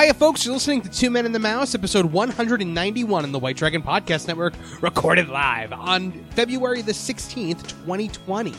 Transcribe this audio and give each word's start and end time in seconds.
Hiya, 0.00 0.14
folks. 0.14 0.46
You're 0.46 0.54
listening 0.54 0.80
to 0.80 0.88
Two 0.88 1.10
Men 1.10 1.26
in 1.26 1.32
the 1.32 1.38
Mouse, 1.38 1.74
episode 1.74 2.06
191 2.06 3.22
on 3.22 3.32
the 3.32 3.38
White 3.38 3.58
Dragon 3.58 3.82
Podcast 3.82 4.26
Network, 4.26 4.54
recorded 4.80 5.28
live 5.28 5.74
on 5.74 6.12
February 6.30 6.80
the 6.80 6.92
16th, 6.92 7.68
2020. 7.68 8.54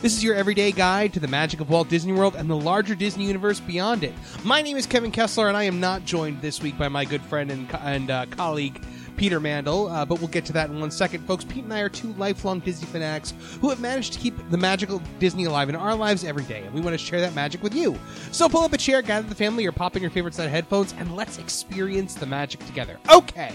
This 0.00 0.16
is 0.16 0.24
your 0.24 0.34
everyday 0.34 0.72
guide 0.72 1.12
to 1.12 1.20
the 1.20 1.28
magic 1.28 1.60
of 1.60 1.68
Walt 1.68 1.90
Disney 1.90 2.14
World 2.14 2.34
and 2.34 2.48
the 2.48 2.56
larger 2.56 2.94
Disney 2.94 3.26
universe 3.26 3.60
beyond 3.60 4.04
it. 4.04 4.14
My 4.42 4.62
name 4.62 4.78
is 4.78 4.86
Kevin 4.86 5.10
Kessler, 5.10 5.48
and 5.48 5.56
I 5.56 5.64
am 5.64 5.80
not 5.80 6.06
joined 6.06 6.40
this 6.40 6.62
week 6.62 6.78
by 6.78 6.88
my 6.88 7.04
good 7.04 7.20
friend 7.20 7.50
and, 7.50 7.70
and 7.82 8.10
uh, 8.10 8.24
colleague, 8.30 8.82
Peter 9.16 9.40
Mandel, 9.40 9.88
uh, 9.88 10.04
but 10.04 10.18
we'll 10.18 10.28
get 10.28 10.44
to 10.46 10.52
that 10.52 10.70
in 10.70 10.78
one 10.80 10.90
second. 10.90 11.26
Folks, 11.26 11.44
Pete 11.44 11.64
and 11.64 11.72
I 11.72 11.80
are 11.80 11.88
two 11.88 12.12
lifelong 12.14 12.60
Disney 12.60 12.86
fanatics 12.86 13.34
who 13.60 13.70
have 13.70 13.80
managed 13.80 14.12
to 14.12 14.18
keep 14.18 14.34
the 14.50 14.56
magical 14.56 15.02
Disney 15.18 15.44
alive 15.44 15.68
in 15.68 15.76
our 15.76 15.94
lives 15.94 16.24
every 16.24 16.44
day, 16.44 16.62
and 16.62 16.74
we 16.74 16.80
want 16.80 16.94
to 16.94 17.04
share 17.04 17.20
that 17.20 17.34
magic 17.34 17.62
with 17.62 17.74
you. 17.74 17.98
So 18.32 18.48
pull 18.48 18.62
up 18.62 18.72
a 18.72 18.78
chair, 18.78 19.02
gather 19.02 19.28
the 19.28 19.34
family, 19.34 19.66
or 19.66 19.72
pop 19.72 19.96
in 19.96 20.02
your 20.02 20.10
favorite 20.10 20.34
set 20.34 20.46
of 20.46 20.52
headphones, 20.52 20.94
and 20.98 21.16
let's 21.16 21.38
experience 21.38 22.14
the 22.14 22.26
magic 22.26 22.64
together. 22.66 22.98
Okay. 23.10 23.52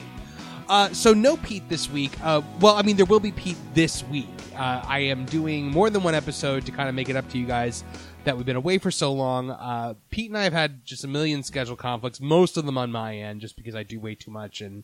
Uh, 0.69 0.87
so 0.93 1.13
no 1.13 1.35
Pete 1.37 1.67
this 1.67 1.89
week. 1.89 2.11
Uh, 2.23 2.41
well, 2.61 2.75
I 2.75 2.81
mean, 2.81 2.95
there 2.95 3.05
will 3.05 3.19
be 3.19 3.31
Pete 3.31 3.57
this 3.73 4.05
week. 4.05 4.29
Uh, 4.55 4.81
I 4.87 4.99
am 4.99 5.25
doing 5.25 5.69
more 5.69 5.89
than 5.89 6.01
one 6.01 6.15
episode 6.15 6.65
to 6.65 6.71
kind 6.71 6.87
of 6.87 6.95
make 6.95 7.09
it 7.09 7.15
up 7.15 7.29
to 7.31 7.37
you 7.37 7.45
guys 7.45 7.83
that 8.23 8.37
we've 8.37 8.45
been 8.45 8.55
away 8.55 8.77
for 8.77 8.91
so 8.91 9.11
long. 9.11 9.49
Uh, 9.49 9.95
Pete 10.11 10.29
and 10.29 10.37
I 10.37 10.43
have 10.43 10.53
had 10.53 10.85
just 10.85 11.03
a 11.03 11.07
million 11.07 11.43
schedule 11.43 11.75
conflicts, 11.75 12.21
most 12.21 12.55
of 12.55 12.65
them 12.65 12.77
on 12.77 12.91
my 12.91 13.17
end, 13.17 13.41
just 13.41 13.57
because 13.57 13.75
I 13.75 13.83
do 13.83 13.99
way 13.99 14.15
too 14.15 14.31
much 14.31 14.61
and 14.61 14.83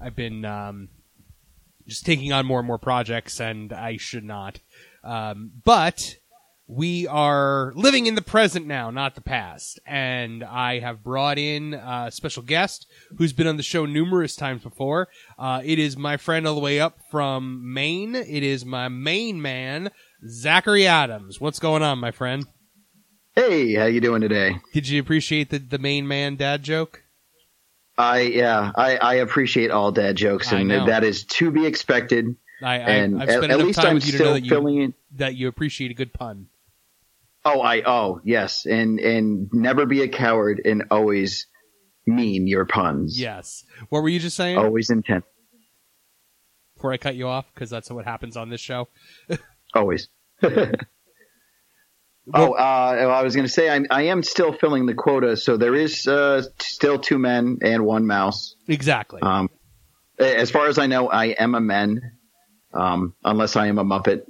I've 0.00 0.16
been 0.16 0.44
um, 0.44 0.88
just 1.86 2.04
taking 2.04 2.32
on 2.32 2.46
more 2.46 2.58
and 2.58 2.66
more 2.66 2.78
projects, 2.78 3.40
and 3.40 3.72
I 3.72 3.96
should 3.96 4.24
not. 4.24 4.60
Um, 5.02 5.52
but 5.64 6.16
we 6.68 7.06
are 7.06 7.72
living 7.76 8.06
in 8.06 8.16
the 8.16 8.22
present 8.22 8.66
now, 8.66 8.90
not 8.90 9.14
the 9.14 9.20
past. 9.20 9.78
And 9.86 10.42
I 10.42 10.80
have 10.80 11.04
brought 11.04 11.38
in 11.38 11.74
a 11.74 12.10
special 12.10 12.42
guest 12.42 12.86
who's 13.16 13.32
been 13.32 13.46
on 13.46 13.56
the 13.56 13.62
show 13.62 13.86
numerous 13.86 14.34
times 14.34 14.62
before. 14.62 15.08
Uh, 15.38 15.62
it 15.64 15.78
is 15.78 15.96
my 15.96 16.16
friend 16.16 16.46
all 16.46 16.54
the 16.54 16.60
way 16.60 16.80
up 16.80 16.98
from 17.10 17.72
Maine. 17.72 18.14
It 18.16 18.42
is 18.42 18.64
my 18.64 18.88
main 18.88 19.40
man, 19.40 19.90
Zachary 20.28 20.86
Adams. 20.86 21.40
What's 21.40 21.60
going 21.60 21.82
on, 21.82 21.98
my 21.98 22.10
friend? 22.10 22.46
Hey, 23.34 23.74
how 23.74 23.84
you 23.84 24.00
doing 24.00 24.22
today? 24.22 24.56
Did 24.72 24.88
you 24.88 25.00
appreciate 25.00 25.50
the, 25.50 25.58
the 25.58 25.78
main 25.78 26.08
man 26.08 26.36
dad 26.36 26.62
joke? 26.62 27.02
I 27.98 28.20
yeah, 28.20 28.72
I, 28.74 28.96
I 28.96 29.14
appreciate 29.16 29.70
all 29.70 29.92
dad 29.92 30.16
jokes, 30.16 30.52
I 30.52 30.58
and 30.58 30.68
know. 30.68 30.86
that 30.86 31.04
is 31.04 31.24
to 31.24 31.50
be 31.50 31.66
expected. 31.66 32.36
I, 32.62 32.74
I, 32.74 32.76
And 32.76 33.22
I've 33.22 33.30
spent 33.30 33.52
at 33.52 33.60
enough 33.60 33.74
time 33.74 33.86
I'm 33.86 33.94
with 33.94 34.06
you 34.06 34.18
to 34.18 34.24
know 34.24 34.32
that 34.34 34.44
you, 34.44 34.94
that 35.16 35.34
you 35.34 35.48
appreciate 35.48 35.90
a 35.90 35.94
good 35.94 36.12
pun. 36.12 36.48
Oh, 37.44 37.60
I 37.60 37.82
oh 37.82 38.20
yes, 38.24 38.66
and 38.66 38.98
and 38.98 39.48
never 39.52 39.86
be 39.86 40.02
a 40.02 40.08
coward, 40.08 40.60
and 40.64 40.84
always 40.90 41.46
mean 42.06 42.46
your 42.46 42.64
puns. 42.64 43.18
Yes. 43.18 43.64
What 43.88 44.02
were 44.02 44.08
you 44.08 44.18
just 44.18 44.36
saying 44.36 44.58
always 44.58 44.90
intent, 44.90 45.24
before 46.74 46.92
I 46.92 46.96
cut 46.96 47.16
you 47.16 47.28
off? 47.28 47.46
Because 47.54 47.70
that's 47.70 47.90
what 47.90 48.04
happens 48.04 48.36
on 48.36 48.50
this 48.50 48.60
show. 48.60 48.88
always. 49.74 50.08
Oh, 52.34 52.52
uh, 52.52 52.56
I 52.56 53.22
was 53.22 53.36
going 53.36 53.46
to 53.46 53.52
say 53.52 53.70
I, 53.70 53.82
I 53.90 54.02
am 54.04 54.22
still 54.22 54.52
filling 54.52 54.86
the 54.86 54.94
quota, 54.94 55.36
so 55.36 55.56
there 55.56 55.74
is 55.74 56.06
uh, 56.08 56.42
still 56.58 56.98
two 56.98 57.18
men 57.18 57.58
and 57.62 57.84
one 57.84 58.06
mouse. 58.06 58.56
Exactly. 58.66 59.22
Um, 59.22 59.48
as 60.18 60.50
far 60.50 60.66
as 60.66 60.78
I 60.78 60.86
know, 60.86 61.08
I 61.08 61.26
am 61.26 61.54
a 61.54 61.60
man, 61.60 62.00
um, 62.72 63.14
unless 63.24 63.54
I 63.54 63.68
am 63.68 63.78
a 63.78 63.84
Muppet. 63.84 64.22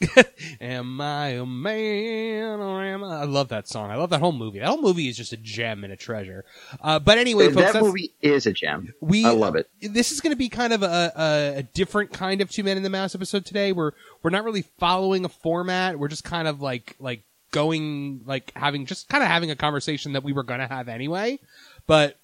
am 0.60 1.00
I 1.00 1.28
a 1.28 1.46
man 1.46 2.60
or 2.60 2.82
am 2.82 3.04
I? 3.04 3.20
I 3.20 3.24
love 3.24 3.48
that 3.48 3.68
song. 3.68 3.90
I 3.90 3.96
love 3.96 4.10
that 4.10 4.20
whole 4.20 4.32
movie. 4.32 4.58
That 4.58 4.68
whole 4.68 4.80
movie 4.80 5.08
is 5.08 5.16
just 5.16 5.32
a 5.32 5.36
gem 5.36 5.84
and 5.84 5.92
a 5.92 5.96
treasure. 5.96 6.44
Uh, 6.80 6.98
but 6.98 7.18
anyway, 7.18 7.50
folks, 7.50 7.72
that 7.72 7.82
movie 7.82 8.14
is 8.20 8.46
a 8.46 8.52
gem. 8.52 8.92
we 9.00 9.24
I 9.24 9.30
love 9.30 9.56
it. 9.56 9.68
This 9.80 10.12
is 10.12 10.20
going 10.20 10.32
to 10.32 10.36
be 10.36 10.48
kind 10.48 10.72
of 10.72 10.82
a, 10.82 11.12
a, 11.16 11.58
a 11.58 11.62
different 11.62 12.12
kind 12.12 12.40
of 12.40 12.50
Two 12.50 12.64
Men 12.64 12.76
in 12.76 12.82
the 12.82 12.90
Mouse 12.90 13.14
episode 13.14 13.44
today. 13.44 13.72
We're 13.72 13.92
we're 14.22 14.30
not 14.30 14.44
really 14.44 14.64
following 14.78 15.24
a 15.24 15.28
format. 15.28 15.98
We're 15.98 16.08
just 16.08 16.24
kind 16.24 16.48
of 16.48 16.60
like 16.60 16.96
like 16.98 17.22
going 17.54 18.20
like 18.26 18.52
having 18.56 18.84
just 18.84 19.08
kind 19.08 19.22
of 19.22 19.28
having 19.28 19.50
a 19.52 19.56
conversation 19.56 20.14
that 20.14 20.24
we 20.24 20.32
were 20.32 20.42
going 20.42 20.58
to 20.58 20.66
have 20.66 20.88
anyway. 20.88 21.38
But 21.86 22.18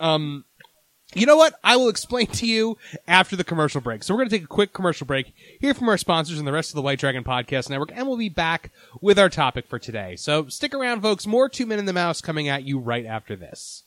um, 0.00 0.46
you 1.14 1.26
know 1.26 1.36
what? 1.36 1.54
I 1.62 1.76
will 1.76 1.90
explain 1.90 2.28
to 2.28 2.46
you 2.46 2.78
after 3.06 3.36
the 3.36 3.44
commercial 3.44 3.82
break. 3.82 4.02
So 4.02 4.14
we're 4.14 4.20
going 4.20 4.30
to 4.30 4.36
take 4.36 4.44
a 4.44 4.48
quick 4.48 4.72
commercial 4.72 5.06
break, 5.06 5.34
hear 5.60 5.74
from 5.74 5.90
our 5.90 5.98
sponsors 5.98 6.38
and 6.38 6.48
the 6.48 6.52
rest 6.52 6.70
of 6.70 6.76
the 6.76 6.82
White 6.82 6.98
Dragon 6.98 7.22
Podcast 7.22 7.68
Network, 7.68 7.92
and 7.94 8.08
we'll 8.08 8.16
be 8.16 8.30
back 8.30 8.72
with 9.02 9.18
our 9.18 9.28
topic 9.28 9.68
for 9.68 9.78
today. 9.78 10.16
So 10.16 10.48
stick 10.48 10.72
around, 10.74 11.02
folks. 11.02 11.26
More 11.26 11.50
Two 11.50 11.66
Men 11.66 11.78
in 11.78 11.84
the 11.84 11.92
Mouse 11.92 12.22
coming 12.22 12.48
at 12.48 12.64
you 12.64 12.78
right 12.78 13.04
after 13.04 13.36
this. 13.36 13.84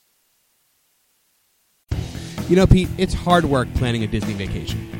You 2.48 2.56
know, 2.56 2.66
Pete, 2.68 2.88
it's 2.98 3.14
hard 3.14 3.46
work 3.46 3.72
planning 3.74 4.04
a 4.04 4.06
Disney 4.06 4.34
vacation. 4.34 4.93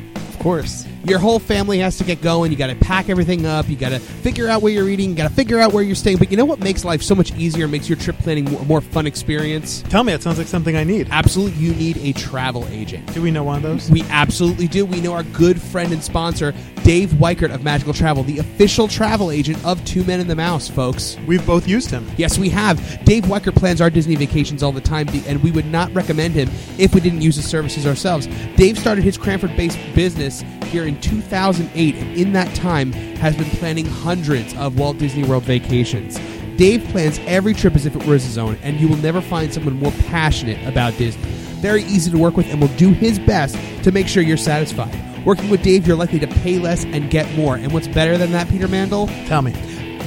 Course. 0.45 0.85
Your 1.05 1.17
whole 1.17 1.39
family 1.39 1.79
has 1.79 1.97
to 1.97 2.03
get 2.03 2.21
going. 2.21 2.51
You 2.51 2.57
got 2.57 2.67
to 2.67 2.75
pack 2.75 3.09
everything 3.09 3.47
up. 3.47 3.67
You 3.67 3.75
got 3.75 3.89
to 3.89 3.99
figure 3.99 4.47
out 4.47 4.61
where 4.61 4.71
you're 4.71 4.89
eating. 4.89 5.09
You 5.09 5.15
got 5.15 5.27
to 5.27 5.33
figure 5.33 5.59
out 5.59 5.73
where 5.73 5.83
you're 5.83 5.95
staying. 5.95 6.17
But 6.17 6.29
you 6.29 6.37
know 6.37 6.45
what 6.45 6.59
makes 6.59 6.85
life 6.85 7.01
so 7.01 7.15
much 7.15 7.31
easier? 7.33 7.67
Makes 7.67 7.89
your 7.89 7.97
trip 7.97 8.15
planning 8.19 8.45
more, 8.45 8.63
more 8.65 8.81
fun 8.81 9.07
experience. 9.07 9.81
Tell 9.89 10.03
me, 10.03 10.13
it 10.13 10.21
sounds 10.21 10.37
like 10.37 10.45
something 10.45 10.75
I 10.75 10.83
need. 10.83 11.07
Absolutely, 11.09 11.59
you 11.59 11.73
need 11.73 11.97
a 11.97 12.13
travel 12.13 12.67
agent. 12.67 13.11
Do 13.11 13.23
we 13.23 13.31
know 13.31 13.43
one 13.43 13.57
of 13.57 13.63
those? 13.63 13.89
We 13.89 14.03
absolutely 14.03 14.67
do. 14.67 14.85
We 14.85 15.01
know 15.01 15.13
our 15.13 15.23
good 15.23 15.59
friend 15.59 15.91
and 15.91 16.03
sponsor, 16.03 16.53
Dave 16.83 17.09
Weichert 17.09 17.53
of 17.53 17.63
Magical 17.63 17.93
Travel, 17.93 18.21
the 18.23 18.37
official 18.37 18.87
travel 18.87 19.31
agent 19.31 19.63
of 19.65 19.83
Two 19.85 20.03
Men 20.03 20.19
in 20.19 20.27
the 20.27 20.35
Mouse, 20.35 20.67
folks. 20.67 21.17
We've 21.25 21.45
both 21.45 21.67
used 21.67 21.89
him. 21.89 22.07
Yes, 22.17 22.37
we 22.37 22.49
have. 22.49 23.03
Dave 23.03 23.23
Weichert 23.23 23.55
plans 23.55 23.81
our 23.81 23.89
Disney 23.89 24.15
vacations 24.15 24.61
all 24.61 24.71
the 24.71 24.81
time, 24.81 25.07
and 25.27 25.41
we 25.41 25.51
would 25.51 25.65
not 25.65 25.93
recommend 25.95 26.35
him 26.35 26.49
if 26.77 26.93
we 26.93 27.01
didn't 27.01 27.21
use 27.21 27.35
his 27.35 27.47
services 27.47 27.87
ourselves. 27.87 28.27
Dave 28.55 28.77
started 28.77 29.03
his 29.03 29.17
Cranford-based 29.17 29.79
business 29.95 30.34
here 30.65 30.85
in 30.85 30.99
2008, 31.01 31.95
and 31.95 32.17
in 32.17 32.33
that 32.33 32.53
time 32.55 32.91
has 32.91 33.35
been 33.35 33.49
planning 33.51 33.85
hundreds 33.85 34.55
of 34.55 34.79
Walt 34.79 34.97
Disney 34.97 35.23
World 35.23 35.43
vacations. 35.43 36.19
Dave 36.57 36.83
plans 36.85 37.19
every 37.25 37.53
trip 37.53 37.75
as 37.75 37.85
if 37.85 37.95
it 37.95 38.05
was 38.05 38.23
his 38.23 38.37
own, 38.37 38.57
and 38.63 38.79
you 38.79 38.87
will 38.87 38.97
never 38.97 39.21
find 39.21 39.53
someone 39.53 39.79
more 39.79 39.91
passionate 40.07 40.65
about 40.67 40.97
Disney. 40.97 41.23
Very 41.61 41.83
easy 41.83 42.11
to 42.11 42.17
work 42.17 42.37
with, 42.37 42.47
and 42.47 42.61
will 42.61 42.67
do 42.69 42.91
his 42.91 43.19
best 43.19 43.55
to 43.83 43.91
make 43.91 44.07
sure 44.07 44.23
you're 44.23 44.37
satisfied. 44.37 44.93
Working 45.25 45.49
with 45.49 45.63
Dave, 45.63 45.87
you're 45.87 45.97
likely 45.97 46.19
to 46.19 46.27
pay 46.27 46.59
less 46.59 46.85
and 46.85 47.09
get 47.09 47.31
more. 47.35 47.55
And 47.55 47.71
what's 47.73 47.87
better 47.87 48.17
than 48.17 48.31
that, 48.31 48.47
Peter 48.47 48.67
Mandel? 48.67 49.07
Tell 49.25 49.41
me. 49.41 49.53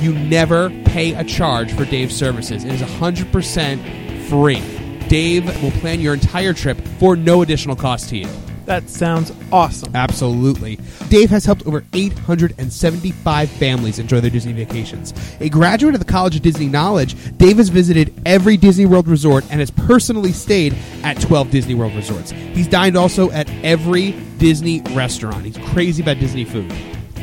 You 0.00 0.15
never 0.15 0.71
pay 0.84 1.15
a 1.15 1.25
charge 1.25 1.72
for 1.72 1.84
Dave's 1.84 2.16
services. 2.16 2.65
It 2.65 2.72
is 2.72 2.83
100% 2.83 4.28
free. 4.28 4.63
Dave 5.09 5.63
will 5.63 5.72
plan 5.72 6.01
your 6.01 6.15
entire 6.15 6.53
trip 6.53 6.81
for 6.98 7.16
no 7.16 7.42
additional 7.42 7.74
cost 7.74 8.10
to 8.10 8.16
you. 8.16 8.28
That 8.68 8.91
sounds 8.91 9.32
awesome. 9.50 9.97
Absolutely. 9.97 10.78
Dave 11.09 11.30
has 11.30 11.47
helped 11.47 11.66
over 11.66 11.86
875 11.94 13.48
families 13.48 13.98
enjoy 13.98 14.20
their 14.20 14.30
Disney 14.30 14.53
vacations. 14.53 15.15
A 15.41 15.48
graduate 15.48 15.94
of 15.94 16.00
the 16.00 16.06
College 16.06 16.36
of 16.36 16.42
Disney 16.42 16.66
Knowledge, 16.66 17.16
Dave 17.38 17.56
has 17.56 17.70
visited 17.70 18.12
every 18.26 18.59
Disney 18.59 18.84
World 18.84 19.09
resort 19.09 19.44
and 19.50 19.60
has 19.60 19.70
personally 19.70 20.32
stayed 20.32 20.76
at 21.03 21.18
12 21.18 21.50
Disney 21.50 21.74
World 21.74 21.94
resorts. 21.94 22.30
He's 22.30 22.68
dined 22.68 22.94
also 22.94 23.30
at 23.30 23.48
every 23.65 24.12
Disney 24.36 24.82
restaurant. 24.91 25.47
He's 25.47 25.56
crazy 25.72 26.03
about 26.03 26.18
Disney 26.18 26.44
food. 26.44 26.71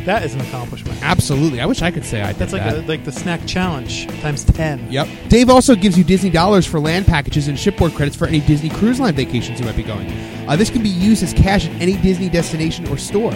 That 0.05 0.23
is 0.23 0.33
an 0.35 0.41
accomplishment. 0.41 1.01
Absolutely. 1.01 1.61
I 1.61 1.65
wish 1.65 1.81
I 1.81 1.91
could 1.91 2.05
say 2.05 2.21
I 2.21 2.27
did 2.27 2.37
That's 2.37 2.53
like 2.53 2.63
that. 2.63 2.77
a, 2.77 2.81
like 2.87 3.03
the 3.03 3.11
snack 3.11 3.45
challenge 3.45 4.07
times 4.21 4.43
ten. 4.43 4.91
Yep. 4.91 5.07
Dave 5.29 5.49
also 5.49 5.75
gives 5.75 5.97
you 5.97 6.03
Disney 6.03 6.29
dollars 6.29 6.65
for 6.65 6.79
land 6.79 7.05
packages 7.05 7.47
and 7.47 7.57
shipboard 7.57 7.93
credits 7.93 8.15
for 8.15 8.27
any 8.27 8.39
Disney 8.41 8.69
Cruise 8.69 8.99
Line 8.99 9.15
vacations 9.15 9.59
you 9.59 9.65
might 9.65 9.75
be 9.75 9.83
going. 9.83 10.07
Uh, 10.47 10.55
this 10.55 10.69
can 10.69 10.83
be 10.83 10.89
used 10.89 11.23
as 11.23 11.33
cash 11.33 11.67
at 11.67 11.81
any 11.81 11.97
Disney 11.97 12.29
destination 12.29 12.87
or 12.87 12.97
store. 12.97 13.33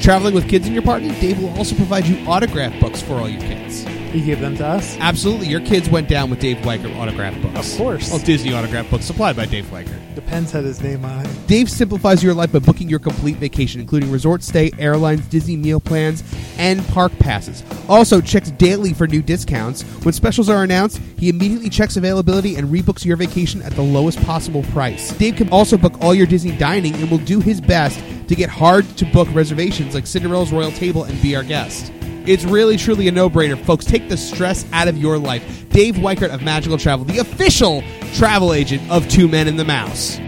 Traveling 0.00 0.34
with 0.34 0.48
kids 0.48 0.66
in 0.68 0.72
your 0.72 0.82
party, 0.82 1.08
Dave 1.20 1.42
will 1.42 1.56
also 1.58 1.74
provide 1.74 2.06
you 2.06 2.24
autograph 2.28 2.78
books 2.80 3.02
for 3.02 3.14
all 3.14 3.28
your 3.28 3.40
kids. 3.40 3.84
He 4.10 4.24
gave 4.24 4.40
them 4.40 4.56
to 4.56 4.66
us. 4.66 4.96
Absolutely, 4.98 5.48
your 5.48 5.60
kids 5.60 5.88
went 5.88 6.08
down 6.08 6.30
with 6.30 6.40
Dave 6.40 6.58
Weichert 6.58 6.96
autograph 6.98 7.40
books. 7.42 7.72
Of 7.72 7.78
course. 7.78 8.10
Well, 8.10 8.18
Disney 8.20 8.54
autograph 8.54 8.90
books 8.90 9.04
supplied 9.04 9.36
by 9.36 9.46
Dave 9.46 9.66
Weichert. 9.66 10.14
The 10.14 10.22
Pens 10.22 10.50
had 10.50 10.64
his 10.64 10.80
name 10.80 11.04
on 11.04 11.26
it. 11.26 11.46
Dave 11.46 11.70
simplifies 11.70 12.22
your 12.22 12.34
life 12.34 12.50
by 12.50 12.58
booking 12.58 12.88
your 12.88 12.98
complete 12.98 13.36
vacation, 13.36 13.80
including 13.80 14.10
resort 14.10 14.42
stay, 14.42 14.70
airlines, 14.78 15.26
Disney 15.28 15.56
meal 15.56 15.78
plans, 15.78 16.24
and 16.56 16.84
park 16.88 17.12
passes. 17.18 17.62
Also, 17.88 18.20
checks 18.20 18.50
daily 18.52 18.92
for 18.92 19.06
new 19.06 19.22
discounts. 19.22 19.82
When 20.04 20.12
specials 20.12 20.48
are 20.48 20.64
announced, 20.64 21.00
he 21.18 21.28
immediately 21.28 21.68
checks 21.68 21.96
availability 21.96 22.56
and 22.56 22.68
rebooks 22.68 23.04
your 23.04 23.16
vacation 23.16 23.62
at 23.62 23.72
the 23.72 23.82
lowest 23.82 24.20
possible 24.24 24.62
price. 24.64 25.12
Dave 25.18 25.36
can 25.36 25.48
also 25.50 25.76
book 25.76 26.00
all 26.00 26.14
your 26.14 26.26
Disney 26.26 26.56
dining 26.56 26.94
and 26.94 27.10
will 27.10 27.18
do 27.18 27.40
his 27.40 27.60
best 27.60 28.02
to 28.28 28.34
get 28.34 28.50
hard 28.50 28.84
to 28.96 29.04
book 29.06 29.28
reservations 29.32 29.94
like 29.94 30.06
Cinderella's 30.06 30.52
Royal 30.52 30.72
Table 30.72 31.04
and 31.04 31.20
Be 31.22 31.36
Our 31.36 31.44
Guest. 31.44 31.92
It's 32.28 32.44
really, 32.44 32.76
truly 32.76 33.08
a 33.08 33.10
no 33.10 33.30
brainer. 33.30 33.58
Folks, 33.64 33.86
take 33.86 34.10
the 34.10 34.16
stress 34.18 34.66
out 34.74 34.86
of 34.86 34.98
your 34.98 35.16
life. 35.16 35.66
Dave 35.70 35.94
Weichert 35.94 36.28
of 36.28 36.42
Magical 36.42 36.76
Travel, 36.76 37.06
the 37.06 37.18
official 37.20 37.82
travel 38.12 38.52
agent 38.52 38.82
of 38.90 39.08
Two 39.08 39.28
Men 39.28 39.48
and 39.48 39.58
the 39.58 39.64
Mouse. 39.64 40.18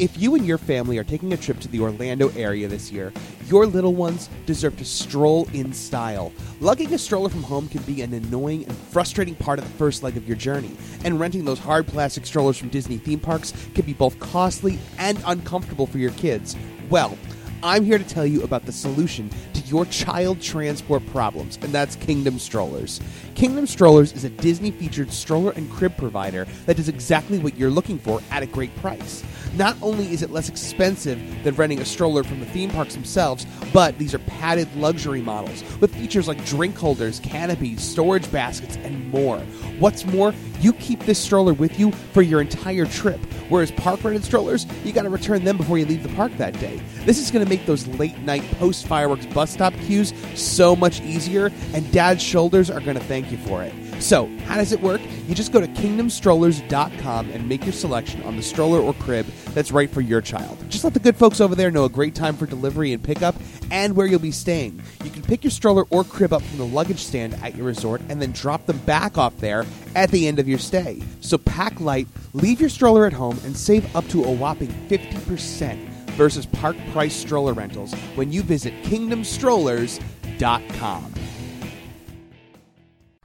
If 0.00 0.16
you 0.16 0.34
and 0.34 0.46
your 0.46 0.56
family 0.56 0.96
are 0.96 1.04
taking 1.04 1.34
a 1.34 1.36
trip 1.36 1.60
to 1.60 1.68
the 1.68 1.80
Orlando 1.80 2.30
area 2.30 2.66
this 2.68 2.90
year, 2.90 3.12
your 3.48 3.66
little 3.66 3.94
ones 3.94 4.30
deserve 4.46 4.78
to 4.78 4.84
stroll 4.86 5.46
in 5.52 5.74
style. 5.74 6.32
Lugging 6.58 6.94
a 6.94 6.96
stroller 6.96 7.28
from 7.28 7.42
home 7.42 7.68
can 7.68 7.82
be 7.82 8.00
an 8.00 8.14
annoying 8.14 8.64
and 8.64 8.74
frustrating 8.74 9.34
part 9.34 9.58
of 9.58 9.66
the 9.66 9.76
first 9.76 10.02
leg 10.02 10.16
of 10.16 10.26
your 10.26 10.38
journey, 10.38 10.74
and 11.04 11.20
renting 11.20 11.44
those 11.44 11.58
hard 11.58 11.86
plastic 11.86 12.24
strollers 12.24 12.56
from 12.56 12.70
Disney 12.70 12.96
theme 12.96 13.20
parks 13.20 13.52
can 13.74 13.84
be 13.84 13.92
both 13.92 14.18
costly 14.20 14.78
and 14.96 15.22
uncomfortable 15.26 15.86
for 15.86 15.98
your 15.98 16.12
kids. 16.12 16.56
Well, 16.88 17.18
I'm 17.62 17.84
here 17.84 17.98
to 17.98 18.04
tell 18.04 18.24
you 18.24 18.42
about 18.42 18.64
the 18.64 18.72
solution 18.72 19.28
to 19.52 19.60
your 19.66 19.84
child 19.84 20.40
transport 20.40 21.04
problems, 21.08 21.58
and 21.60 21.74
that's 21.74 21.94
Kingdom 21.96 22.38
Strollers. 22.38 23.02
Kingdom 23.40 23.66
Strollers 23.66 24.12
is 24.12 24.24
a 24.24 24.28
Disney 24.28 24.70
featured 24.70 25.10
stroller 25.10 25.52
and 25.52 25.70
crib 25.70 25.96
provider 25.96 26.44
that 26.66 26.76
does 26.76 26.90
exactly 26.90 27.38
what 27.38 27.56
you're 27.56 27.70
looking 27.70 27.98
for 27.98 28.20
at 28.30 28.42
a 28.42 28.46
great 28.46 28.76
price. 28.76 29.24
Not 29.56 29.78
only 29.80 30.12
is 30.12 30.20
it 30.20 30.30
less 30.30 30.50
expensive 30.50 31.18
than 31.42 31.54
renting 31.54 31.80
a 31.80 31.86
stroller 31.86 32.22
from 32.22 32.40
the 32.40 32.44
theme 32.44 32.68
parks 32.68 32.94
themselves, 32.94 33.46
but 33.72 33.96
these 33.96 34.14
are 34.14 34.18
padded 34.18 34.68
luxury 34.76 35.22
models 35.22 35.64
with 35.80 35.94
features 35.94 36.28
like 36.28 36.44
drink 36.44 36.76
holders, 36.76 37.18
canopies, 37.20 37.82
storage 37.82 38.30
baskets, 38.30 38.76
and 38.76 39.10
more. 39.10 39.38
What's 39.78 40.04
more, 40.04 40.34
you 40.60 40.74
keep 40.74 41.00
this 41.00 41.18
stroller 41.18 41.54
with 41.54 41.80
you 41.80 41.92
for 42.12 42.20
your 42.20 42.42
entire 42.42 42.84
trip, 42.84 43.18
whereas 43.48 43.70
park 43.70 44.04
rented 44.04 44.22
strollers, 44.22 44.66
you 44.84 44.92
got 44.92 45.02
to 45.02 45.08
return 45.08 45.44
them 45.44 45.56
before 45.56 45.78
you 45.78 45.86
leave 45.86 46.02
the 46.02 46.14
park 46.14 46.36
that 46.36 46.60
day. 46.60 46.78
This 47.06 47.18
is 47.18 47.30
to 47.30 47.46
make 47.46 47.64
those 47.64 47.86
late 47.86 48.18
night 48.18 48.44
post 48.58 48.86
fireworks 48.86 49.24
bus 49.26 49.50
stop 49.50 49.72
queues 49.86 50.12
so 50.34 50.76
much 50.76 51.00
easier, 51.00 51.50
and 51.72 51.90
dad's 51.90 52.22
shoulders 52.22 52.68
are 52.70 52.80
going 52.80 52.98
to 52.98 53.02
you 53.30 53.38
for 53.38 53.62
it. 53.62 53.72
So, 54.02 54.26
how 54.46 54.56
does 54.56 54.72
it 54.72 54.80
work? 54.80 55.00
You 55.26 55.34
just 55.34 55.52
go 55.52 55.60
to 55.60 55.66
kingdomstrollers.com 55.66 57.30
and 57.30 57.48
make 57.48 57.64
your 57.64 57.72
selection 57.72 58.22
on 58.22 58.36
the 58.36 58.42
stroller 58.42 58.80
or 58.80 58.94
crib 58.94 59.26
that's 59.52 59.72
right 59.72 59.90
for 59.90 60.00
your 60.00 60.20
child. 60.20 60.58
Just 60.68 60.84
let 60.84 60.94
the 60.94 61.00
good 61.00 61.16
folks 61.16 61.40
over 61.40 61.54
there 61.54 61.70
know 61.70 61.84
a 61.84 61.88
great 61.88 62.14
time 62.14 62.36
for 62.36 62.46
delivery 62.46 62.92
and 62.92 63.02
pickup 63.02 63.34
and 63.70 63.94
where 63.94 64.06
you'll 64.06 64.18
be 64.18 64.30
staying. 64.30 64.80
You 65.04 65.10
can 65.10 65.22
pick 65.22 65.44
your 65.44 65.50
stroller 65.50 65.84
or 65.90 66.04
crib 66.04 66.32
up 66.32 66.42
from 66.42 66.58
the 66.58 66.66
luggage 66.66 67.00
stand 67.00 67.34
at 67.34 67.56
your 67.56 67.66
resort 67.66 68.00
and 68.08 68.20
then 68.20 68.32
drop 68.32 68.66
them 68.66 68.78
back 68.78 69.18
off 69.18 69.36
there 69.38 69.66
at 69.94 70.10
the 70.10 70.26
end 70.26 70.38
of 70.38 70.48
your 70.48 70.58
stay. 70.58 71.02
So, 71.20 71.38
pack 71.38 71.80
light, 71.80 72.08
leave 72.32 72.60
your 72.60 72.70
stroller 72.70 73.06
at 73.06 73.12
home, 73.12 73.38
and 73.44 73.56
save 73.56 73.94
up 73.94 74.06
to 74.08 74.24
a 74.24 74.32
whopping 74.32 74.70
50% 74.88 75.88
versus 76.10 76.46
park 76.46 76.76
price 76.92 77.14
stroller 77.14 77.52
rentals 77.52 77.92
when 78.14 78.32
you 78.32 78.42
visit 78.42 78.74
kingdomstrollers.com. 78.82 81.14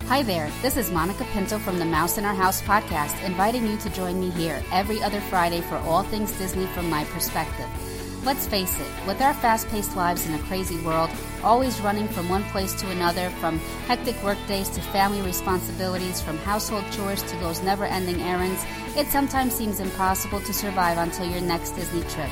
Hi 0.07 0.22
there, 0.22 0.52
this 0.62 0.78
is 0.78 0.92
Monica 0.92 1.25
Pinto 1.34 1.57
from 1.57 1.80
the 1.80 1.84
Mouse 1.84 2.19
in 2.19 2.25
Our 2.25 2.36
House 2.36 2.62
podcast, 2.62 3.19
inviting 3.25 3.66
you 3.66 3.75
to 3.78 3.90
join 3.90 4.19
me 4.19 4.30
here 4.30 4.63
every 4.72 5.02
other 5.02 5.19
Friday 5.19 5.62
for 5.62 5.78
all 5.78 6.04
things 6.04 6.31
Disney 6.38 6.68
from 6.68 6.92
my 6.92 7.06
perspective. 7.06 7.66
Let's 8.24 8.46
face 8.46 8.80
it, 8.80 9.07
with 9.07 9.19
our 9.19 9.34
fast 9.34 9.68
paced 9.69 9.96
lives 9.96 10.28
in 10.28 10.36
a 10.36 10.44
crazy 10.44 10.80
world, 10.81 11.10
always 11.44 11.81
running 11.81 12.07
from 12.07 12.30
one 12.30 12.44
place 12.44 12.75
to 12.81 12.92
another, 12.92 13.31
from 13.42 13.57
hectic 13.88 14.22
workdays 14.24 14.69
to 14.69 14.81
family 14.81 15.24
responsibilities, 15.24 16.22
from 16.22 16.38
household 16.38 16.86
chores 16.92 17.24
to 17.24 17.36
those 17.38 17.63
never 17.63 17.86
ending 17.86 18.22
errands, 18.22 18.63
it 18.96 19.07
sometimes 19.07 19.56
seems 19.56 19.80
impossible 19.80 20.40
to 20.42 20.54
survive 20.54 21.00
until 21.00 21.28
your 21.28 21.42
next 21.42 21.72
Disney 21.72 22.02
trip. 22.02 22.30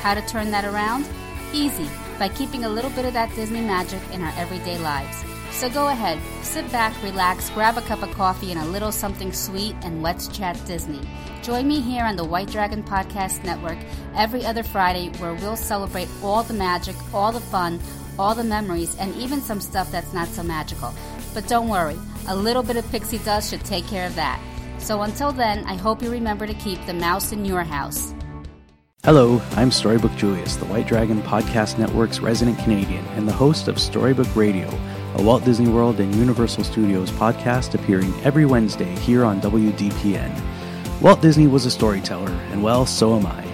How 0.00 0.14
to 0.14 0.22
turn 0.22 0.50
that 0.52 0.64
around? 0.64 1.06
Easy, 1.52 1.88
by 2.18 2.30
keeping 2.30 2.64
a 2.64 2.70
little 2.70 2.90
bit 2.90 3.04
of 3.04 3.12
that 3.12 3.34
Disney 3.34 3.60
magic 3.60 4.00
in 4.10 4.22
our 4.22 4.32
everyday 4.38 4.78
lives. 4.78 5.29
So 5.52 5.68
go 5.68 5.88
ahead, 5.88 6.18
sit 6.42 6.70
back, 6.72 7.00
relax, 7.02 7.50
grab 7.50 7.76
a 7.76 7.82
cup 7.82 8.02
of 8.02 8.10
coffee 8.12 8.50
and 8.50 8.60
a 8.60 8.64
little 8.64 8.90
something 8.90 9.32
sweet, 9.32 9.76
and 9.82 10.02
let's 10.02 10.26
chat 10.28 10.58
Disney. 10.64 11.00
Join 11.42 11.68
me 11.68 11.80
here 11.80 12.04
on 12.04 12.16
the 12.16 12.24
White 12.24 12.50
Dragon 12.50 12.82
Podcast 12.82 13.44
Network 13.44 13.76
every 14.14 14.44
other 14.44 14.62
Friday 14.62 15.10
where 15.18 15.34
we'll 15.34 15.56
celebrate 15.56 16.08
all 16.22 16.42
the 16.42 16.54
magic, 16.54 16.96
all 17.12 17.30
the 17.30 17.40
fun, 17.40 17.78
all 18.18 18.34
the 18.34 18.44
memories, 18.44 18.96
and 18.96 19.14
even 19.16 19.40
some 19.40 19.60
stuff 19.60 19.90
that's 19.90 20.14
not 20.14 20.28
so 20.28 20.42
magical. 20.42 20.94
But 21.34 21.46
don't 21.46 21.68
worry, 21.68 21.98
a 22.26 22.34
little 22.34 22.62
bit 22.62 22.76
of 22.76 22.90
pixie 22.90 23.18
dust 23.18 23.50
should 23.50 23.64
take 23.64 23.86
care 23.86 24.06
of 24.06 24.14
that. 24.14 24.40
So 24.78 25.02
until 25.02 25.32
then, 25.32 25.64
I 25.66 25.74
hope 25.74 26.02
you 26.02 26.10
remember 26.10 26.46
to 26.46 26.54
keep 26.54 26.84
the 26.86 26.94
mouse 26.94 27.32
in 27.32 27.44
your 27.44 27.64
house. 27.64 28.14
Hello, 29.04 29.40
I'm 29.52 29.70
Storybook 29.70 30.14
Julius, 30.16 30.56
the 30.56 30.66
White 30.66 30.86
Dragon 30.86 31.22
Podcast 31.22 31.78
Network's 31.78 32.20
resident 32.20 32.58
Canadian 32.58 33.04
and 33.16 33.26
the 33.26 33.32
host 33.32 33.66
of 33.66 33.78
Storybook 33.78 34.34
Radio, 34.36 34.68
a 35.16 35.22
Walt 35.22 35.44
Disney 35.44 35.68
World 35.68 36.00
and 36.00 36.14
Universal 36.14 36.64
Studios 36.64 37.10
podcast 37.10 37.74
appearing 37.74 38.14
every 38.22 38.46
Wednesday 38.46 38.94
here 38.96 39.24
on 39.24 39.40
WDPN. 39.40 40.40
Walt 41.00 41.20
Disney 41.20 41.46
was 41.46 41.66
a 41.66 41.70
storyteller, 41.70 42.30
and 42.50 42.62
well, 42.62 42.86
so 42.86 43.16
am 43.16 43.26
I. 43.26 43.44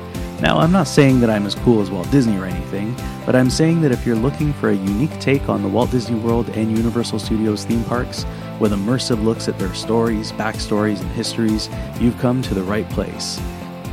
Now, 0.41 0.59
I'm 0.59 0.73
not 0.73 0.87
saying 0.87 1.21
that 1.21 1.31
I'm 1.31 1.47
as 1.47 1.55
cool 1.55 1.81
as 1.81 1.91
Walt 1.91 2.11
Disney 2.11 2.37
or 2.37 2.45
anything, 2.45 2.95
but 3.25 3.35
I'm 3.35 3.49
saying 3.49 3.81
that 3.81 3.93
if 3.93 4.05
you're 4.05 4.17
looking 4.17 4.53
for 4.53 4.69
a 4.69 4.75
unique 4.75 5.19
take 5.19 5.49
on 5.49 5.63
the 5.63 5.69
Walt 5.69 5.91
Disney 5.91 6.19
World 6.19 6.51
and 6.51 6.77
Universal 6.77 7.21
Studios 7.21 7.65
theme 7.65 7.85
parks, 7.85 8.27
with 8.61 8.73
immersive 8.73 9.25
looks 9.25 9.49
at 9.49 9.59
their 9.59 9.73
stories, 9.73 10.33
backstories, 10.33 11.01
and 11.01 11.11
histories, 11.13 11.71
you've 11.99 12.19
come 12.19 12.43
to 12.43 12.55
the 12.55 12.63
right 12.63 12.89
place. 12.91 13.41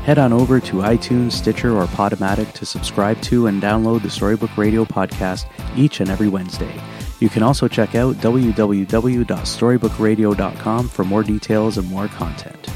Head 0.03 0.17
on 0.17 0.33
over 0.33 0.59
to 0.59 0.75
iTunes, 0.77 1.31
Stitcher, 1.31 1.77
or 1.77 1.85
Podomatic 1.85 2.51
to 2.53 2.65
subscribe 2.65 3.21
to 3.21 3.47
and 3.47 3.61
download 3.61 4.01
the 4.01 4.09
Storybook 4.09 4.57
Radio 4.57 4.83
podcast 4.83 5.45
each 5.77 6.01
and 6.01 6.09
every 6.09 6.27
Wednesday. 6.27 6.77
You 7.23 7.29
can 7.29 7.41
also 7.41 7.67
check 7.69 7.95
out 7.95 8.17
www.storybookradio.com 8.17 10.89
for 10.89 11.05
more 11.05 11.23
details 11.23 11.77
and 11.77 11.89
more 11.89 12.09
content. 12.09 12.67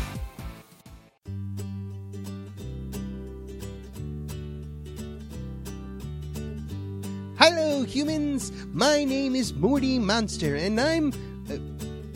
Hello, 7.37 7.83
humans! 7.83 8.53
My 8.67 9.03
name 9.03 9.35
is 9.35 9.53
Morty 9.53 9.99
Monster, 9.99 10.55
and 10.55 10.79
I'm. 10.79 11.11
Uh, 11.51 11.57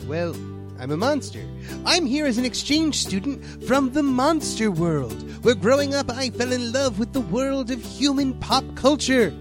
well, 0.06 0.34
I'm 0.80 0.90
a 0.90 0.96
monster. 0.96 1.44
I'm 1.84 2.06
here 2.06 2.24
as 2.24 2.38
an 2.38 2.46
exchange 2.46 2.96
student 2.96 3.44
from 3.66 3.92
the 3.92 4.02
monster 4.02 4.70
world, 4.70 5.22
where 5.44 5.54
growing 5.54 5.94
up 5.94 6.10
I 6.10 6.30
fell 6.30 6.50
in 6.50 6.72
love 6.72 6.98
with 6.98 7.12
the 7.12 7.20
world 7.20 7.70
of 7.70 7.84
human 7.84 8.32
pop 8.40 8.64
culture. 8.74 9.34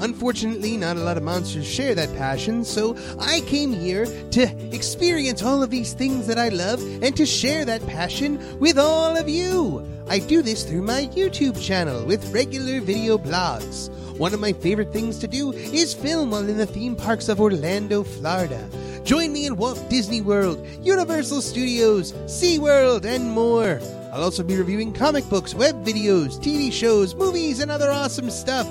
Unfortunately, 0.00 0.78
not 0.78 0.96
a 0.96 1.00
lot 1.00 1.18
of 1.18 1.22
monsters 1.22 1.66
share 1.66 1.94
that 1.94 2.14
passion, 2.16 2.64
so 2.64 2.96
I 3.18 3.40
came 3.42 3.72
here 3.72 4.06
to 4.30 4.74
experience 4.74 5.42
all 5.42 5.62
of 5.62 5.68
these 5.68 5.92
things 5.92 6.26
that 6.26 6.38
I 6.38 6.48
love 6.48 6.80
and 7.02 7.14
to 7.16 7.26
share 7.26 7.66
that 7.66 7.86
passion 7.86 8.58
with 8.58 8.78
all 8.78 9.14
of 9.16 9.28
you. 9.28 9.86
I 10.08 10.18
do 10.18 10.40
this 10.40 10.64
through 10.64 10.82
my 10.82 11.02
YouTube 11.12 11.62
channel 11.62 12.06
with 12.06 12.32
regular 12.32 12.80
video 12.80 13.18
blogs. 13.18 13.90
One 14.16 14.32
of 14.32 14.40
my 14.40 14.54
favorite 14.54 14.92
things 14.92 15.18
to 15.18 15.28
do 15.28 15.52
is 15.52 15.92
film 15.92 16.30
while 16.30 16.48
in 16.48 16.56
the 16.56 16.66
theme 16.66 16.96
parks 16.96 17.28
of 17.28 17.40
Orlando, 17.40 18.02
Florida. 18.02 18.68
Join 19.04 19.32
me 19.32 19.46
in 19.46 19.56
Walt 19.56 19.82
Disney 19.90 20.22
World, 20.22 20.66
Universal 20.82 21.42
Studios, 21.42 22.12
SeaWorld, 22.24 23.04
and 23.04 23.30
more. 23.30 23.80
I'll 24.12 24.24
also 24.24 24.42
be 24.42 24.56
reviewing 24.56 24.92
comic 24.92 25.28
books, 25.28 25.54
web 25.54 25.84
videos, 25.84 26.38
TV 26.38 26.72
shows, 26.72 27.14
movies, 27.14 27.60
and 27.60 27.70
other 27.70 27.90
awesome 27.90 28.30
stuff. 28.30 28.66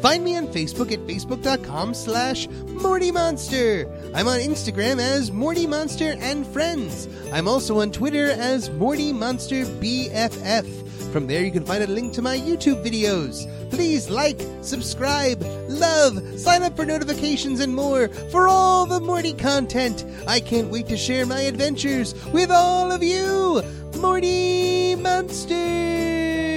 Find 0.00 0.24
me 0.24 0.34
on 0.34 0.46
Facebook 0.48 0.92
at 0.92 1.00
facebook.com 1.00 1.92
slash 1.92 2.48
Morty 2.68 3.12
Monster. 3.12 3.86
I'm 4.14 4.28
on 4.28 4.40
Instagram 4.40 4.98
as 4.98 5.30
Morty 5.30 5.66
Monster 5.66 6.16
and 6.18 6.46
Friends. 6.46 7.06
I'm 7.32 7.46
also 7.46 7.80
on 7.80 7.92
Twitter 7.92 8.30
as 8.30 8.70
Morty 8.70 9.12
Monster 9.12 9.66
BFF. 9.66 11.12
From 11.12 11.26
there, 11.26 11.44
you 11.44 11.50
can 11.50 11.66
find 11.66 11.82
a 11.84 11.86
link 11.86 12.14
to 12.14 12.22
my 12.22 12.38
YouTube 12.38 12.82
videos. 12.82 13.46
Please 13.70 14.08
like, 14.08 14.40
subscribe, 14.62 15.42
love, 15.68 16.38
sign 16.38 16.62
up 16.62 16.76
for 16.76 16.86
notifications, 16.86 17.60
and 17.60 17.74
more 17.74 18.08
for 18.30 18.48
all 18.48 18.86
the 18.86 19.00
Morty 19.00 19.34
content. 19.34 20.06
I 20.26 20.40
can't 20.40 20.70
wait 20.70 20.86
to 20.86 20.96
share 20.96 21.26
my 21.26 21.40
adventures 21.42 22.14
with 22.32 22.50
all 22.50 22.90
of 22.90 23.02
you. 23.02 23.62
Morty 23.96 24.94
Monster! 24.94 26.49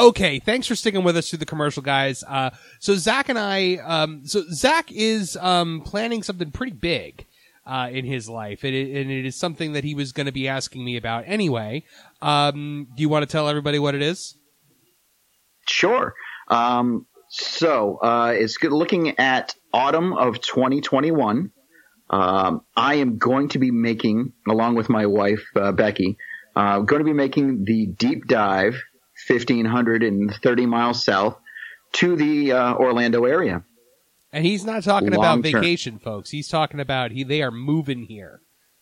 Okay, 0.00 0.38
thanks 0.38 0.66
for 0.66 0.74
sticking 0.74 1.04
with 1.04 1.14
us 1.18 1.28
through 1.28 1.40
the 1.40 1.46
commercial, 1.46 1.82
guys. 1.82 2.24
Uh, 2.26 2.48
so 2.78 2.94
Zach 2.94 3.28
and 3.28 3.38
I, 3.38 3.74
um, 3.84 4.22
so 4.24 4.44
Zach 4.50 4.90
is 4.90 5.36
um, 5.36 5.82
planning 5.82 6.22
something 6.22 6.50
pretty 6.50 6.72
big 6.72 7.26
uh, 7.66 7.90
in 7.92 8.06
his 8.06 8.26
life, 8.26 8.64
and 8.64 8.74
it, 8.74 8.98
and 8.98 9.10
it 9.10 9.26
is 9.26 9.36
something 9.36 9.74
that 9.74 9.84
he 9.84 9.94
was 9.94 10.12
going 10.12 10.24
to 10.24 10.32
be 10.32 10.48
asking 10.48 10.82
me 10.86 10.96
about 10.96 11.24
anyway. 11.26 11.84
Um, 12.22 12.88
do 12.96 13.02
you 13.02 13.10
want 13.10 13.24
to 13.24 13.30
tell 13.30 13.46
everybody 13.46 13.78
what 13.78 13.94
it 13.94 14.00
is? 14.00 14.38
Sure. 15.68 16.14
Um, 16.48 17.06
so 17.28 17.98
uh, 17.98 18.32
it's 18.34 18.56
good 18.56 18.72
looking 18.72 19.18
at 19.18 19.54
autumn 19.70 20.14
of 20.14 20.40
2021. 20.40 21.50
Um, 22.08 22.62
I 22.74 22.94
am 22.94 23.18
going 23.18 23.50
to 23.50 23.58
be 23.58 23.70
making, 23.70 24.32
along 24.48 24.76
with 24.76 24.88
my 24.88 25.04
wife 25.04 25.44
uh, 25.56 25.72
Becky, 25.72 26.16
uh, 26.56 26.78
going 26.80 27.00
to 27.00 27.04
be 27.04 27.12
making 27.12 27.64
the 27.64 27.86
deep 27.98 28.26
dive 28.26 28.82
1530 29.28 30.66
miles 30.66 31.04
south 31.04 31.36
to 31.94 32.16
the 32.16 32.52
uh, 32.52 32.74
Orlando 32.74 33.24
area. 33.24 33.62
And 34.32 34.44
he's 34.46 34.64
not 34.64 34.84
talking 34.84 35.10
Long 35.10 35.18
about 35.40 35.50
term. 35.50 35.60
vacation, 35.62 35.98
folks. 35.98 36.30
He's 36.30 36.48
talking 36.48 36.78
about 36.80 37.10
he 37.10 37.24
they 37.24 37.42
are 37.42 37.50
moving 37.50 38.04
here. 38.04 38.40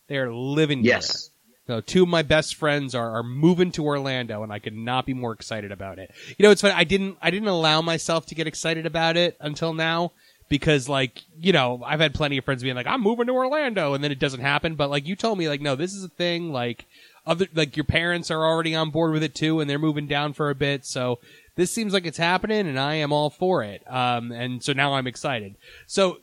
They 0.09 0.19
are 0.19 0.33
living 0.33 0.85
Yes. 0.85 1.31
here. 1.67 1.77
So 1.77 1.81
two 1.83 2.03
of 2.05 2.09
my 2.09 2.23
best 2.23 2.55
friends 2.55 2.95
are, 2.95 3.19
are 3.19 3.23
moving 3.23 3.73
to 3.73 3.85
Orlando, 3.85 4.43
and 4.43 4.51
I 4.53 4.59
could 4.59 4.75
not 4.75 5.05
be 5.05 5.13
more 5.13 5.33
excited 5.33 5.71
about 5.71 5.99
it. 5.99 6.11
You 6.39 6.43
know, 6.45 6.51
it's 6.51 6.63
funny. 6.63 6.75
I 6.75 6.85
didn't 6.85 7.19
I 7.21 7.31
didn't 7.31 7.49
allow 7.49 7.83
myself 7.83 8.25
to 8.27 8.35
get 8.35 8.47
excited 8.47 8.87
about 8.87 9.17
it 9.19 9.37
until 9.41 9.75
now 9.75 10.13
because, 10.49 10.89
like, 10.89 11.23
you 11.39 11.53
know, 11.53 11.83
I've 11.85 12.01
had 12.01 12.15
plenty 12.15 12.39
of 12.39 12.45
friends 12.47 12.63
being 12.63 12.75
like, 12.75 12.87
"I'm 12.87 13.03
moving 13.03 13.27
to 13.27 13.33
Orlando," 13.35 13.93
and 13.93 14.03
then 14.03 14.11
it 14.13 14.19
doesn't 14.19 14.41
happen. 14.41 14.77
But 14.77 14.89
like 14.89 15.07
you 15.07 15.15
told 15.15 15.37
me, 15.37 15.47
like, 15.49 15.61
no, 15.61 15.77
this 15.77 15.93
is 15.93 16.03
a 16.05 16.09
thing. 16.09 16.53
Like 16.53 16.87
other 17.29 17.47
like 17.55 17.77
your 17.77 17.85
parents 17.85 18.31
are 18.31 18.45
already 18.45 18.75
on 18.75 18.91
board 18.91 19.13
with 19.13 19.23
it 19.23 19.35
too, 19.35 19.61
and 19.61 19.71
they're 19.71 19.79
moving 19.79 20.09
down 20.09 20.33
for 20.33 20.51
a 20.51 20.55
bit. 20.55 20.85
So 20.85 21.21
this 21.55 21.71
seems 21.71 21.93
like 21.93 22.07
it's 22.07 22.19
happening, 22.19 22.67
and 22.67 22.81
I 22.81 22.95
am 22.95 23.13
all 23.13 23.31
for 23.31 23.63
it. 23.63 23.83
Um, 23.87 24.33
and 24.33 24.63
so 24.63 24.73
now 24.73 24.95
I'm 24.95 25.07
excited. 25.07 25.57
So 25.87 26.19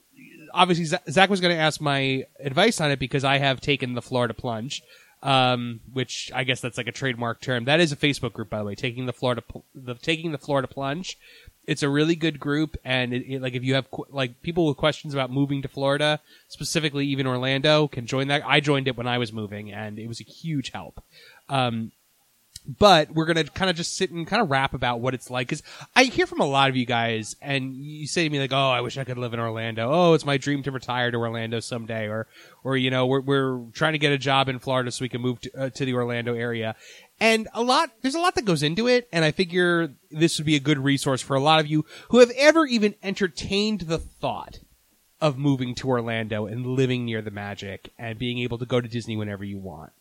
obviously 0.53 0.97
Zach 1.09 1.29
was 1.29 1.41
going 1.41 1.55
to 1.55 1.61
ask 1.61 1.79
my 1.79 2.25
advice 2.39 2.81
on 2.81 2.91
it 2.91 2.99
because 2.99 3.23
I 3.23 3.37
have 3.37 3.61
taken 3.61 3.93
the 3.93 4.01
Florida 4.01 4.33
plunge, 4.33 4.81
um, 5.21 5.81
which 5.91 6.31
I 6.33 6.43
guess 6.43 6.61
that's 6.61 6.77
like 6.77 6.87
a 6.87 6.91
trademark 6.91 7.41
term. 7.41 7.65
That 7.65 7.79
is 7.79 7.91
a 7.91 7.97
Facebook 7.97 8.33
group, 8.33 8.49
by 8.49 8.59
the 8.59 8.65
way. 8.65 8.75
Taking 8.75 9.05
the 9.05 9.13
Florida, 9.13 9.43
the 9.73 9.95
taking 9.95 10.31
the 10.31 10.37
Florida 10.37 10.67
plunge. 10.67 11.17
It's 11.67 11.83
a 11.83 11.89
really 11.89 12.15
good 12.15 12.39
group, 12.39 12.77
and 12.83 13.13
it, 13.13 13.25
it, 13.27 13.41
like 13.41 13.53
if 13.53 13.63
you 13.63 13.75
have 13.75 13.89
qu- 13.89 14.05
like 14.09 14.41
people 14.41 14.67
with 14.67 14.77
questions 14.77 15.13
about 15.13 15.31
moving 15.31 15.61
to 15.61 15.67
Florida, 15.67 16.19
specifically 16.47 17.05
even 17.07 17.25
Orlando, 17.27 17.87
can 17.87 18.05
join 18.05 18.27
that. 18.27 18.43
I 18.45 18.59
joined 18.59 18.87
it 18.87 18.95
when 18.97 19.07
I 19.07 19.17
was 19.17 19.33
moving, 19.33 19.71
and 19.71 19.97
it 19.97 20.07
was 20.07 20.21
a 20.21 20.23
huge 20.23 20.71
help. 20.71 21.03
Um, 21.49 21.91
but 22.67 23.11
we're 23.11 23.25
gonna 23.25 23.43
kind 23.43 23.69
of 23.69 23.75
just 23.75 23.95
sit 23.95 24.11
and 24.11 24.25
kind 24.25 24.41
of 24.41 24.49
rap 24.49 24.73
about 24.73 24.99
what 24.99 25.13
it's 25.13 25.29
like 25.29 25.47
because 25.47 25.61
I 25.95 26.05
hear 26.05 26.25
from 26.25 26.39
a 26.39 26.45
lot 26.45 26.69
of 26.69 26.75
you 26.75 26.85
guys, 26.85 27.35
and 27.41 27.75
you 27.75 28.07
say 28.07 28.23
to 28.23 28.29
me 28.29 28.39
like, 28.39 28.53
"Oh, 28.53 28.71
I 28.71 28.81
wish 28.81 28.97
I 28.97 29.03
could 29.03 29.17
live 29.17 29.33
in 29.33 29.39
Orlando. 29.39 29.91
Oh, 29.91 30.13
it's 30.13 30.25
my 30.25 30.37
dream 30.37 30.63
to 30.63 30.71
retire 30.71 31.11
to 31.11 31.17
Orlando 31.17 31.59
someday," 31.59 32.07
or, 32.07 32.27
or 32.63 32.75
you 32.75 32.89
know, 32.89 33.05
we're 33.05 33.21
we're 33.21 33.59
trying 33.73 33.93
to 33.93 33.99
get 33.99 34.11
a 34.11 34.17
job 34.17 34.49
in 34.49 34.59
Florida 34.59 34.91
so 34.91 35.03
we 35.03 35.09
can 35.09 35.21
move 35.21 35.41
to, 35.41 35.51
uh, 35.57 35.69
to 35.69 35.85
the 35.85 35.93
Orlando 35.93 36.33
area. 36.33 36.75
And 37.19 37.47
a 37.53 37.61
lot, 37.61 37.91
there's 38.01 38.15
a 38.15 38.19
lot 38.19 38.35
that 38.35 38.45
goes 38.45 38.61
into 38.61 38.87
it, 38.87 39.07
and 39.11 39.23
I 39.23 39.31
figure 39.31 39.93
this 40.11 40.37
would 40.37 40.45
be 40.45 40.55
a 40.55 40.59
good 40.59 40.79
resource 40.79 41.21
for 41.21 41.35
a 41.35 41.41
lot 41.41 41.61
of 41.61 41.67
you 41.67 41.85
who 42.09 42.19
have 42.19 42.31
ever 42.35 42.65
even 42.65 42.95
entertained 43.01 43.81
the 43.81 43.97
thought 43.97 44.59
of 45.21 45.37
moving 45.37 45.73
to 45.75 45.87
Orlando 45.87 46.45
and 46.45 46.65
living 46.65 47.05
near 47.05 47.21
the 47.21 47.31
magic 47.31 47.93
and 47.97 48.19
being 48.19 48.39
able 48.39 48.57
to 48.57 48.65
go 48.65 48.81
to 48.81 48.87
Disney 48.87 49.15
whenever 49.15 49.45
you 49.45 49.57
want. 49.57 49.93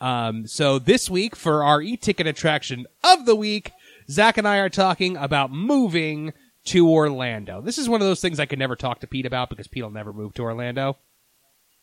Um, 0.00 0.46
so 0.46 0.78
this 0.78 1.08
week 1.08 1.36
for 1.36 1.62
our 1.62 1.80
e-ticket 1.80 2.26
attraction 2.26 2.86
of 3.02 3.26
the 3.26 3.36
week, 3.36 3.72
Zach 4.10 4.36
and 4.36 4.46
I 4.46 4.58
are 4.58 4.68
talking 4.68 5.16
about 5.16 5.52
moving 5.52 6.32
to 6.66 6.90
Orlando. 6.90 7.60
This 7.62 7.78
is 7.78 7.88
one 7.88 8.00
of 8.00 8.06
those 8.06 8.20
things 8.20 8.40
I 8.40 8.46
could 8.46 8.58
never 8.58 8.76
talk 8.76 9.00
to 9.00 9.06
Pete 9.06 9.24
about 9.24 9.48
because 9.48 9.68
Pete 9.68 9.84
will 9.84 9.90
never 9.90 10.12
move 10.12 10.34
to 10.34 10.42
Orlando. 10.42 10.96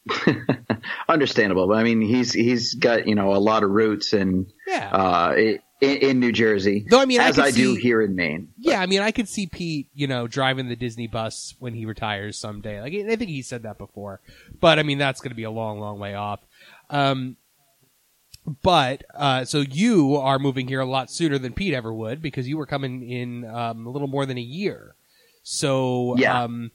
Understandable, 1.08 1.68
but 1.68 1.78
I 1.78 1.84
mean, 1.84 2.02
he's 2.02 2.34
he's 2.34 2.74
got 2.76 3.08
you 3.08 3.16
know 3.16 3.34
a 3.36 3.38
lot 3.40 3.64
of 3.64 3.70
roots 3.72 4.14
and 4.14 4.52
Yeah. 4.68 4.90
uh, 4.92 5.34
i- 5.36 5.60
in, 5.82 5.98
in 5.98 6.20
New 6.22 6.32
Jersey, 6.32 6.86
Though, 6.90 7.02
I 7.02 7.06
mean, 7.06 7.20
as 7.20 7.38
I, 7.38 7.52
do 7.52 7.76
see- 7.76 7.82
here 7.82 8.02
in 8.02 8.16
Maine. 8.16 8.54
Yeah, 8.58 8.80
I 8.80 8.86
mean, 8.86 9.02
I 9.02 9.12
could 9.12 9.28
see 9.28 9.48
Pete, 9.48 9.90
you 9.94 10.08
know, 10.08 10.28
driving 10.28 10.70
the 10.70 10.78
Disney 10.78 11.08
bus 11.08 11.56
when 11.60 11.74
he 11.74 11.86
retires 11.86 12.38
someday. 12.40 12.80
Like, 12.82 12.94
I 12.94 13.16
think 13.18 13.30
he 13.30 13.42
said 13.42 13.64
that 13.64 13.78
before, 13.78 14.22
but 14.62 14.80
I 14.80 14.84
mean, 14.84 14.98
that's 14.98 15.20
going 15.20 15.32
to 15.32 15.36
be 15.36 15.44
a 15.44 15.52
long, 15.52 15.80
long 15.82 16.00
way 16.00 16.14
off. 16.16 16.40
Um, 16.90 17.36
but 18.62 19.04
uh, 19.14 19.44
so 19.46 19.60
you 19.60 20.16
are 20.16 20.40
moving 20.40 20.68
here 20.70 20.80
a 20.80 20.86
lot 20.86 21.10
sooner 21.12 21.38
than 21.38 21.52
Pete 21.54 21.74
ever 21.74 21.94
would 21.94 22.22
because 22.22 22.48
you 22.48 22.58
were 22.58 22.66
coming 22.66 23.10
in 23.10 23.44
um, 23.46 23.86
a 23.86 23.90
little 23.90 24.08
more 24.08 24.26
than 24.26 24.38
a 24.38 24.42
year. 24.42 24.96
So, 25.44 26.16
Yeah. 26.18 26.44
um, 26.44 26.72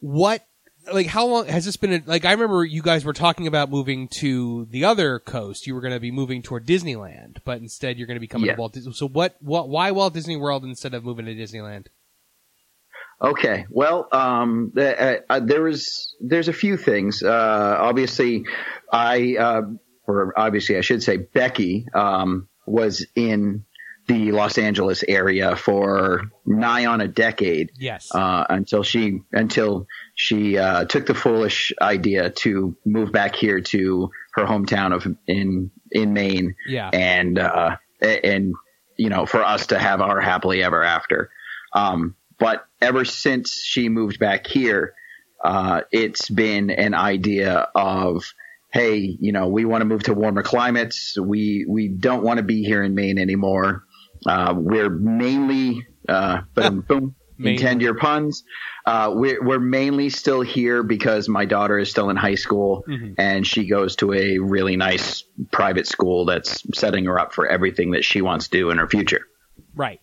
what? 0.00 0.46
Like, 0.92 1.06
how 1.06 1.26
long 1.26 1.46
has 1.46 1.64
this 1.64 1.76
been? 1.76 1.92
A, 1.92 2.02
like, 2.06 2.24
I 2.24 2.32
remember 2.32 2.64
you 2.64 2.82
guys 2.82 3.04
were 3.04 3.12
talking 3.12 3.46
about 3.46 3.70
moving 3.70 4.08
to 4.20 4.66
the 4.70 4.84
other 4.84 5.18
coast. 5.20 5.66
You 5.66 5.74
were 5.74 5.80
going 5.80 5.92
to 5.94 6.00
be 6.00 6.10
moving 6.10 6.42
toward 6.42 6.66
Disneyland, 6.66 7.36
but 7.44 7.58
instead 7.58 7.98
you're 7.98 8.06
going 8.06 8.16
to 8.16 8.20
be 8.20 8.26
coming 8.26 8.46
Yeah. 8.48 8.54
to 8.54 8.60
Walt 8.60 8.72
Disney. 8.72 8.92
So, 8.92 9.06
what? 9.08 9.36
What? 9.40 9.68
Why 9.68 9.90
Walt 9.92 10.12
Disney 10.14 10.36
World 10.36 10.64
instead 10.64 10.94
of 10.94 11.04
moving 11.04 11.26
to 11.26 11.34
Disneyland? 11.34 11.86
Okay. 13.20 13.66
Well, 13.70 14.08
um, 14.10 14.72
th- 14.74 14.98
uh, 14.98 15.16
uh, 15.30 15.40
there 15.40 15.62
was 15.62 16.16
there's 16.20 16.48
a 16.48 16.52
few 16.52 16.76
things. 16.76 17.22
Uh, 17.22 17.76
obviously, 17.78 18.44
I 18.92 19.36
uh, 19.38 19.62
or 20.06 20.34
obviously 20.36 20.76
I 20.76 20.80
should 20.80 21.02
say 21.02 21.18
Becky 21.18 21.86
um, 21.94 22.48
was 22.66 23.06
in 23.14 23.64
the 24.08 24.32
Los 24.32 24.58
Angeles 24.58 25.04
area 25.06 25.54
for 25.54 26.22
nigh 26.44 26.86
on 26.86 27.00
a 27.00 27.06
decade 27.06 27.70
Yes. 27.78 28.08
uh, 28.12 28.44
until 28.50 28.82
she 28.82 29.20
until 29.30 29.86
she 30.14 30.58
uh, 30.58 30.84
took 30.84 31.06
the 31.06 31.14
foolish 31.14 31.72
idea 31.80 32.30
to 32.30 32.76
move 32.84 33.12
back 33.12 33.34
here 33.34 33.60
to 33.60 34.10
her 34.34 34.44
hometown 34.44 34.94
of 34.94 35.06
in 35.26 35.70
in 35.90 36.12
Maine 36.12 36.54
yeah. 36.66 36.90
and 36.92 37.38
uh, 37.38 37.76
and 38.00 38.54
you 38.96 39.08
know 39.08 39.26
for 39.26 39.42
us 39.42 39.68
to 39.68 39.78
have 39.78 40.00
our 40.00 40.20
happily 40.20 40.62
ever 40.62 40.82
after. 40.82 41.30
Um, 41.74 42.16
but 42.38 42.66
ever 42.80 43.04
since 43.04 43.52
she 43.52 43.88
moved 43.88 44.18
back 44.18 44.46
here, 44.46 44.94
uh, 45.44 45.82
it's 45.90 46.28
been 46.28 46.70
an 46.70 46.94
idea 46.94 47.68
of 47.74 48.24
hey, 48.72 49.16
you 49.20 49.32
know, 49.32 49.48
we 49.48 49.64
want 49.64 49.82
to 49.82 49.84
move 49.84 50.04
to 50.04 50.14
warmer 50.14 50.42
climates. 50.42 51.16
We 51.18 51.66
we 51.68 51.88
don't 51.88 52.22
want 52.22 52.38
to 52.38 52.42
be 52.42 52.64
here 52.64 52.82
in 52.82 52.94
Maine 52.94 53.18
anymore. 53.18 53.84
Uh, 54.26 54.54
we're 54.56 54.90
mainly 54.90 55.86
uh, 56.08 56.42
boom 56.54 56.80
boom. 56.80 57.14
Intend 57.46 57.82
your 57.82 57.94
puns. 57.94 58.44
Uh, 58.86 59.10
we're, 59.14 59.42
we're 59.42 59.60
mainly 59.60 60.08
still 60.10 60.40
here 60.42 60.82
because 60.82 61.28
my 61.28 61.44
daughter 61.44 61.78
is 61.78 61.90
still 61.90 62.10
in 62.10 62.16
high 62.16 62.34
school 62.36 62.84
Mhm. 62.88 63.14
and 63.18 63.46
she 63.46 63.68
goes 63.68 63.96
to 63.96 64.12
a 64.12 64.38
really 64.38 64.76
nice 64.76 65.24
private 65.50 65.86
school 65.86 66.24
that's 66.24 66.62
setting 66.78 67.04
her 67.06 67.18
up 67.18 67.32
for 67.32 67.46
everything 67.46 67.92
that 67.92 68.04
she 68.04 68.22
wants 68.22 68.48
to 68.48 68.58
do 68.58 68.70
in 68.70 68.78
her 68.78 68.88
future. 68.88 69.26
Right. 69.74 70.00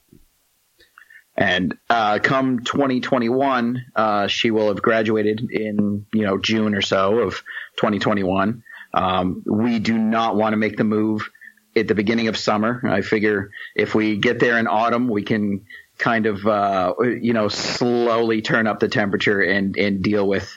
And 1.35 1.77
uh, 1.89 2.19
come 2.21 2.59
2021, 2.65 3.85
uh, 3.95 4.27
she 4.27 4.51
will 4.51 4.67
have 4.67 4.81
graduated 4.81 5.41
in 5.49 6.05
you 6.13 6.23
know 6.25 6.37
June 6.37 6.75
or 6.75 6.81
so 6.81 7.19
of 7.19 7.35
2021. 7.77 8.63
Um, 8.93 9.43
we 9.45 9.79
do 9.79 9.97
not 9.97 10.35
want 10.35 10.53
to 10.53 10.57
make 10.57 10.75
the 10.75 10.83
move 10.83 11.29
at 11.75 11.87
the 11.87 11.95
beginning 11.95 12.27
of 12.27 12.35
summer. 12.35 12.81
I 12.85 13.01
figure 13.01 13.51
if 13.75 13.95
we 13.95 14.17
get 14.17 14.39
there 14.39 14.57
in 14.57 14.67
autumn, 14.67 15.07
we 15.07 15.23
can 15.23 15.65
kind 15.99 16.25
of 16.25 16.47
uh, 16.47 16.93
you 16.99 17.33
know 17.33 17.47
slowly 17.47 18.41
turn 18.41 18.65
up 18.65 18.79
the 18.79 18.87
temperature 18.87 19.41
and 19.41 19.77
and 19.77 20.01
deal 20.01 20.27
with 20.27 20.51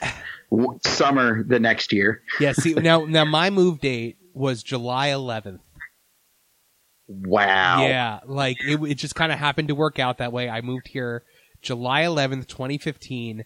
w- 0.49 0.79
summer 0.83 1.43
the 1.43 1.59
next 1.59 1.93
year. 1.93 2.21
Yeah. 2.39 2.53
See, 2.53 2.73
now, 2.73 3.05
now 3.05 3.25
my 3.25 3.49
move 3.49 3.79
date 3.79 4.17
was 4.33 4.63
July 4.63 5.09
11th. 5.09 5.59
Wow. 7.07 7.85
Yeah, 7.85 8.21
like 8.25 8.57
it, 8.61 8.81
it 8.81 8.95
just 8.95 9.15
kind 9.15 9.31
of 9.31 9.37
happened 9.37 9.67
to 9.67 9.75
work 9.75 9.99
out 9.99 10.17
that 10.17 10.31
way. 10.31 10.49
I 10.49 10.61
moved 10.61 10.87
here 10.87 11.23
July 11.61 12.03
11th, 12.03 12.47
2015 12.47 13.43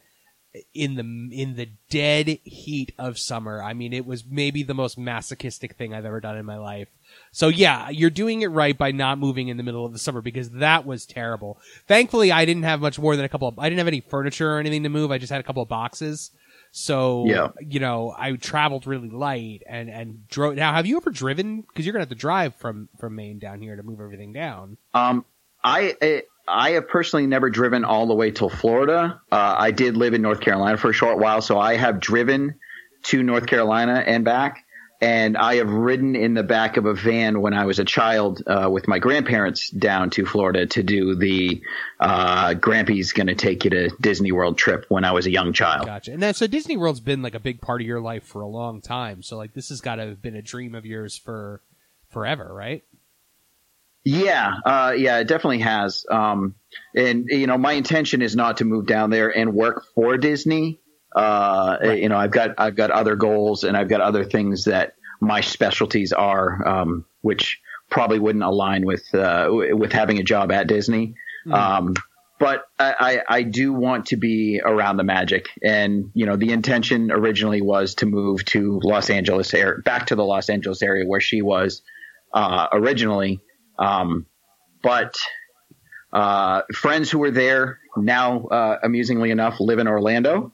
in 0.74 0.96
the 0.96 1.42
in 1.42 1.56
the 1.56 1.70
dead 1.90 2.40
heat 2.44 2.94
of 2.98 3.18
summer. 3.18 3.62
I 3.62 3.74
mean, 3.74 3.94
it 3.94 4.06
was 4.06 4.24
maybe 4.26 4.64
the 4.64 4.74
most 4.74 4.98
masochistic 4.98 5.76
thing 5.76 5.94
I've 5.94 6.06
ever 6.06 6.20
done 6.20 6.38
in 6.38 6.46
my 6.46 6.58
life. 6.58 6.88
So 7.38 7.50
yeah, 7.50 7.92
you're 7.92 8.10
doing 8.10 8.42
it 8.42 8.48
right 8.48 8.76
by 8.76 8.90
not 8.90 9.20
moving 9.20 9.50
in 9.50 9.58
the 9.58 9.64
middle 9.64 9.86
of 9.86 9.94
the 9.94 10.00
summer 10.00 10.24
because 10.24 10.50
that 10.50 10.88
was 10.88 11.06
terrible. 11.06 11.60
Thankfully, 11.86 12.32
I 12.32 12.46
didn't 12.46 12.64
have 12.64 12.82
much 12.82 12.98
more 12.98 13.16
than 13.16 13.26
a 13.26 13.30
couple 13.30 13.48
of 13.48 13.60
I 13.60 13.70
didn't 13.70 13.78
have 13.78 13.88
any 13.88 14.02
furniture 14.02 14.54
or 14.56 14.58
anything 14.58 14.82
to 14.82 14.90
move. 14.90 15.12
I 15.12 15.20
just 15.20 15.32
had 15.32 15.40
a 15.40 15.44
couple 15.44 15.62
of 15.62 15.70
boxes. 15.70 16.32
So 16.72 17.26
Yeah. 17.28 17.50
you 17.62 17.80
know, 17.80 18.12
I 18.18 18.32
traveled 18.38 18.88
really 18.88 19.12
light 19.12 19.62
and 19.70 19.88
and 19.88 20.28
drove. 20.30 20.56
Now, 20.56 20.74
have 20.74 20.88
you 20.88 20.98
ever 20.98 21.12
driven? 21.12 21.62
Because 21.62 21.86
you're 21.86 21.94
gonna 21.94 22.02
have 22.02 22.10
to 22.10 22.16
drive 22.16 22.56
from 22.56 22.90
from 23.00 23.16
Maine 23.16 23.38
down 23.38 23.62
here 23.62 23.76
to 23.76 23.84
move 23.84 24.02
everything 24.02 24.34
down. 24.34 24.78
Um, 24.96 25.24
I, 25.64 25.96
I 26.02 26.24
I 26.48 26.70
have 26.72 26.88
personally 26.88 27.28
never 27.28 27.52
driven 27.52 27.86
all 27.86 28.08
the 28.08 28.16
way 28.16 28.32
till 28.32 28.50
Florida. 28.50 29.22
Uh, 29.32 29.56
I 29.60 29.70
did 29.70 29.96
live 29.96 30.16
in 30.16 30.24
North 30.24 30.40
Carolina 30.40 30.78
for 30.78 30.90
a 30.90 30.94
short 30.94 31.20
while, 31.20 31.42
so 31.42 31.60
I 31.60 31.76
have 31.76 32.00
driven 32.00 32.56
to 33.04 33.22
North 33.22 33.46
Carolina 33.46 34.04
and 34.08 34.26
back. 34.26 34.64
And 35.00 35.38
I 35.38 35.56
have 35.56 35.70
ridden 35.70 36.16
in 36.16 36.34
the 36.34 36.44
back 36.44 36.78
of 36.78 36.86
a 36.86 36.94
van 36.94 37.42
when 37.42 37.54
I 37.54 37.66
was 37.66 37.78
a 37.78 37.86
child 37.86 38.42
uh, 38.48 38.68
with 38.72 38.88
my 38.88 38.98
grandparents 38.98 39.70
down 39.70 40.10
to 40.12 40.26
Florida 40.26 40.66
to 40.68 40.84
do 40.84 41.16
the 41.16 41.62
uh, 42.00 42.56
Grampy's 42.56 43.14
going 43.14 43.28
to 43.28 43.36
take 43.36 43.64
you 43.64 43.70
to 43.70 43.90
Disney 44.02 44.32
World 44.32 44.58
trip 44.58 44.86
when 44.90 45.06
I 45.06 45.12
was 45.12 45.28
a 45.28 45.32
young 45.32 45.54
child. 45.54 45.86
Gotcha. 45.86 46.14
And 46.14 46.24
that, 46.24 46.36
so 46.36 46.48
Disney 46.48 46.78
World's 46.78 47.00
been 47.00 47.22
like 47.22 47.36
a 47.36 47.40
big 47.40 47.62
part 47.62 47.82
of 47.82 47.88
your 47.88 48.02
life 48.02 48.24
for 48.24 48.42
a 48.42 48.48
long 48.48 48.82
time. 48.82 49.22
So 49.22 49.38
like 49.38 49.54
this 49.54 49.70
has 49.70 49.82
got 49.82 49.96
to 49.96 50.08
have 50.08 50.22
been 50.22 50.36
a 50.36 50.42
dream 50.42 50.74
of 50.74 50.86
yours 50.86 51.16
for 51.16 51.62
forever, 52.10 52.52
right? 52.52 52.84
Yeah, 54.04 54.54
uh, 54.66 54.94
yeah, 54.98 55.20
it 55.20 55.28
definitely 55.28 55.60
has. 55.60 56.06
Um, 56.10 56.56
and 56.96 57.26
you 57.28 57.46
know, 57.46 57.58
my 57.58 57.74
intention 57.74 58.22
is 58.22 58.36
not 58.36 58.58
to 58.58 58.66
move 58.66 58.88
down 58.88 59.10
there 59.10 59.30
and 59.30 59.54
work 59.54 59.84
for 59.94 60.18
Disney. 60.18 60.80
Uh, 61.18 61.78
Right. 61.82 62.02
You 62.02 62.10
know, 62.10 62.18
I've 62.18 62.32
got 62.32 62.52
I've 62.58 62.76
got 62.76 62.92
other 62.92 63.16
goals 63.16 63.64
and 63.64 63.76
I've 63.76 63.90
got 63.90 64.02
other 64.02 64.24
things 64.24 64.66
that 64.66 64.94
my 65.20 65.42
specialties 65.42 66.14
are, 66.14 66.68
um, 66.68 67.06
which 67.22 67.60
probably 67.90 68.20
wouldn't 68.20 68.44
align 68.44 68.86
with 68.86 69.04
uh, 69.14 69.44
w- 69.46 69.76
with 69.76 69.92
having 69.92 70.20
a 70.20 70.24
job 70.24 70.52
at 70.52 70.68
Disney. 70.68 71.16
Um, 71.52 71.96
but 72.40 72.66
I, 72.78 72.94
I 73.30 73.38
I 73.38 73.44
do 73.44 73.74
want 73.74 74.08
to 74.08 74.18
be 74.18 74.62
around 74.64 74.98
the 74.98 75.04
magic, 75.04 75.48
and 75.64 76.12
you 76.14 76.26
know, 76.28 76.36
the 76.36 76.52
intention 76.52 77.12
originally 77.12 77.62
was 77.62 77.96
to 77.96 78.06
move 78.06 78.46
to 78.46 78.80
Los 78.84 79.10
Angeles, 79.10 79.54
area, 79.54 79.80
back 79.84 80.08
to 80.08 80.16
the 80.16 80.24
Los 80.24 80.50
Angeles 80.50 80.82
area 80.84 81.06
where 81.08 81.22
she 81.22 81.42
was 81.42 81.82
uh, 82.34 82.68
originally. 82.74 83.40
Um, 83.80 84.28
but 84.84 85.16
uh, 86.14 86.62
friends 86.74 87.10
who 87.10 87.20
were 87.20 87.32
there 87.32 87.80
now, 87.96 88.46
uh, 88.48 88.78
amusingly 88.84 89.32
enough, 89.32 89.60
live 89.60 89.80
in 89.80 89.88
Orlando. 89.88 90.54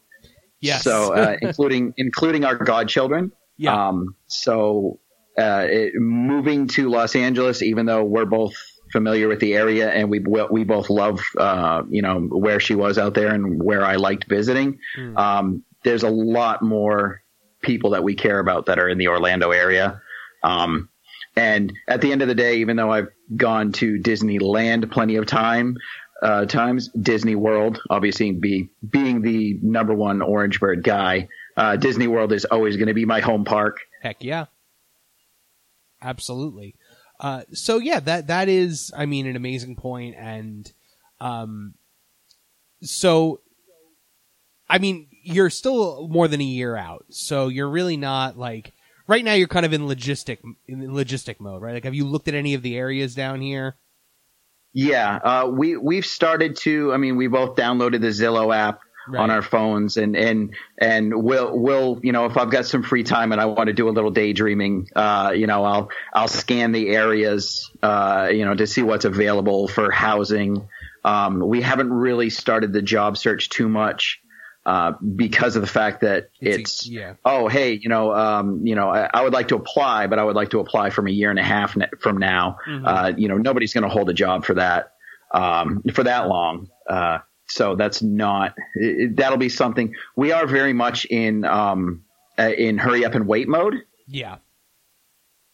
Yes. 0.63 0.83
So, 0.83 1.13
uh, 1.13 1.37
including 1.41 1.93
including 1.97 2.45
our 2.45 2.55
godchildren. 2.55 3.31
Yeah. 3.57 3.89
Um, 3.89 4.15
so, 4.27 4.99
uh, 5.37 5.67
it, 5.69 5.93
moving 5.95 6.67
to 6.67 6.89
Los 6.89 7.15
Angeles, 7.15 7.61
even 7.61 7.85
though 7.85 8.03
we're 8.03 8.25
both 8.25 8.53
familiar 8.91 9.27
with 9.27 9.39
the 9.39 9.55
area 9.55 9.91
and 9.91 10.09
we 10.09 10.19
we 10.19 10.63
both 10.63 10.89
love, 10.89 11.19
uh, 11.37 11.83
you 11.89 12.01
know, 12.01 12.19
where 12.19 12.61
she 12.61 12.75
was 12.75 12.97
out 12.97 13.13
there 13.13 13.33
and 13.33 13.61
where 13.61 13.85
I 13.85 13.97
liked 13.97 14.29
visiting. 14.29 14.79
Hmm. 14.95 15.17
Um, 15.17 15.63
there's 15.83 16.03
a 16.03 16.09
lot 16.09 16.61
more 16.61 17.21
people 17.61 17.91
that 17.91 18.03
we 18.03 18.15
care 18.15 18.39
about 18.39 18.67
that 18.67 18.79
are 18.79 18.87
in 18.87 18.97
the 18.97 19.09
Orlando 19.09 19.51
area. 19.51 20.01
Um, 20.43 20.89
and 21.35 21.73
at 21.87 22.01
the 22.01 22.11
end 22.11 22.21
of 22.21 22.27
the 22.27 22.35
day, 22.35 22.57
even 22.57 22.77
though 22.77 22.91
I've 22.91 23.09
gone 23.35 23.71
to 23.73 23.97
Disneyland 23.97 24.91
plenty 24.91 25.15
of 25.15 25.25
time, 25.25 25.77
uh, 26.23 26.45
times, 26.45 26.89
Disney 26.89 27.35
World, 27.35 27.81
obviously 27.89 28.31
be, 28.31 28.69
being 28.87 29.21
the 29.21 29.59
number 29.61 29.93
one 29.93 30.21
Orange 30.21 30.59
Bird 30.59 30.83
guy, 30.83 31.27
uh, 31.57 31.75
Disney 31.75 32.07
World 32.07 32.31
is 32.31 32.45
always 32.45 32.77
going 32.77 32.87
to 32.87 32.93
be 32.93 33.05
my 33.05 33.19
home 33.19 33.45
park. 33.45 33.77
Heck 34.01 34.23
yeah. 34.23 34.45
Absolutely. 36.01 36.75
Uh, 37.19 37.43
so 37.53 37.77
yeah, 37.77 37.99
that 38.01 38.27
that 38.27 38.49
is, 38.49 38.91
I 38.95 39.05
mean, 39.05 39.27
an 39.27 39.35
amazing 39.35 39.75
point, 39.75 40.15
and 40.17 40.69
um, 41.21 41.75
so, 42.81 43.39
I 44.67 44.77
mean, 44.79 45.07
you're 45.23 45.49
still 45.49 46.09
more 46.09 46.27
than 46.27 46.41
a 46.41 46.45
year 46.45 46.75
out, 46.75 47.05
so 47.09 47.47
you're 47.47 47.69
really 47.69 47.95
not 47.95 48.37
like 48.37 48.73
right 49.07 49.23
now. 49.23 49.33
You're 49.33 49.47
kind 49.47 49.65
of 49.65 49.71
in 49.71 49.83
logistic 49.83 50.39
in 50.67 50.81
logistic 50.89 51.39
mode, 51.39 51.61
right? 51.61 51.73
Like, 51.73 51.85
have 51.85 51.95
you 51.95 52.05
looked 52.05 52.27
at 52.27 52.33
any 52.33 52.55
of 52.55 52.61
the 52.61 52.75
areas 52.75 53.15
down 53.15 53.39
here? 53.39 53.77
Yeah, 54.73 55.15
uh, 55.15 55.47
we 55.47 55.77
we've 55.77 56.05
started 56.05 56.55
to. 56.57 56.91
I 56.93 56.97
mean, 56.97 57.15
we 57.15 57.27
both 57.27 57.55
downloaded 57.55 58.01
the 58.01 58.07
Zillow 58.07 58.53
app 58.55 58.81
Right. 59.05 59.19
on 59.19 59.31
our 59.31 59.41
phones, 59.41 59.97
and 59.97 60.15
and 60.15 60.55
and 60.77 61.13
we'll 61.13 61.59
we'll 61.59 61.99
you 62.01 62.13
know 62.13 62.25
if 62.25 62.37
I've 62.37 62.49
got 62.49 62.65
some 62.65 62.83
free 62.83 63.03
time 63.03 63.33
and 63.33 63.41
I 63.41 63.47
want 63.47 63.67
to 63.67 63.73
do 63.73 63.89
a 63.89 63.91
little 63.91 64.11
daydreaming, 64.11 64.87
uh, 64.95 65.33
you 65.35 65.45
know, 65.45 65.65
I'll 65.65 65.89
I'll 66.13 66.29
scan 66.29 66.71
the 66.71 66.87
areas, 66.91 67.69
uh, 67.81 68.29
you 68.31 68.45
know, 68.45 68.55
to 68.55 68.65
see 68.65 68.81
what's 68.81 69.03
available 69.03 69.67
for 69.67 69.91
housing. 69.91 70.69
Um, 71.03 71.45
we 71.45 71.61
haven't 71.61 71.91
really 71.91 72.29
started 72.29 72.71
the 72.71 72.81
job 72.81 73.17
search 73.17 73.49
too 73.49 73.67
much. 73.67 74.21
Uh, 74.65 74.93
because 75.15 75.57
of 75.57 75.61
the 75.61 75.67
fact 75.67 75.99
that 76.01 76.29
It's 76.39 76.57
it's, 76.57 76.87
yeah. 76.87 77.15
oh 77.25 77.49
hey 77.49 77.73
you 77.73 77.89
know 77.89 78.13
um, 78.13 78.65
you 78.65 78.75
know 78.75 78.87
I, 78.89 79.09
I 79.13 79.21
would 79.21 79.33
like 79.33 79.49
to 79.49 79.55
apply 79.57 80.07
but 80.07 80.19
I 80.19 80.23
would 80.23 80.37
like 80.37 80.51
to 80.51 80.59
apply 80.61 80.89
from 80.89 81.07
a 81.07 81.11
year 81.11 81.29
and 81.29 81.37
a 81.37 81.43
half 81.43 81.75
from 81.99 82.17
now 82.17 82.55
Mm-hmm. 82.65 82.85
uh, 82.85 83.11
you 83.17 83.27
know 83.27 83.35
nobody's 83.37 83.73
going 83.73 83.83
to 83.83 83.89
hold 83.89 84.09
a 84.09 84.13
job 84.13 84.45
for 84.45 84.53
that 84.53 84.93
um, 85.33 85.83
for 85.93 86.03
that 86.05 86.29
long 86.29 86.69
uh, 86.89 87.17
so 87.45 87.75
that's 87.75 88.01
not 88.01 88.55
it, 88.75 89.17
that'll 89.17 89.37
be 89.37 89.49
something 89.49 89.95
we 90.15 90.31
are 90.31 90.47
very 90.47 90.71
much 90.71 91.03
in 91.09 91.43
um, 91.43 92.05
uh, 92.39 92.43
in 92.57 92.77
hurry 92.77 93.03
up 93.03 93.15
and 93.15 93.27
wait 93.27 93.49
mode 93.49 93.75
Yeah. 94.07 94.37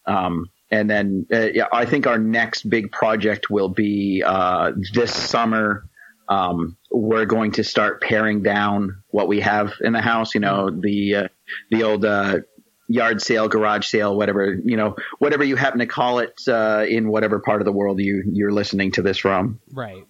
um, 0.06 0.52
and 0.72 0.88
then 0.88 1.26
uh, 1.34 1.48
yeah, 1.54 1.66
I 1.74 1.86
think 1.86 2.06
our 2.06 2.20
next 2.20 2.70
big 2.70 2.92
project 2.92 3.50
will 3.50 3.70
be 3.70 4.22
uh, 4.24 4.72
this 4.94 5.12
summer. 5.14 5.90
Um, 6.28 6.78
we're 6.92 7.26
going 7.26 7.52
to 7.54 7.64
start 7.64 8.02
paring 8.02 8.42
down 8.42 9.04
what 9.10 9.28
we 9.28 9.42
have 9.42 9.74
in 9.82 9.94
the 9.94 10.02
house. 10.02 10.34
You 10.34 10.42
know, 10.42 10.70
the 10.70 11.16
uh, 11.16 11.28
the 11.70 11.84
old 11.84 12.06
uh, 12.06 12.40
yard 12.88 13.22
sale, 13.22 13.48
garage 13.48 13.88
sale, 13.88 14.16
whatever 14.16 14.54
you 14.54 14.78
know, 14.78 14.96
whatever 15.20 15.44
you 15.44 15.56
happen 15.56 15.80
to 15.80 15.86
call 15.86 16.20
it 16.20 16.40
uh, 16.48 16.86
in 16.88 17.10
whatever 17.10 17.40
part 17.40 17.62
of 17.62 17.66
the 17.66 17.72
world 17.72 18.00
you 18.00 18.24
you're 18.32 18.52
listening 18.52 18.92
to 18.94 19.02
this 19.02 19.20
from. 19.20 19.60
Right. 19.72 20.06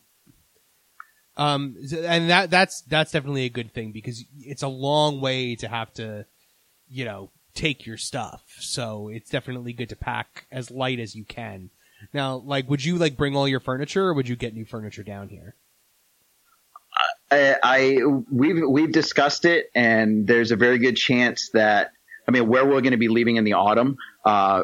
Um, 1.38 1.78
and 2.04 2.30
that 2.30 2.50
that's 2.50 2.82
that's 2.82 3.12
definitely 3.12 3.46
a 3.46 3.50
good 3.50 3.74
thing 3.74 3.92
because 3.92 4.26
it's 4.40 4.64
a 4.64 4.68
long 4.68 5.22
way 5.22 5.56
to 5.56 5.68
have 5.68 5.94
to, 5.94 6.26
you 6.90 7.06
know, 7.06 7.32
take 7.54 7.86
your 7.86 7.98
stuff. 7.98 8.44
So 8.60 9.10
it's 9.10 9.30
definitely 9.30 9.74
good 9.74 9.90
to 9.90 9.96
pack 9.96 10.46
as 10.52 10.70
light 10.70 11.00
as 11.00 11.16
you 11.16 11.24
can. 11.24 11.70
Now, 12.14 12.36
like, 12.36 12.70
would 12.70 12.84
you 12.84 12.98
like 12.98 13.18
bring 13.18 13.36
all 13.36 13.48
your 13.48 13.60
furniture, 13.60 14.08
or 14.08 14.14
would 14.14 14.28
you 14.28 14.36
get 14.36 14.54
new 14.54 14.66
furniture 14.66 15.04
down 15.04 15.30
here? 15.30 15.56
I, 17.32 18.00
we've 18.32 18.64
we've 18.68 18.92
discussed 18.92 19.46
it, 19.46 19.70
and 19.76 20.28
there's 20.28 20.52
a 20.52 20.56
very 20.56 20.80
good 20.80 20.96
chance 20.96 21.50
that 21.54 21.92
I 22.30 22.32
mean, 22.32 22.48
where 22.48 22.64
we're 22.64 22.82
going 22.82 22.92
to 22.92 22.98
be 22.98 23.08
leaving 23.08 23.38
in 23.38 23.44
the 23.44 23.54
autumn, 23.54 23.98
uh, 24.24 24.62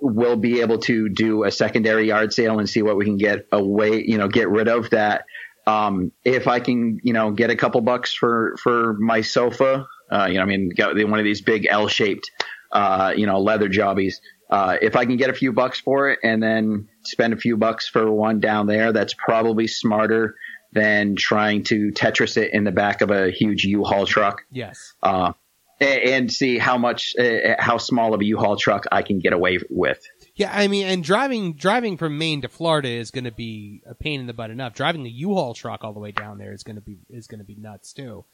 we'll 0.00 0.36
be 0.36 0.60
able 0.60 0.78
to 0.78 1.08
do 1.08 1.42
a 1.42 1.50
secondary 1.50 2.06
yard 2.06 2.32
sale 2.32 2.60
and 2.60 2.68
see 2.68 2.80
what 2.80 2.96
we 2.96 3.04
can 3.04 3.16
get 3.16 3.46
away, 3.50 4.04
you 4.06 4.18
know, 4.18 4.28
get 4.28 4.48
rid 4.48 4.68
of 4.68 4.90
that. 4.90 5.24
Um, 5.66 6.12
if 6.24 6.46
I 6.46 6.60
can, 6.60 7.00
you 7.02 7.12
know, 7.12 7.32
get 7.32 7.50
a 7.50 7.56
couple 7.56 7.80
bucks 7.80 8.14
for 8.14 8.56
for 8.62 8.94
my 9.00 9.22
sofa, 9.22 9.88
uh, 10.12 10.28
you 10.30 10.34
know, 10.34 10.42
I 10.42 10.44
mean, 10.44 10.70
got 10.76 10.94
one 10.94 11.18
of 11.18 11.24
these 11.24 11.40
big 11.40 11.66
L-shaped, 11.68 12.30
uh, 12.70 13.14
you 13.16 13.26
know, 13.26 13.40
leather 13.40 13.68
jobbies. 13.68 14.20
Uh, 14.48 14.76
if 14.80 14.94
I 14.94 15.04
can 15.04 15.16
get 15.16 15.28
a 15.28 15.34
few 15.34 15.52
bucks 15.52 15.80
for 15.80 16.10
it 16.10 16.20
and 16.22 16.40
then 16.40 16.88
spend 17.04 17.32
a 17.32 17.36
few 17.36 17.56
bucks 17.56 17.88
for 17.88 18.08
one 18.12 18.38
down 18.38 18.68
there, 18.68 18.92
that's 18.92 19.14
probably 19.14 19.66
smarter 19.66 20.36
than 20.72 21.16
trying 21.16 21.64
to 21.64 21.90
Tetris 21.92 22.36
it 22.36 22.52
in 22.52 22.64
the 22.64 22.72
back 22.72 23.00
of 23.00 23.10
a 23.10 23.30
huge 23.30 23.64
U-Haul 23.64 24.06
truck. 24.06 24.42
Yes. 24.50 24.94
Uh, 25.02 25.32
and 25.80 26.32
see 26.32 26.58
how 26.58 26.76
much, 26.76 27.14
uh, 27.18 27.54
how 27.58 27.78
small 27.78 28.12
of 28.14 28.20
a 28.20 28.24
U-Haul 28.24 28.56
truck 28.56 28.84
I 28.90 29.02
can 29.02 29.20
get 29.20 29.32
away 29.32 29.58
with. 29.70 30.02
Yeah, 30.34 30.50
I 30.52 30.68
mean, 30.68 30.86
and 30.86 31.02
driving 31.02 31.54
driving 31.54 31.96
from 31.96 32.16
Maine 32.16 32.42
to 32.42 32.48
Florida 32.48 32.88
is 32.88 33.10
going 33.10 33.24
to 33.24 33.32
be 33.32 33.82
a 33.86 33.94
pain 33.94 34.20
in 34.20 34.26
the 34.26 34.32
butt 34.32 34.50
enough. 34.50 34.72
Driving 34.74 35.04
a 35.04 35.08
U-Haul 35.08 35.54
truck 35.54 35.82
all 35.82 35.92
the 35.92 35.98
way 35.98 36.12
down 36.12 36.38
there 36.38 36.52
is 36.52 36.62
going 36.62 36.76
to 36.76 36.82
be 36.82 36.98
is 37.10 37.26
going 37.26 37.40
to 37.40 37.44
be 37.44 37.56
nuts 37.56 37.92
too. 37.92 38.24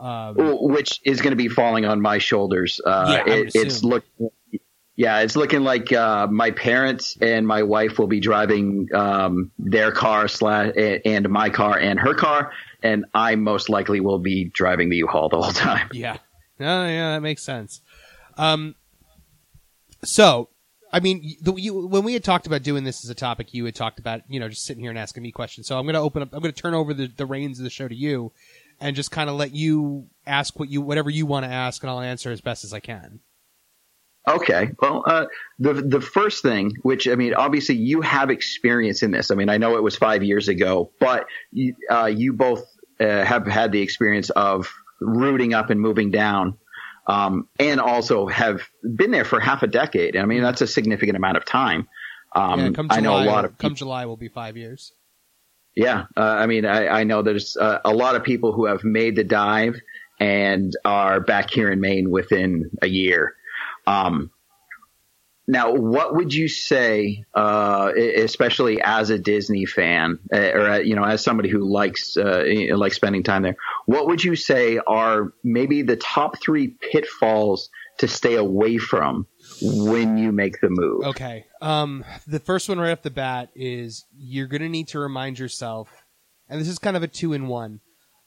Um, 0.00 0.34
which 0.38 1.00
is 1.04 1.20
going 1.20 1.32
to 1.32 1.36
be 1.36 1.48
falling 1.48 1.84
on 1.84 2.00
my 2.00 2.18
shoulders. 2.18 2.80
Uh, 2.84 3.22
Yeah, 3.26 3.34
it, 3.34 3.52
it's 3.54 3.84
look, 3.84 4.04
yeah, 4.94 5.20
it's 5.20 5.36
looking 5.36 5.62
like 5.62 5.92
uh, 5.92 6.26
my 6.26 6.50
parents 6.50 7.16
and 7.20 7.46
my 7.46 7.62
wife 7.62 7.98
will 7.98 8.08
be 8.08 8.20
driving 8.20 8.88
um, 8.94 9.50
their 9.58 9.90
car 9.90 10.28
slash 10.28 10.72
and 10.76 11.28
my 11.30 11.48
car 11.48 11.78
and 11.78 11.98
her 11.98 12.14
car, 12.14 12.52
and 12.82 13.06
I 13.14 13.36
most 13.36 13.70
likely 13.70 14.00
will 14.00 14.18
be 14.18 14.44
driving 14.44 14.90
the 14.90 14.96
U-Haul 14.96 15.28
the 15.30 15.40
whole 15.40 15.52
time. 15.52 15.88
Yeah. 15.94 16.18
Yeah, 16.58 17.14
that 17.14 17.22
makes 17.22 17.42
sense. 17.42 17.80
Um, 18.36 18.76
so, 20.04 20.50
I 20.92 21.00
mean, 21.00 21.36
the, 21.40 21.54
you, 21.54 21.86
when 21.86 22.04
we 22.04 22.12
had 22.12 22.22
talked 22.22 22.46
about 22.46 22.62
doing 22.62 22.84
this 22.84 23.04
as 23.04 23.10
a 23.10 23.14
topic, 23.14 23.52
you 23.52 23.64
had 23.64 23.74
talked 23.74 23.98
about, 23.98 24.20
you 24.28 24.38
know, 24.38 24.48
just 24.48 24.64
sitting 24.64 24.82
here 24.82 24.90
and 24.90 24.98
asking 24.98 25.22
me 25.22 25.32
questions. 25.32 25.66
So 25.66 25.76
I'm 25.76 25.84
going 25.84 25.94
to 25.94 26.00
open 26.00 26.22
up, 26.22 26.32
I'm 26.32 26.40
going 26.40 26.52
to 26.52 26.62
turn 26.62 26.74
over 26.74 26.94
the, 26.94 27.08
the 27.08 27.26
reins 27.26 27.58
of 27.58 27.64
the 27.64 27.70
show 27.70 27.88
to 27.88 27.94
you 27.94 28.32
and 28.80 28.94
just 28.94 29.10
kind 29.10 29.28
of 29.28 29.36
let 29.36 29.52
you 29.52 30.06
ask 30.26 30.58
what 30.58 30.68
you, 30.68 30.82
whatever 30.82 31.10
you 31.10 31.26
want 31.26 31.44
to 31.46 31.50
ask 31.50 31.82
and 31.82 31.90
I'll 31.90 32.00
answer 32.00 32.30
as 32.30 32.40
best 32.40 32.62
as 32.62 32.72
I 32.72 32.80
can. 32.80 33.20
Okay. 34.28 34.70
Well, 34.80 35.02
uh, 35.04 35.26
the 35.58 35.74
the 35.74 36.00
first 36.00 36.42
thing, 36.42 36.72
which 36.82 37.08
I 37.08 37.16
mean, 37.16 37.34
obviously 37.34 37.76
you 37.76 38.02
have 38.02 38.30
experience 38.30 39.02
in 39.02 39.10
this. 39.10 39.30
I 39.30 39.34
mean, 39.34 39.48
I 39.48 39.58
know 39.58 39.76
it 39.76 39.82
was 39.82 39.96
five 39.96 40.22
years 40.22 40.48
ago, 40.48 40.92
but 41.00 41.26
you, 41.50 41.74
uh, 41.90 42.06
you 42.06 42.32
both 42.32 42.64
uh, 43.00 43.24
have 43.24 43.46
had 43.46 43.72
the 43.72 43.82
experience 43.82 44.30
of 44.30 44.72
rooting 45.00 45.54
up 45.54 45.70
and 45.70 45.80
moving 45.80 46.12
down, 46.12 46.56
um, 47.08 47.48
and 47.58 47.80
also 47.80 48.28
have 48.28 48.62
been 48.82 49.10
there 49.10 49.24
for 49.24 49.40
half 49.40 49.64
a 49.64 49.66
decade. 49.66 50.16
I 50.16 50.24
mean, 50.24 50.42
that's 50.42 50.60
a 50.60 50.68
significant 50.68 51.16
amount 51.16 51.36
of 51.36 51.44
time. 51.44 51.88
Um, 52.34 52.60
yeah, 52.60 52.70
come 52.70 52.86
I 52.90 53.00
know 53.00 53.10
July, 53.10 53.24
a 53.24 53.28
lot 53.28 53.44
of 53.44 53.58
come. 53.58 53.74
July 53.74 54.06
will 54.06 54.16
be 54.16 54.28
five 54.28 54.56
years. 54.56 54.92
Yeah, 55.74 56.04
uh, 56.16 56.20
I 56.20 56.46
mean, 56.46 56.64
I, 56.64 56.86
I 56.86 57.04
know 57.04 57.22
there's 57.22 57.56
uh, 57.56 57.80
a 57.84 57.92
lot 57.92 58.14
of 58.14 58.22
people 58.22 58.52
who 58.52 58.66
have 58.66 58.84
made 58.84 59.16
the 59.16 59.24
dive 59.24 59.80
and 60.20 60.72
are 60.84 61.20
back 61.20 61.50
here 61.50 61.72
in 61.72 61.80
Maine 61.80 62.10
within 62.10 62.70
a 62.82 62.86
year. 62.86 63.34
Um, 63.86 64.30
now, 65.48 65.74
what 65.74 66.14
would 66.14 66.32
you 66.32 66.48
say, 66.48 67.24
uh, 67.34 67.92
especially 67.96 68.80
as 68.80 69.10
a 69.10 69.18
Disney 69.18 69.66
fan, 69.66 70.20
uh, 70.32 70.38
or 70.38 70.70
uh, 70.70 70.78
you 70.78 70.94
know, 70.94 71.04
as 71.04 71.22
somebody 71.22 71.48
who 71.48 71.70
likes 71.70 72.16
uh, 72.16 72.44
likes 72.74 72.96
spending 72.96 73.24
time 73.24 73.42
there? 73.42 73.56
What 73.86 74.06
would 74.06 74.22
you 74.22 74.36
say 74.36 74.78
are 74.86 75.32
maybe 75.42 75.82
the 75.82 75.96
top 75.96 76.40
three 76.40 76.68
pitfalls 76.68 77.70
to 77.98 78.06
stay 78.06 78.36
away 78.36 78.78
from 78.78 79.26
when 79.60 80.16
you 80.16 80.30
make 80.30 80.60
the 80.60 80.70
move? 80.70 81.06
Okay. 81.06 81.46
Um, 81.60 82.04
the 82.26 82.40
first 82.40 82.68
one 82.68 82.78
right 82.78 82.92
off 82.92 83.02
the 83.02 83.10
bat 83.10 83.50
is 83.56 84.06
you're 84.16 84.46
going 84.46 84.62
to 84.62 84.68
need 84.68 84.88
to 84.88 85.00
remind 85.00 85.40
yourself, 85.40 85.90
and 86.48 86.60
this 86.60 86.68
is 86.68 86.78
kind 86.78 86.96
of 86.96 87.02
a 87.02 87.08
two 87.08 87.32
in 87.32 87.48
one. 87.48 87.80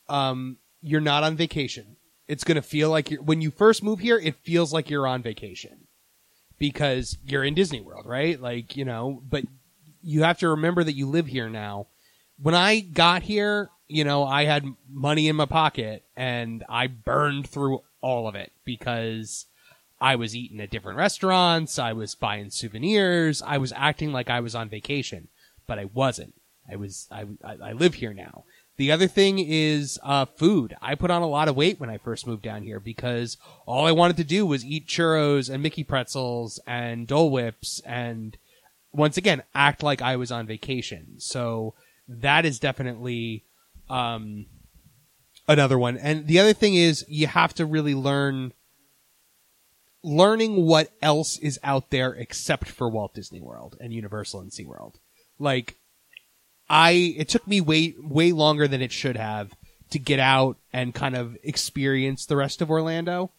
Um, 0.09 0.57
you're 0.81 1.01
not 1.01 1.23
on 1.23 1.37
vacation. 1.37 1.95
It's 2.27 2.43
going 2.43 2.55
to 2.55 2.61
feel 2.61 2.89
like 2.89 3.11
you're, 3.11 3.21
when 3.21 3.41
you 3.41 3.51
first 3.51 3.83
move 3.83 3.99
here, 3.99 4.17
it 4.17 4.35
feels 4.43 4.73
like 4.73 4.89
you're 4.89 5.07
on 5.07 5.21
vacation 5.21 5.87
because 6.57 7.17
you're 7.25 7.43
in 7.43 7.53
Disney 7.53 7.81
World, 7.81 8.05
right? 8.05 8.39
Like, 8.39 8.75
you 8.75 8.85
know, 8.85 9.21
but 9.27 9.43
you 10.01 10.23
have 10.23 10.39
to 10.39 10.49
remember 10.49 10.83
that 10.83 10.95
you 10.95 11.07
live 11.07 11.27
here 11.27 11.49
now. 11.49 11.87
When 12.41 12.55
I 12.55 12.79
got 12.79 13.23
here, 13.23 13.69
you 13.87 14.03
know, 14.03 14.23
I 14.23 14.45
had 14.45 14.65
money 14.89 15.27
in 15.27 15.35
my 15.35 15.45
pocket 15.45 16.03
and 16.15 16.63
I 16.67 16.87
burned 16.87 17.47
through 17.47 17.81
all 18.01 18.27
of 18.27 18.35
it 18.35 18.51
because 18.63 19.45
I 20.01 20.15
was 20.15 20.35
eating 20.35 20.59
at 20.59 20.69
different 20.69 20.97
restaurants. 20.97 21.79
I 21.79 21.93
was 21.93 22.15
buying 22.15 22.49
souvenirs. 22.49 23.41
I 23.41 23.57
was 23.57 23.73
acting 23.75 24.11
like 24.11 24.29
I 24.29 24.39
was 24.39 24.55
on 24.55 24.69
vacation, 24.69 25.27
but 25.67 25.79
I 25.79 25.85
wasn't. 25.85 26.33
I 26.69 26.75
was, 26.75 27.07
I, 27.11 27.25
I 27.43 27.73
live 27.73 27.95
here 27.95 28.13
now. 28.13 28.43
The 28.77 28.91
other 28.91 29.07
thing 29.07 29.39
is 29.39 29.97
uh, 30.03 30.25
food. 30.25 30.75
I 30.81 30.95
put 30.95 31.11
on 31.11 31.21
a 31.21 31.27
lot 31.27 31.47
of 31.47 31.55
weight 31.55 31.79
when 31.79 31.89
I 31.89 31.97
first 31.97 32.27
moved 32.27 32.41
down 32.41 32.63
here 32.63 32.79
because 32.79 33.37
all 33.65 33.85
I 33.85 33.93
wanted 33.93 34.17
to 34.17 34.25
do 34.25 34.45
was 34.45 34.65
eat 34.65 34.87
churros 34.87 35.49
and 35.49 35.63
Mickey 35.63 35.83
pretzels 35.83 36.59
and 36.67 37.07
Dole 37.07 37.31
Whips 37.31 37.81
and 37.85 38.37
once 38.91 39.17
again 39.17 39.43
act 39.53 39.81
like 39.81 40.01
I 40.01 40.17
was 40.17 40.31
on 40.31 40.45
vacation. 40.45 41.15
So 41.19 41.73
that 42.07 42.45
is 42.45 42.59
definitely 42.59 43.43
um, 43.89 44.45
another 45.47 45.79
one. 45.79 45.97
And 45.97 46.27
the 46.27 46.39
other 46.39 46.53
thing 46.53 46.75
is 46.75 47.05
you 47.07 47.27
have 47.27 47.53
to 47.55 47.65
really 47.65 47.95
learn 47.95 48.51
learning 50.03 50.65
what 50.65 50.91
else 51.01 51.39
is 51.39 51.59
out 51.63 51.89
there 51.89 52.13
except 52.13 52.69
for 52.69 52.89
Walt 52.89 53.13
Disney 53.13 53.41
World 53.41 53.75
and 53.79 53.93
Universal 53.93 54.41
and 54.41 54.51
SeaWorld. 54.51 54.95
Like 55.39 55.77
I 56.69 57.15
it 57.17 57.29
took 57.29 57.47
me 57.47 57.61
way 57.61 57.95
way 57.99 58.31
longer 58.31 58.67
than 58.67 58.81
it 58.81 58.91
should 58.91 59.17
have 59.17 59.55
to 59.91 59.99
get 59.99 60.19
out 60.19 60.57
and 60.73 60.93
kind 60.93 61.15
of 61.15 61.37
experience 61.43 62.25
the 62.25 62.35
rest 62.35 62.61
of 62.61 62.69
Orlando. 62.69 63.31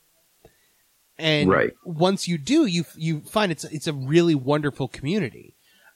And 1.19 1.49
right. 1.49 1.73
once 1.85 2.29
you 2.29 2.39
do, 2.39 2.67
you 2.67 2.85
you 2.97 3.21
find 3.21 3.51
it's 3.51 3.65
it's 3.65 3.87
a 3.87 3.93
really 3.93 4.35
wonderful 4.35 4.89
community. 4.89 5.55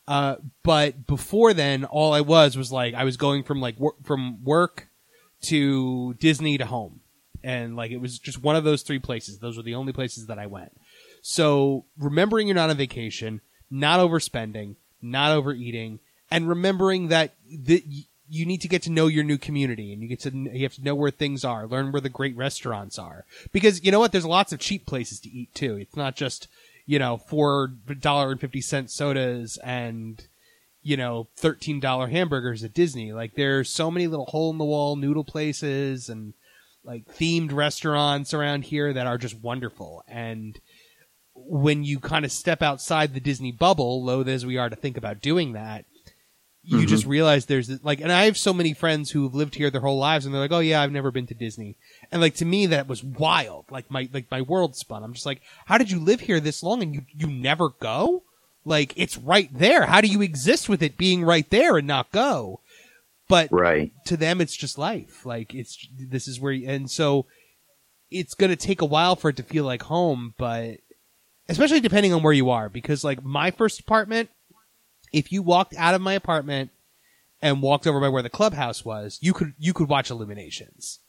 Uh, 0.09 0.37
but 0.65 1.07
before 1.07 1.55
then, 1.55 1.85
all 1.85 2.13
I 2.13 2.23
was 2.23 2.57
was 2.57 2.73
like 2.73 2.95
I 2.95 3.05
was 3.05 3.17
going 3.17 3.45
from 3.45 3.61
like 3.61 3.79
wor- 3.79 3.97
from 4.03 4.43
work 4.43 4.89
to 5.43 6.15
Disney 6.15 6.59
to 6.59 6.67
home, 6.67 7.01
and 7.45 7.77
like 7.77 7.91
it 7.91 7.99
was 7.99 8.19
just 8.19 8.43
one 8.43 8.57
of 8.57 8.65
those 8.65 8.83
three 8.83 8.99
places. 8.99 9.39
Those 9.39 9.57
were 9.57 9.63
the 9.63 9.75
only 9.75 9.93
places 9.93 10.27
that 10.27 10.39
I 10.39 10.47
went. 10.47 10.73
So 11.23 11.85
remembering 11.99 12.49
you're 12.49 12.55
not 12.55 12.71
on 12.71 12.77
vacation, 12.77 13.43
not 13.71 14.01
overspending, 14.01 14.77
not 15.03 15.33
overeating, 15.33 16.01
and 16.31 16.49
remembering 16.49 17.09
that 17.09 17.35
the, 17.47 17.85
you 18.31 18.47
need 18.47 18.61
to 18.61 18.69
get 18.69 18.83
to 18.83 18.93
know 18.93 19.09
your 19.09 19.25
new 19.25 19.37
community 19.37 19.93
and 19.93 20.01
you 20.01 20.09
get 20.09 20.21
to 20.21 20.31
you 20.31 20.63
have 20.63 20.75
to 20.75 20.85
know 20.85 20.95
where 20.95 21.11
things 21.11 21.45
are 21.45 21.67
learn 21.67 21.91
where 21.91 22.01
the 22.01 22.09
great 22.09 22.37
restaurants 22.37 22.99
are. 22.99 23.25
Because 23.53 23.85
you 23.85 23.91
know 23.91 23.99
what? 23.99 24.13
There's 24.13 24.25
lots 24.25 24.53
of 24.53 24.61
cheap 24.61 24.87
places 24.87 25.19
to 25.21 25.29
eat 25.29 25.53
too. 25.55 25.77
It's 25.77 25.97
not 25.97 26.15
just 26.15 26.47
you 26.87 26.99
know 26.99 27.17
four 27.19 27.73
dollar 27.99 28.31
and 28.31 28.41
fifty 28.41 28.61
cent 28.61 28.91
sodas 28.91 29.59
and 29.65 30.27
you 30.83 30.97
know 30.97 31.29
thirteen 31.37 31.81
dollar 31.81 32.07
hamburgers 32.07 32.63
at 32.63 32.73
disney. 32.73 33.13
Like 33.13 33.35
there's 33.35 33.69
so 33.69 33.91
many 33.91 34.07
little 34.07 34.27
hole 34.27 34.53
in 34.53 34.59
the 34.59 34.65
wall 34.65 34.95
noodle 34.95 35.25
places 35.25 36.09
and 36.09 36.35
like 36.85 37.07
themed 37.07 37.53
restaurants 37.53 38.33
around 38.33 38.65
here 38.65 38.93
that 38.93 39.07
are 39.07 39.19
just 39.19 39.41
wonderful. 39.41 40.05
And 40.07 40.59
when 41.35 41.83
you 41.83 41.99
kind 41.99 42.25
of 42.25 42.33
step 42.33 42.63
outside 42.63 43.13
the 43.13 43.21
disney 43.21 43.51
bubble 43.51 44.05
loath 44.05 44.29
as 44.29 44.47
we 44.47 44.57
are 44.57 44.69
to 44.69 44.77
think 44.77 44.97
about 44.97 45.21
doing 45.21 45.53
that 45.53 45.85
you 46.63 46.79
Mm-hmm. 46.79 46.87
just 46.89 47.07
realize 47.07 47.47
there's 47.47 47.69
this- 47.69 47.83
like, 47.83 48.01
and 48.01 48.13
I 48.13 48.25
have 48.27 48.37
so 48.37 48.53
many 48.53 48.75
friends 48.75 49.11
who've 49.11 49.35
lived 49.35 49.55
here 49.55 49.71
their 49.71 49.81
whole 49.81 49.99
lives, 49.99 50.27
and 50.27 50.35
they're 50.35 50.43
like, 50.43 50.53
"Oh 50.53 50.59
yeah, 50.61 50.83
I've 50.83 50.93
never 50.93 51.11
been 51.11 51.27
to 51.29 51.35
Disney," 51.35 51.77
and 52.13 52.21
like 52.21 52.35
to 52.37 52.45
me 52.45 52.67
that 52.67 52.87
was 52.87 53.03
wild. 53.03 53.65
Like 53.71 53.91
my 53.91 54.09
like 54.13 54.31
my 54.31 54.43
world 54.43 54.77
spun. 54.77 55.03
I'm 55.03 55.15
just 55.15 55.27
like, 55.27 55.41
how 55.67 55.79
did 55.79 55.91
you 55.91 55.99
live 55.99 56.21
here 56.21 56.39
this 56.41 56.63
long 56.63 56.83
and 56.83 56.95
you 56.95 57.03
you 57.17 57.27
never 57.29 57.71
go? 57.71 58.25
Like 58.65 58.93
it's 58.97 59.17
right 59.17 59.49
there. 59.53 59.87
How 59.87 60.01
do 60.03 60.09
you 60.09 60.21
exist 60.21 60.69
with 60.69 60.83
it 60.83 60.99
being 60.99 61.25
right 61.25 61.49
there 61.49 61.79
and 61.79 61.87
not 61.87 62.13
go? 62.13 62.61
But 63.27 63.49
Right. 63.51 63.93
to 64.07 64.17
them, 64.19 64.41
it's 64.41 64.57
just 64.57 64.77
life. 64.77 65.25
Like 65.25 65.55
it's 65.55 65.89
this 65.99 66.29
is 66.29 66.39
where, 66.41 66.53
and 66.53 66.91
so 66.91 67.25
it's 68.11 68.35
gonna 68.35 68.57
take 68.57 68.83
a 68.83 68.85
while 68.87 69.17
for 69.17 69.31
it 69.31 69.37
to 69.37 69.43
feel 69.43 69.65
like 69.65 69.85
home, 69.85 70.35
but 70.37 70.79
especially 71.49 71.81
depending 71.81 72.13
on 72.13 72.23
where 72.23 72.33
you 72.35 72.51
are, 72.51 72.69
because 72.69 73.03
like 73.03 73.25
my 73.25 73.51
first 73.51 73.81
apartment 73.81 74.29
if 75.13 75.33
you 75.33 75.43
walked 75.43 75.75
out 75.77 75.95
of 75.95 76.01
my 76.01 76.15
apartment 76.15 76.71
and 77.43 77.63
walked 77.63 77.87
over 77.87 78.01
by 78.01 78.09
where 78.09 78.23
the 78.23 78.29
clubhouse 78.31 78.85
was, 78.85 79.19
you 79.21 79.33
could 79.33 79.55
you 79.59 79.73
could 79.73 79.89
watch 79.89 80.11
Illuminations. 80.11 81.01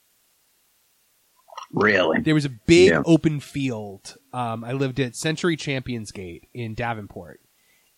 Really? 1.74 2.20
There 2.20 2.34
was 2.34 2.46
a 2.46 2.50
big 2.50 2.90
Yeah. 2.90 3.02
open 3.06 3.40
field. 3.40 4.18
Um, 4.34 4.64
I 4.64 4.74
lived 4.74 5.00
at 5.00 5.16
Century 5.16 5.56
Champions 5.56 6.12
Gate 6.12 6.48
in 6.54 6.74
Davenport, 6.74 7.40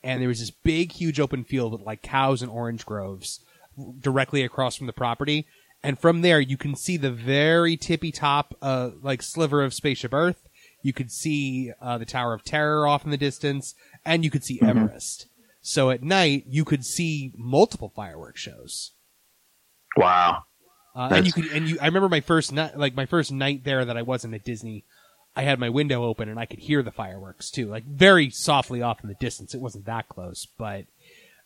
and 0.03 0.21
there 0.21 0.27
was 0.27 0.39
this 0.39 0.51
big, 0.51 0.91
huge 0.91 1.19
open 1.19 1.43
field 1.43 1.71
with 1.73 1.81
like 1.81 2.01
cows 2.03 2.41
and 2.41 2.51
orange 2.51 2.85
groves 2.85 3.39
directly 3.99 4.43
across 4.43 4.75
from 4.75 4.87
the 4.87 4.93
property. 4.93 5.47
And 5.81 5.99
from 5.99 6.21
there, 6.21 6.39
you 6.39 6.55
can 6.55 6.75
see 6.75 6.97
the 6.97 7.11
very 7.11 7.75
tippy 7.75 8.11
top, 8.11 8.55
uh, 8.61 8.91
like 9.01 9.21
sliver 9.21 9.61
of 9.63 9.73
Spaceship 9.73 10.13
Earth. 10.13 10.47
You 10.81 10.93
could 10.93 11.11
see 11.11 11.71
uh, 11.81 11.97
the 11.97 12.05
Tower 12.05 12.33
of 12.33 12.43
Terror 12.43 12.87
off 12.87 13.03
in 13.05 13.11
the 13.11 13.17
distance, 13.17 13.73
and 14.05 14.23
you 14.23 14.29
could 14.31 14.43
see 14.43 14.59
Everest. 14.61 15.27
So 15.65 15.89
at 15.89 16.03
night, 16.03 16.43
you 16.47 16.65
could 16.65 16.85
see 16.85 17.31
multiple 17.37 17.91
fireworks 17.95 18.41
shows. 18.41 18.91
Wow. 19.95 20.43
Uh, 20.93 21.09
and 21.13 21.25
you 21.25 21.31
could, 21.31 21.45
and 21.47 21.67
you, 21.67 21.77
I 21.81 21.85
remember 21.85 22.09
my 22.09 22.19
first 22.19 22.51
night, 22.51 22.77
like 22.77 22.95
my 22.95 23.05
first 23.05 23.31
night 23.31 23.63
there 23.63 23.83
that 23.85 23.97
I 23.97 24.01
wasn't 24.01 24.35
at 24.35 24.43
Disney. 24.43 24.83
I 25.35 25.43
had 25.43 25.59
my 25.59 25.69
window 25.69 26.03
open 26.03 26.29
and 26.29 26.37
I 26.37 26.45
could 26.45 26.59
hear 26.59 26.83
the 26.83 26.91
fireworks 26.91 27.49
too, 27.49 27.67
like 27.67 27.85
very 27.85 28.29
softly 28.29 28.81
off 28.81 29.01
in 29.01 29.07
the 29.07 29.15
distance. 29.15 29.55
It 29.55 29.61
wasn't 29.61 29.85
that 29.85 30.09
close, 30.09 30.45
but 30.57 30.85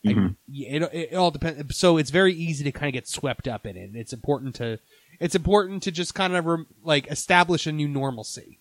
I, 0.06 0.36
it, 0.50 0.90
it 0.92 1.16
all 1.16 1.32
depends. 1.32 1.78
So 1.78 1.98
it's 1.98 2.10
very 2.10 2.34
easy 2.34 2.64
to 2.66 2.72
kind 2.72 2.90
of 2.90 2.94
get 2.94 3.08
swept 3.08 3.48
up 3.48 3.66
in 3.66 3.78
it. 3.78 3.92
It's 3.94 4.14
important 4.14 4.56
to, 4.56 4.80
it's 5.20 5.36
important 5.36 5.84
to 5.84 5.92
just 5.92 6.16
kind 6.16 6.36
of 6.36 6.46
rem, 6.46 6.68
like 6.84 7.08
establish 7.08 7.68
a 7.68 7.72
new 7.72 7.88
normalcy. 7.88 8.60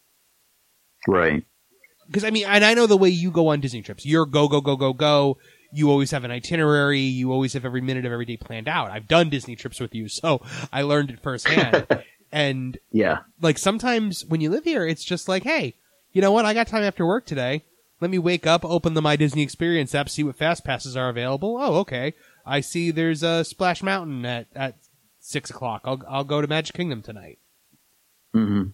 Right. 1.08 1.44
Because 2.06 2.24
I 2.24 2.30
mean, 2.30 2.46
and 2.46 2.64
I 2.64 2.74
know 2.74 2.86
the 2.86 2.96
way 2.96 3.08
you 3.08 3.30
go 3.30 3.48
on 3.48 3.60
Disney 3.60 3.82
trips. 3.82 4.06
You're 4.06 4.26
go 4.26 4.48
go 4.48 4.60
go 4.60 4.76
go 4.76 4.92
go. 4.92 5.38
You 5.72 5.90
always 5.90 6.10
have 6.12 6.24
an 6.24 6.30
itinerary. 6.30 7.00
You 7.00 7.32
always 7.32 7.52
have 7.54 7.64
every 7.64 7.80
minute 7.80 8.06
of 8.06 8.12
every 8.12 8.24
day 8.24 8.36
planned 8.36 8.68
out. 8.68 8.90
I've 8.90 9.08
done 9.08 9.28
Disney 9.30 9.56
trips 9.56 9.80
with 9.80 9.94
you, 9.94 10.08
so 10.20 10.40
I 10.72 10.82
learned 10.82 11.10
it 11.10 11.20
firsthand. 11.22 11.86
and 12.32 12.78
Yeah. 12.92 13.18
like 13.40 13.58
sometimes 13.58 14.24
when 14.24 14.40
you 14.40 14.50
live 14.50 14.64
here, 14.64 14.86
it's 14.86 15.04
just 15.04 15.28
like, 15.28 15.42
hey, 15.42 15.74
you 16.12 16.22
know 16.22 16.32
what? 16.32 16.44
I 16.44 16.54
got 16.54 16.68
time 16.68 16.82
after 16.84 17.04
work 17.06 17.26
today. 17.26 17.64
Let 18.00 18.10
me 18.10 18.18
wake 18.18 18.46
up, 18.46 18.64
open 18.64 18.92
the 18.94 19.00
My 19.02 19.16
Disney 19.16 19.42
Experience 19.42 19.94
app, 19.94 20.08
see 20.10 20.22
what 20.22 20.36
fast 20.36 20.64
passes 20.64 20.96
are 20.96 21.08
available. 21.08 21.56
Oh, 21.58 21.76
okay. 21.76 22.12
I 22.44 22.60
see 22.60 22.90
there's 22.90 23.22
a 23.22 23.42
Splash 23.44 23.82
Mountain 23.82 24.24
at 24.26 24.46
at 24.54 24.76
six 25.18 25.50
o'clock. 25.50 25.80
I'll 25.84 26.00
I'll 26.08 26.24
go 26.24 26.40
to 26.40 26.46
Magic 26.46 26.76
Kingdom 26.76 27.02
tonight, 27.02 27.38
hmm 28.32 28.64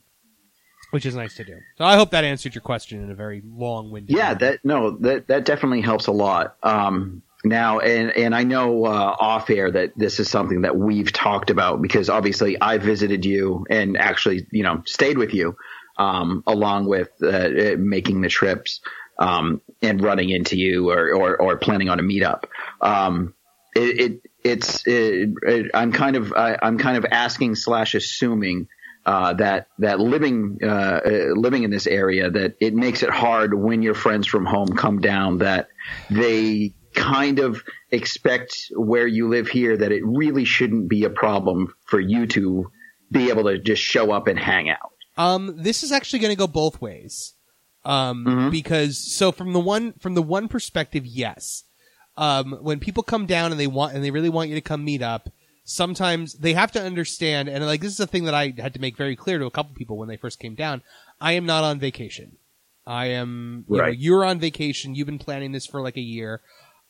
which 0.93 1.07
is 1.07 1.15
nice 1.17 1.35
to 1.37 1.45
do. 1.45 1.59
So 1.79 1.87
I 1.87 1.97
hope 1.97 2.11
that 2.11 2.23
answered 2.23 2.55
your 2.55 2.61
question 2.61 3.03
in 3.03 3.11
a 3.11 3.15
very 3.15 3.43
long-winded. 3.43 4.15
Yeah, 4.15 4.27
manner. 4.27 4.39
that 4.39 4.59
no, 4.63 4.91
that 4.99 5.27
that 5.29 5.47
definitely 5.47 5.81
helps 5.81 6.07
a 6.07 6.13
lot. 6.13 6.57
Um, 6.63 7.23
now, 7.45 7.79
and 7.79 8.11
and 8.11 8.35
I 8.35 8.45
know 8.45 8.85
uh, 8.85 9.17
off 9.19 9.49
air 9.49 9.71
that 9.71 9.93
this 9.97 10.21
is 10.21 10.29
something 10.29 10.63
that 10.63 10.77
we've 10.77 11.11
talked 11.11 11.49
about 11.49 11.81
because 11.81 12.11
obviously 12.11 12.61
I 12.61 12.77
visited 12.77 13.25
you 13.25 13.67
and 13.71 13.97
actually 13.97 14.47
you 14.51 14.63
know 14.65 14.83
stayed 14.85 15.17
with 15.17 15.33
you 15.33 15.57
um, 15.97 16.45
along 16.47 16.87
with 16.87 17.09
uh, 17.23 17.29
uh, 17.29 17.77
making 17.79 18.21
the 18.21 18.29
trips 18.29 18.83
um, 19.19 19.63
and 19.81 20.03
running 20.03 20.29
into 20.29 20.59
you 20.59 20.91
or 20.91 21.15
or, 21.15 21.41
or 21.41 21.57
planning 21.57 21.89
on 21.89 22.01
a 22.01 22.03
meetup. 22.03 22.45
Um, 22.83 23.33
it, 23.75 24.01
it 24.01 24.23
it's 24.45 24.87
it, 24.87 25.31
it, 25.43 25.71
I'm 25.73 25.93
kind 25.93 26.17
of 26.17 26.35
I, 26.35 26.59
I'm 26.61 26.77
kind 26.77 26.99
of 26.99 27.07
asking 27.11 27.55
slash 27.55 27.95
assuming 27.95 28.69
uh, 29.05 29.35
that 29.35 29.67
that 29.79 29.99
living 30.01 30.59
uh, 30.63 30.67
uh, 30.67 31.11
living 31.35 31.65
in 31.65 31.71
this 31.71 31.87
area 31.87 32.31
that 32.31 32.55
it 32.61 32.75
makes 32.75 33.03
it 33.03 33.11
hard 33.11 33.53
when 33.55 33.83
your 33.83 33.95
friends 33.95 34.27
from 34.27 34.47
home 34.47 34.69
come 34.77 35.01
down 35.01 35.39
that 35.39 35.69
they 36.11 36.73
kind 36.95 37.39
of 37.39 37.63
expect 37.91 38.71
where 38.77 39.07
you 39.07 39.29
live 39.29 39.49
here 39.49 39.77
that 39.77 39.93
it 39.93 40.03
really 40.05 40.45
shouldn't 40.45 40.89
be 40.89 41.05
a 41.05 41.11
problem 41.11 41.75
for 41.87 41.99
you 41.99 42.27
to 42.27 42.71
be 43.11 43.31
able 43.31 43.45
to 43.45 43.59
just 43.59 43.83
show 43.83 44.13
up 44.13 44.27
and 44.27 44.39
hang 44.39 44.69
out. 44.71 44.93
Um, 45.17 45.55
this 45.57 45.83
is 45.83 45.91
actually 45.93 46.21
going 46.21 46.33
to 46.33 46.39
go 46.39 46.47
both 46.47 46.81
ways. 46.81 47.35
Um, 47.85 48.25
Mhm. 48.25 48.51
because 48.53 48.97
so 48.99 49.33
from 49.33 49.53
the 49.53 49.59
one 49.61 49.95
from 49.99 50.15
the 50.15 50.23
one 50.23 50.47
perspective, 50.47 51.05
yes. 51.05 51.65
Um, 52.17 52.59
when 52.61 52.79
people 52.79 53.03
come 53.03 53.27
down 53.27 53.51
and 53.51 53.59
they 53.59 53.67
want 53.67 53.95
and 53.95 54.05
they 54.05 54.11
really 54.13 54.29
want 54.29 54.51
you 54.51 54.55
to 54.55 54.61
come 54.61 54.85
meet 54.85 55.03
up, 55.03 55.29
sometimes 55.65 56.35
they 56.35 56.55
have 56.55 56.73
to 56.73 56.83
understand. 56.83 57.49
And 57.49 57.65
like 57.65 57.81
this 57.81 57.93
is 57.93 58.01
a 58.01 58.07
thing 58.07 58.25
that 58.25 58.35
I 58.35 58.53
had 58.57 58.75
to 58.75 58.81
make 58.81 58.97
very 58.97 59.17
clear 59.17 59.39
to 59.39 59.47
a 59.47 59.51
couple 59.51 59.75
people 59.75 59.97
when 59.97 60.09
they 60.09 60.17
first 60.17 60.39
came 60.39 60.55
down. 60.55 60.83
I 61.21 61.33
am 61.33 61.47
not 61.47 61.65
on 61.65 61.79
vacation. 61.79 62.37
I 62.87 63.07
am. 63.07 63.65
You 63.69 63.77
know, 63.77 63.83
Right. 63.85 63.99
you're 63.99 64.25
on 64.25 64.39
vacation. 64.41 64.95
You've 64.95 65.07
been 65.07 65.19
planning 65.19 65.53
this 65.53 65.67
for 65.67 65.81
like 65.81 65.97
a 65.97 66.01
year. 66.01 66.41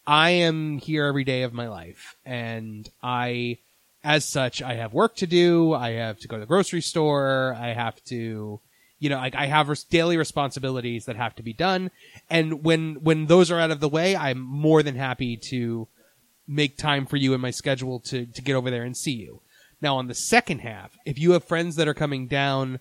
I 0.06 0.30
am 0.30 0.78
here 0.78 1.04
every 1.06 1.22
day 1.24 1.42
of 1.42 1.52
my 1.52 1.68
life, 1.68 2.16
and 2.26 2.88
I, 3.04 3.58
as 4.02 4.24
such, 4.24 4.60
I 4.60 4.74
have 4.74 4.92
work 4.92 5.14
to 5.16 5.26
do. 5.28 5.74
I 5.74 5.90
have 5.92 6.18
to 6.20 6.28
go 6.28 6.36
to 6.36 6.40
the 6.40 6.46
grocery 6.46 6.80
store. 6.80 7.54
I 7.56 7.68
have 7.74 8.02
to, 8.06 8.58
you 8.98 9.08
know, 9.10 9.16
like 9.18 9.36
I 9.36 9.46
have 9.46 9.68
res- 9.68 9.84
daily 9.84 10.16
responsibilities 10.16 11.04
that 11.04 11.14
have 11.16 11.36
to 11.36 11.42
be 11.42 11.52
done. 11.52 11.90
And 12.30 12.64
when 12.64 12.94
when 13.04 13.26
those 13.26 13.50
are 13.50 13.60
out 13.60 13.70
of 13.70 13.78
the 13.80 13.88
way, 13.88 14.16
I'm 14.16 14.40
more 14.40 14.82
than 14.82 14.96
happy 14.96 15.36
to 15.50 15.86
make 16.46 16.76
time 16.76 17.06
for 17.06 17.16
you 17.16 17.34
in 17.34 17.40
my 17.40 17.50
schedule 17.50 18.00
to 18.00 18.26
to 18.26 18.42
get 18.42 18.54
over 18.54 18.70
there 18.70 18.84
and 18.84 18.96
see 18.96 19.12
you. 19.12 19.42
Now, 19.80 19.96
on 19.96 20.06
the 20.06 20.14
second 20.14 20.60
half, 20.60 20.96
if 21.04 21.18
you 21.18 21.32
have 21.32 21.44
friends 21.44 21.76
that 21.76 21.88
are 21.88 21.94
coming 21.94 22.28
down 22.28 22.78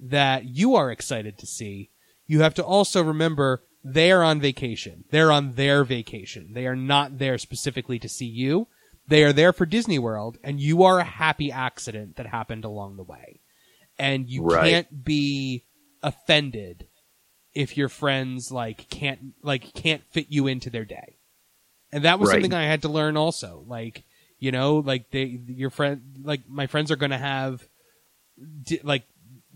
that 0.00 0.44
you 0.44 0.74
are 0.74 0.90
excited 0.90 1.38
to 1.38 1.46
see, 1.46 1.90
you 2.26 2.40
have 2.40 2.54
to 2.54 2.64
also 2.64 3.02
remember 3.02 3.62
they 3.84 4.12
are 4.12 4.22
on 4.22 4.40
vacation. 4.40 5.04
They're 5.10 5.32
on 5.32 5.54
their 5.54 5.82
vacation. 5.82 6.52
They 6.52 6.66
are 6.66 6.76
not 6.76 7.18
there 7.18 7.38
specifically 7.38 7.98
to 8.00 8.08
see 8.08 8.26
you. 8.26 8.68
They 9.08 9.24
are 9.24 9.32
there 9.32 9.52
for 9.52 9.66
Disney 9.66 9.98
World, 9.98 10.38
and 10.44 10.60
you 10.60 10.82
are 10.84 11.00
a 11.00 11.04
happy 11.04 11.50
accident 11.50 12.16
that 12.16 12.26
happened 12.26 12.64
along 12.64 12.96
the 12.96 13.02
way. 13.02 13.40
And 13.98 14.28
you 14.28 14.42
Right. 14.42 14.70
can't 14.70 15.04
be 15.04 15.64
offended 16.02 16.86
if 17.54 17.76
your 17.76 17.88
friends 17.88 18.50
like 18.50 18.88
can't 18.88 19.34
like 19.42 19.72
can't 19.74 20.02
fit 20.10 20.26
you 20.30 20.46
into 20.46 20.70
their 20.70 20.84
day. 20.84 21.16
And 21.92 22.04
that 22.04 22.18
was 22.18 22.28
Right. 22.30 22.36
something 22.36 22.54
I 22.54 22.64
had 22.64 22.82
to 22.82 22.88
learn 22.88 23.16
also. 23.16 23.64
Like, 23.66 24.04
you 24.38 24.50
know, 24.50 24.76
like 24.78 25.10
they 25.10 25.40
your 25.46 25.70
friend 25.70 26.00
like 26.22 26.48
my 26.48 26.66
friends 26.66 26.90
are 26.90 26.96
going 26.96 27.10
to 27.10 27.18
have 27.18 27.66
di- 28.64 28.80
like 28.82 29.04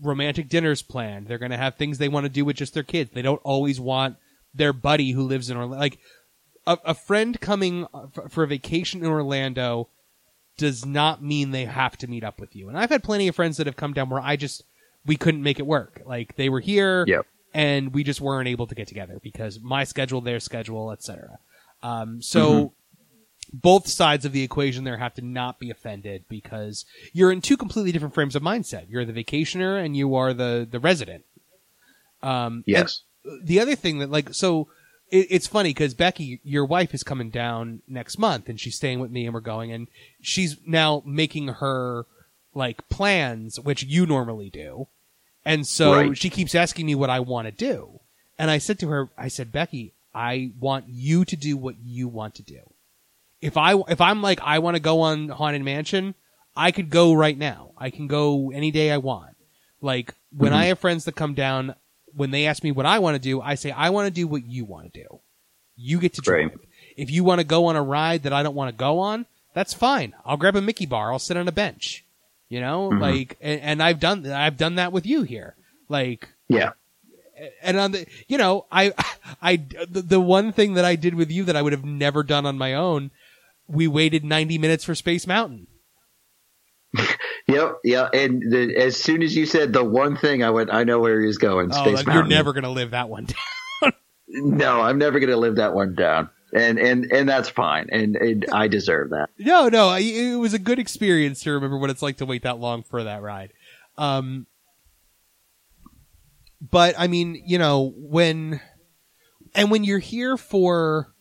romantic 0.01 0.47
dinners 0.49 0.81
planned. 0.81 1.27
They're 1.27 1.37
going 1.39 1.51
to 1.51 1.57
have 1.57 1.75
things 1.75 1.97
they 1.97 2.07
want 2.09 2.25
to 2.25 2.29
do 2.29 2.45
with 2.45 2.55
just 2.57 2.73
their 2.73 2.83
kids. 2.83 3.11
They 3.13 3.21
don't 3.21 3.41
always 3.43 3.79
want 3.79 4.17
their 4.53 4.73
buddy 4.73 5.11
who 5.11 5.23
lives 5.23 5.49
in 5.49 5.57
Orlando. 5.57 5.79
Like 5.79 5.99
a, 6.65 6.77
a 6.85 6.93
friend 6.93 7.39
coming 7.41 7.87
for, 8.13 8.29
for 8.29 8.43
a 8.43 8.47
vacation 8.47 9.01
in 9.01 9.07
Orlando 9.07 9.89
does 10.57 10.85
not 10.85 11.23
mean 11.23 11.51
they 11.51 11.65
have 11.65 11.97
to 11.97 12.07
meet 12.07 12.23
up 12.23 12.39
with 12.39 12.55
you. 12.55 12.67
And 12.69 12.77
I've 12.77 12.89
had 12.89 13.03
plenty 13.03 13.27
of 13.27 13.35
friends 13.35 13.57
that 13.57 13.67
have 13.67 13.75
come 13.75 13.93
down 13.93 14.09
where 14.09 14.21
I 14.21 14.35
just 14.35 14.63
we 15.05 15.15
couldn't 15.15 15.43
make 15.43 15.59
it 15.59 15.65
work. 15.67 16.01
Like 16.05 16.35
they 16.35 16.49
were 16.49 16.59
here 16.59 17.03
Yep. 17.07 17.25
and 17.53 17.93
we 17.93 18.03
just 18.03 18.21
weren't 18.21 18.47
able 18.47 18.67
to 18.67 18.75
get 18.75 18.87
together 18.87 19.19
because 19.21 19.59
my 19.59 19.83
schedule, 19.83 20.21
their 20.21 20.39
schedule, 20.39 20.91
etc. 20.91 21.39
Um, 21.83 22.21
so 22.21 22.73
both 23.53 23.87
sides 23.87 24.25
of 24.25 24.31
the 24.33 24.43
equation 24.43 24.83
there 24.83 24.97
have 24.97 25.13
to 25.15 25.21
not 25.21 25.59
be 25.59 25.69
offended 25.69 26.25
because 26.27 26.85
you're 27.13 27.31
in 27.31 27.41
two 27.41 27.55
completely 27.57 27.91
different 27.91 28.13
frames 28.13 28.35
of 28.35 28.43
mindset. 28.43 28.85
You're 28.89 29.05
the 29.05 29.13
vacationer 29.13 29.83
and 29.83 29.95
you 29.95 30.15
are 30.15 30.33
the 30.33 30.67
the 30.69 30.79
resident. 30.79 31.23
Um, 32.21 32.63
Yes. 32.65 33.03
the 33.43 33.59
other 33.59 33.75
thing 33.75 33.99
that 33.99 34.09
like 34.09 34.33
so 34.33 34.67
it, 35.09 35.27
it's 35.29 35.47
funny 35.47 35.69
because 35.69 35.93
Becky, 35.93 36.41
your 36.43 36.65
wife, 36.65 36.93
is 36.93 37.03
coming 37.03 37.29
down 37.29 37.81
next 37.87 38.17
month 38.17 38.49
and 38.49 38.59
she's 38.59 38.75
staying 38.75 38.99
with 38.99 39.11
me 39.11 39.25
and 39.25 39.33
we're 39.33 39.39
going 39.39 39.71
and 39.71 39.87
she's 40.21 40.57
now 40.65 41.01
making 41.05 41.47
her 41.47 42.05
like 42.53 42.87
plans 42.89 43.59
which 43.59 43.83
you 43.83 44.05
normally 44.05 44.49
do, 44.49 44.87
and 45.45 45.67
so 45.67 45.91
Right. 45.93 46.17
she 46.17 46.29
keeps 46.29 46.55
asking 46.55 46.87
me 46.87 46.95
what 46.95 47.09
I 47.11 47.19
want 47.19 47.45
to 47.47 47.51
do, 47.51 47.99
and 48.39 48.49
I 48.49 48.57
said 48.57 48.79
to 48.79 48.87
her, 48.87 49.09
I 49.17 49.27
said 49.27 49.51
Becky, 49.51 49.93
I 50.17 50.51
want 50.59 50.85
you 50.87 51.25
to 51.25 51.35
do 51.35 51.55
what 51.57 51.75
you 51.83 52.07
want 52.07 52.35
to 52.35 52.43
do 52.43 52.61
if 53.41 53.57
I 53.57 53.75
if 53.87 54.01
I'm 54.01 54.21
like 54.21 54.39
I 54.41 54.59
want 54.59 54.75
to 54.75 54.81
go 54.81 55.01
on 55.01 55.29
Haunted 55.29 55.63
Mansion, 55.63 56.15
I 56.55 56.71
could 56.71 56.89
go 56.89 57.13
right 57.13 57.37
now. 57.37 57.71
I 57.77 57.89
can 57.89 58.07
go 58.07 58.51
any 58.51 58.71
day 58.71 58.91
I 58.91 58.97
want. 58.97 59.35
Like 59.81 60.13
when 60.35 60.51
mm-hmm. 60.51 60.59
I 60.59 60.65
have 60.65 60.79
friends 60.79 61.05
that 61.05 61.15
come 61.15 61.33
down, 61.33 61.75
when 62.15 62.31
they 62.31 62.47
ask 62.47 62.63
me 62.63 62.71
what 62.71 62.85
I 62.85 62.99
want 62.99 63.15
to 63.15 63.21
do, 63.21 63.41
I 63.41 63.55
say 63.55 63.71
I 63.71 63.89
want 63.89 64.07
to 64.07 64.11
do 64.11 64.27
what 64.27 64.45
you 64.45 64.65
want 64.65 64.91
to 64.91 65.03
do. 65.03 65.19
You 65.75 65.99
get 65.99 66.13
to 66.15 66.21
drive. 66.21 66.49
Right. 66.49 66.59
If 66.95 67.11
you 67.11 67.23
want 67.23 67.39
to 67.39 67.45
go 67.45 67.65
on 67.65 67.75
a 67.75 67.83
ride 67.83 68.23
that 68.23 68.33
I 68.33 68.41
don't 68.41 68.55
want 68.55 68.75
to 68.75 68.77
go 68.77 68.99
on, 68.99 69.27
that's 69.53 69.73
fine. 69.73 70.15
I'll 70.25 70.37
grab 70.37 70.55
a 70.55 70.61
Mickey 70.61 70.87
bar. 70.87 71.11
I'll 71.11 71.19
sit 71.19 71.37
on 71.37 71.47
a 71.47 71.51
bench. 71.51 72.03
You 72.49 72.61
know, 72.61 72.89
mm-hmm. 72.89 73.01
like 73.01 73.37
and, 73.41 73.61
and 73.61 73.83
I've 73.83 73.99
done 73.99 74.25
I've 74.25 74.57
done 74.57 74.75
that 74.75 74.91
with 74.91 75.05
you 75.05 75.21
here. 75.23 75.55
Like 75.89 76.29
Yeah. 76.47 76.71
And 77.61 77.77
on 77.77 77.91
the 77.91 78.05
you 78.27 78.37
know 78.37 78.65
i 78.71 78.93
i 79.41 79.55
the, 79.89 80.01
the 80.01 80.19
one 80.19 80.51
thing 80.51 80.73
that 80.75 80.85
i 80.85 80.95
did 80.95 81.13
with 81.15 81.29
you 81.31 81.43
that 81.43 81.55
i 81.55 81.61
would 81.61 81.73
have 81.73 81.85
never 81.85 82.23
done 82.23 82.45
on 82.45 82.57
my 82.57 82.73
own 82.73 83.11
we 83.67 83.87
waited 83.87 84.23
90 84.23 84.57
minutes 84.57 84.83
for 84.83 84.95
space 84.95 85.27
mountain 85.27 85.67
Yep. 87.49 87.77
Yeah. 87.85 88.09
And 88.13 88.51
the, 88.51 88.75
as 88.75 88.97
soon 88.97 89.23
as 89.23 89.33
you 89.33 89.45
said 89.45 89.71
the 89.71 89.81
one 89.83 90.17
thing, 90.17 90.43
I 90.43 90.49
went, 90.49 90.69
I 90.73 90.83
know 90.83 90.99
where 90.99 91.21
he's 91.21 91.37
going. 91.37 91.69
oh 91.71 91.77
Space 91.77 92.05
Mountain. 92.05 92.13
you're 92.13 92.25
never 92.25 92.51
gonna 92.51 92.69
live 92.71 92.91
that 92.91 93.07
one 93.07 93.25
down. 93.25 93.93
No, 94.29 94.81
I'm 94.81 94.97
never 94.97 95.19
going 95.21 95.29
to 95.29 95.37
live 95.37 95.55
that 95.55 95.73
one 95.73 95.95
down. 95.95 96.29
And, 96.53 96.77
and, 96.77 97.09
and 97.13 97.29
that's 97.29 97.47
fine. 97.47 97.87
And, 97.89 98.17
and 98.17 98.45
I 98.51 98.67
deserve 98.67 99.11
that. 99.11 99.29
no 99.39 99.69
no 99.69 99.93
it 99.97 100.35
was 100.35 100.53
a 100.53 100.59
good 100.59 100.79
experience 100.79 101.39
to 101.43 101.51
remember 101.53 101.77
what 101.77 101.89
it's 101.89 102.01
like 102.01 102.17
to 102.17 102.25
wait 102.25 102.43
that 102.43 102.59
long 102.59 102.83
for 102.83 103.05
that 103.05 103.21
ride 103.21 103.53
um 103.97 104.45
but 106.61 106.95
i 106.97 107.07
mean 107.07 107.41
you 107.45 107.57
know 107.57 107.93
when 107.97 108.59
and 109.55 109.69
when 109.71 109.83
you're 109.83 109.99
here 109.99 110.37
for 110.37 111.13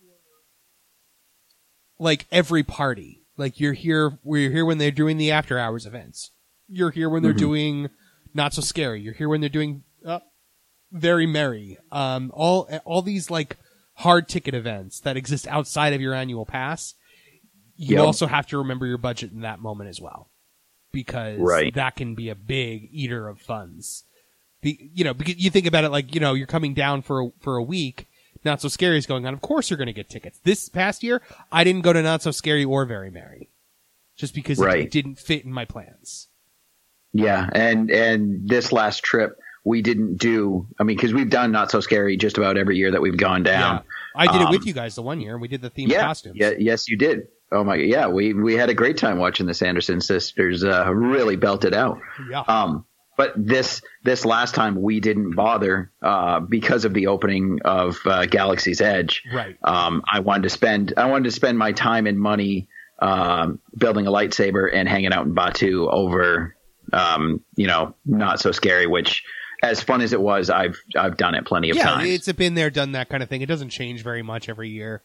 like 1.98 2.26
every 2.30 2.62
party 2.62 3.22
like 3.36 3.60
you're 3.60 3.72
here 3.72 4.18
we're 4.22 4.50
here 4.50 4.64
when 4.64 4.78
they're 4.78 4.90
doing 4.90 5.16
the 5.18 5.30
after 5.30 5.58
hours 5.58 5.86
events. 5.86 6.30
You're 6.68 6.90
here 6.90 7.08
when 7.08 7.22
they're 7.22 7.32
doing 7.32 7.90
not 8.34 8.52
so 8.54 8.60
scary. 8.62 9.00
You're 9.00 9.14
here 9.14 9.28
when 9.28 9.40
they're 9.40 9.48
doing 9.48 9.84
uh, 10.04 10.20
very 10.90 11.26
merry. 11.26 11.78
Um 11.92 12.30
all 12.34 12.68
all 12.84 13.02
these 13.02 13.30
like 13.30 13.56
hard 13.94 14.28
ticket 14.28 14.54
events 14.54 15.00
that 15.00 15.16
exist 15.16 15.46
outside 15.48 15.92
of 15.92 16.00
your 16.00 16.14
annual 16.14 16.44
pass 16.46 16.94
you 17.78 17.96
Yep. 17.96 18.06
also 18.06 18.26
have 18.26 18.46
to 18.48 18.58
remember 18.58 18.86
your 18.86 18.96
budget 18.98 19.32
in 19.32 19.40
that 19.42 19.60
moment 19.60 19.90
as 19.90 20.00
well. 20.00 20.30
Because 20.92 21.38
Right. 21.38 21.74
that 21.74 21.94
can 21.94 22.14
be 22.14 22.30
a 22.30 22.34
big 22.34 22.88
eater 22.90 23.28
of 23.28 23.38
funds 23.38 24.04
you 24.70 25.04
know, 25.04 25.14
because 25.14 25.36
you 25.36 25.50
think 25.50 25.66
about 25.66 25.84
it 25.84 25.90
like, 25.90 26.14
you 26.14 26.20
know, 26.20 26.34
you're 26.34 26.46
coming 26.46 26.74
down 26.74 27.02
for 27.02 27.22
a, 27.22 27.30
for 27.40 27.56
a 27.56 27.62
week, 27.62 28.06
Not 28.44 28.60
So 28.60 28.68
Scary 28.68 28.98
is 28.98 29.06
going 29.06 29.26
on. 29.26 29.34
Of 29.34 29.40
course 29.40 29.70
you're 29.70 29.76
going 29.76 29.86
to 29.86 29.92
get 29.92 30.08
tickets. 30.08 30.40
This 30.44 30.68
past 30.68 31.02
year, 31.02 31.22
I 31.52 31.64
didn't 31.64 31.82
go 31.82 31.92
to 31.92 32.02
Not 32.02 32.22
So 32.22 32.30
Scary 32.30 32.64
or 32.64 32.84
Very 32.84 33.10
Merry. 33.10 33.50
Just 34.16 34.34
because 34.34 34.60
it- 34.60 34.68
it, 34.68 34.90
didn't 34.90 35.18
fit 35.18 35.44
in 35.44 35.52
my 35.52 35.64
plans. 35.66 36.28
Yeah, 37.12 37.48
and 37.52 37.90
and 37.90 38.46
this 38.48 38.72
last 38.72 39.02
trip 39.02 39.38
we 39.64 39.80
didn't 39.82 40.16
do. 40.16 40.66
I 40.78 40.82
mean, 40.84 40.96
because 40.96 41.12
we've 41.14 41.30
done 41.30 41.50
not 41.50 41.70
so 41.70 41.80
scary 41.80 42.16
just 42.16 42.36
about 42.38 42.56
every 42.58 42.76
year 42.76 42.90
that 42.92 43.00
we've 43.00 43.16
gone 43.16 43.42
down. 43.42 43.82
I 44.14 44.26
did 44.26 44.36
it 44.40 44.46
Um, 44.46 44.50
with 44.52 44.66
you 44.66 44.72
guys 44.74 44.94
the 44.94 45.02
one 45.02 45.20
year, 45.20 45.32
and 45.32 45.40
we 45.42 45.48
did 45.48 45.60
the 45.62 45.70
theme 45.70 45.88
yeah, 45.90 46.02
costumes. 46.02 46.36
yeah, 46.38 46.52
yes, 46.58 46.88
you 46.88 46.96
did. 46.96 47.28
Oh 47.52 47.64
my, 47.64 47.76
yeah, 47.76 48.08
we 48.08 48.32
we 48.34 48.54
had 48.54 48.68
a 48.70 48.74
great 48.74 48.96
time 48.98 49.18
watching 49.18 49.46
the 49.46 49.54
Sanderson 49.54 50.00
sisters 50.00 50.62
uh, 50.64 50.92
really 50.92 51.36
belt 51.36 51.64
it 51.64 51.74
out. 51.74 52.00
Yeah. 52.30 52.40
Um, 52.46 52.84
but 53.16 53.32
this 53.36 53.82
this 54.04 54.24
last 54.24 54.54
time 54.54 54.80
we 54.80 55.00
didn't 55.00 55.34
bother 55.34 55.90
uh, 56.02 56.40
because 56.40 56.84
of 56.84 56.94
the 56.94 57.08
opening 57.08 57.60
of 57.64 57.98
uh, 58.04 58.26
Galaxy's 58.26 58.80
Edge. 58.80 59.22
Right. 59.32 59.56
Um, 59.64 60.02
I 60.10 60.20
wanted 60.20 60.44
to 60.44 60.50
spend 60.50 60.94
I 60.96 61.06
wanted 61.06 61.24
to 61.24 61.30
spend 61.30 61.58
my 61.58 61.72
time 61.72 62.06
and 62.06 62.18
money 62.18 62.68
um, 63.00 63.60
building 63.76 64.06
a 64.06 64.10
lightsaber 64.10 64.70
and 64.72 64.88
hanging 64.88 65.12
out 65.12 65.26
in 65.26 65.34
Batuu 65.34 65.90
over 65.90 66.56
um, 66.92 67.42
you 67.56 67.66
know 67.66 67.94
not 68.04 68.40
so 68.40 68.52
scary. 68.52 68.86
Which 68.86 69.24
as 69.62 69.82
fun 69.82 70.02
as 70.02 70.12
it 70.12 70.20
was, 70.20 70.50
I've 70.50 70.78
I've 70.96 71.16
done 71.16 71.34
it 71.34 71.46
plenty 71.46 71.70
of 71.70 71.76
yeah, 71.76 71.84
times. 71.84 72.10
it's 72.10 72.32
been 72.32 72.54
there, 72.54 72.70
done 72.70 72.92
that 72.92 73.08
kind 73.08 73.22
of 73.22 73.28
thing. 73.28 73.40
It 73.40 73.46
doesn't 73.46 73.70
change 73.70 74.02
very 74.02 74.22
much 74.22 74.48
every 74.48 74.68
year. 74.68 75.02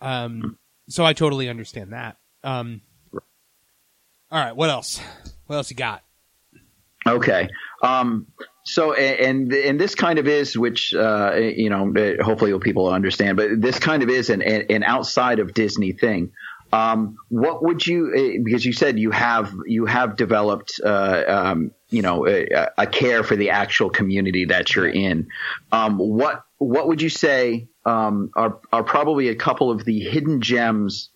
Um, 0.00 0.58
so 0.88 1.04
I 1.04 1.12
totally 1.12 1.48
understand 1.48 1.92
that. 1.92 2.16
Um, 2.42 2.80
all 3.12 4.42
right, 4.42 4.56
what 4.56 4.70
else? 4.70 5.00
What 5.46 5.56
else 5.56 5.70
you 5.70 5.76
got? 5.76 6.02
Okay. 7.06 7.48
Um, 7.82 8.26
so, 8.64 8.92
and 8.92 9.52
and 9.52 9.80
this 9.80 9.94
kind 9.94 10.18
of 10.18 10.28
is, 10.28 10.56
which 10.56 10.94
uh, 10.94 11.34
you 11.34 11.68
know, 11.68 11.92
uh, 11.94 12.22
hopefully 12.22 12.56
people 12.60 12.88
understand, 12.88 13.36
but 13.36 13.60
this 13.60 13.78
kind 13.78 14.02
of 14.02 14.08
is 14.08 14.30
an 14.30 14.40
an 14.42 14.84
outside 14.84 15.40
of 15.40 15.52
Disney 15.52 15.92
thing. 15.92 16.32
Um, 16.72 17.16
what 17.28 17.62
would 17.62 17.86
you? 17.86 18.12
uh, 18.14 18.42
Because 18.44 18.64
you 18.64 18.72
said 18.72 18.98
you 18.98 19.10
have 19.10 19.52
you 19.66 19.84
have 19.86 20.16
developed, 20.16 20.80
uh, 20.84 21.24
um, 21.26 21.72
you 21.90 22.02
know, 22.02 22.26
a, 22.26 22.68
a 22.78 22.86
care 22.86 23.24
for 23.24 23.36
the 23.36 23.50
actual 23.50 23.90
community 23.90 24.46
that 24.46 24.74
you're 24.74 24.88
in. 24.88 25.28
Um, 25.72 25.98
what 25.98 26.44
what 26.58 26.86
would 26.86 27.02
you 27.02 27.10
say 27.10 27.68
um, 27.84 28.30
are 28.36 28.60
are 28.72 28.84
probably 28.84 29.28
a 29.28 29.34
couple 29.34 29.70
of 29.70 29.84
the 29.84 30.00
hidden 30.00 30.40
gems 30.40 31.10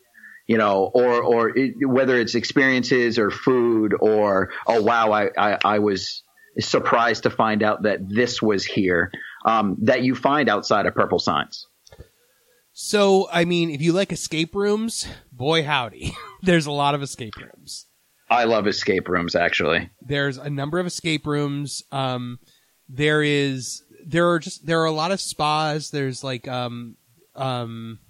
you 0.47 0.57
know, 0.59 0.91
or 0.95 1.23
or 1.23 1.57
it, 1.57 1.75
whether 1.87 2.19
it's 2.19 2.35
experiences 2.35 3.19
or 3.19 3.31
food 3.31 3.95
or 4.01 4.51
oh 4.67 4.83
wow, 4.83 5.13
I 5.13 5.31
I, 5.37 5.59
I 5.65 5.79
was 5.81 6.23
surprised 6.59 7.25
to 7.25 7.31
find 7.31 7.63
out 7.63 7.83
that 7.83 8.01
this 8.09 8.41
was 8.41 8.65
here. 8.65 9.11
um, 9.45 9.77
that 9.83 10.03
you 10.03 10.15
find 10.17 10.49
outside 10.49 10.87
of 10.87 10.95
Purple 10.95 11.19
Signs. 11.21 11.67
So, 12.73 13.29
I 13.33 13.45
mean, 13.45 13.71
if 13.71 13.81
you 13.81 13.93
like 13.93 14.13
escape 14.13 14.55
rooms, 14.55 15.07
boy 15.33 15.63
howdy, 15.63 16.15
there's 16.43 16.67
a 16.67 16.73
lot 16.73 16.95
of 16.95 17.03
escape 17.03 17.37
rooms. 17.37 17.87
I 18.29 18.45
love 18.45 18.67
escape 18.67 19.09
rooms, 19.09 19.35
actually. 19.37 19.89
There's 20.03 20.37
a 20.37 20.51
number 20.51 20.79
of 20.81 20.87
escape 20.87 21.27
rooms. 21.27 21.85
Um, 21.93 22.39
there 22.89 23.23
is 23.23 23.83
there 24.05 24.29
are 24.31 24.39
just 24.41 24.67
there 24.67 24.81
are 24.83 24.87
a 24.87 24.91
lot 24.93 25.13
of 25.13 25.21
spas. 25.21 25.91
There's 25.91 26.25
like 26.25 26.49
um 26.49 26.97
um 27.35 28.01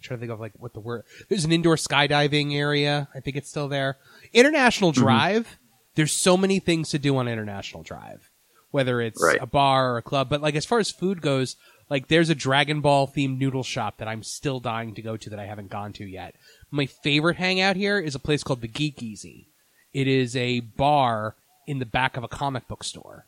trying 0.00 0.18
to 0.18 0.20
think 0.20 0.32
of 0.32 0.40
like 0.40 0.52
what 0.56 0.72
the 0.74 0.80
word. 0.80 1.04
There's 1.28 1.44
an 1.44 1.52
indoor 1.52 1.76
skydiving 1.76 2.54
area. 2.54 3.08
I 3.14 3.20
think 3.20 3.36
it's 3.36 3.48
still 3.50 3.68
there. 3.68 3.98
International 4.32 4.92
Mm-hmm. 4.92 5.00
Drive. 5.02 5.58
There's 5.96 6.12
so 6.12 6.36
many 6.36 6.60
things 6.60 6.90
to 6.90 6.98
do 6.98 7.16
on 7.16 7.26
International 7.28 7.82
Drive, 7.82 8.30
whether 8.70 9.00
it's 9.00 9.22
Right. 9.22 9.38
a 9.40 9.46
bar 9.46 9.92
or 9.94 9.98
a 9.98 10.02
club. 10.02 10.28
But 10.28 10.40
like 10.40 10.54
as 10.54 10.64
far 10.64 10.78
as 10.78 10.90
food 10.90 11.20
goes, 11.20 11.56
like 11.88 12.06
there's 12.08 12.30
a 12.30 12.34
Dragon 12.34 12.80
Ball 12.80 13.08
themed 13.08 13.38
noodle 13.38 13.64
shop 13.64 13.98
that 13.98 14.06
I'm 14.08 14.22
still 14.22 14.60
dying 14.60 14.94
to 14.94 15.02
go 15.02 15.16
to 15.16 15.30
that 15.30 15.38
I 15.40 15.46
haven't 15.46 15.70
gone 15.70 15.92
to 15.94 16.04
yet. 16.04 16.36
My 16.70 16.86
favorite 16.86 17.36
hangout 17.36 17.74
here 17.76 17.98
is 17.98 18.14
a 18.14 18.20
place 18.20 18.42
called 18.44 18.60
the 18.60 18.68
Geek 18.68 19.02
Easy. 19.02 19.48
It 19.92 20.06
is 20.06 20.36
a 20.36 20.60
bar 20.60 21.34
in 21.66 21.80
the 21.80 21.86
back 21.86 22.16
of 22.16 22.22
a 22.24 22.28
comic 22.28 22.68
book 22.68 22.84
store. 22.84 23.26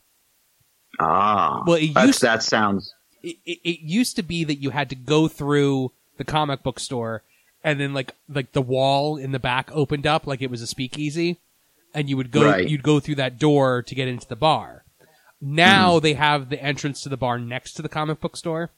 Ah, 1.00 1.62
Well, 1.66 1.76
it 1.76 1.90
used- 2.06 2.22
that 2.22 2.42
sounds 2.42 2.94
it, 3.22 3.36
it, 3.46 3.58
it 3.64 3.80
used 3.80 4.16
to 4.16 4.22
be 4.22 4.44
that 4.44 4.56
you 4.60 4.70
had 4.70 4.88
to 4.90 4.96
go 4.96 5.28
through 5.28 5.92
the 6.16 6.24
comic 6.24 6.62
book 6.62 6.78
store 6.78 7.22
and 7.64 7.78
then 7.80 7.94
like 7.94 8.14
like 8.28 8.52
the 8.52 8.62
wall 8.62 9.16
in 9.16 9.32
the 9.32 9.38
back 9.38 9.70
opened 9.72 10.06
up 10.06 10.26
like 10.26 10.42
it 10.42 10.50
was 10.50 10.62
a 10.62 10.66
speakeasy 10.66 11.38
and 11.94 12.08
you 12.08 12.16
would 12.16 12.30
go 12.30 12.44
Right. 12.44 12.68
you'd 12.68 12.82
go 12.82 13.00
through 13.00 13.16
that 13.16 13.38
door 13.38 13.82
to 13.82 13.94
get 13.94 14.08
into 14.08 14.26
the 14.28 14.36
bar. 14.36 14.84
Now 15.40 15.98
they 15.98 16.14
have 16.14 16.48
the 16.50 16.62
entrance 16.62 17.02
to 17.02 17.08
the 17.08 17.16
bar 17.16 17.38
next 17.38 17.72
to 17.74 17.82
the 17.82 17.88
comic 17.88 18.20
book 18.20 18.36
store 18.36 18.70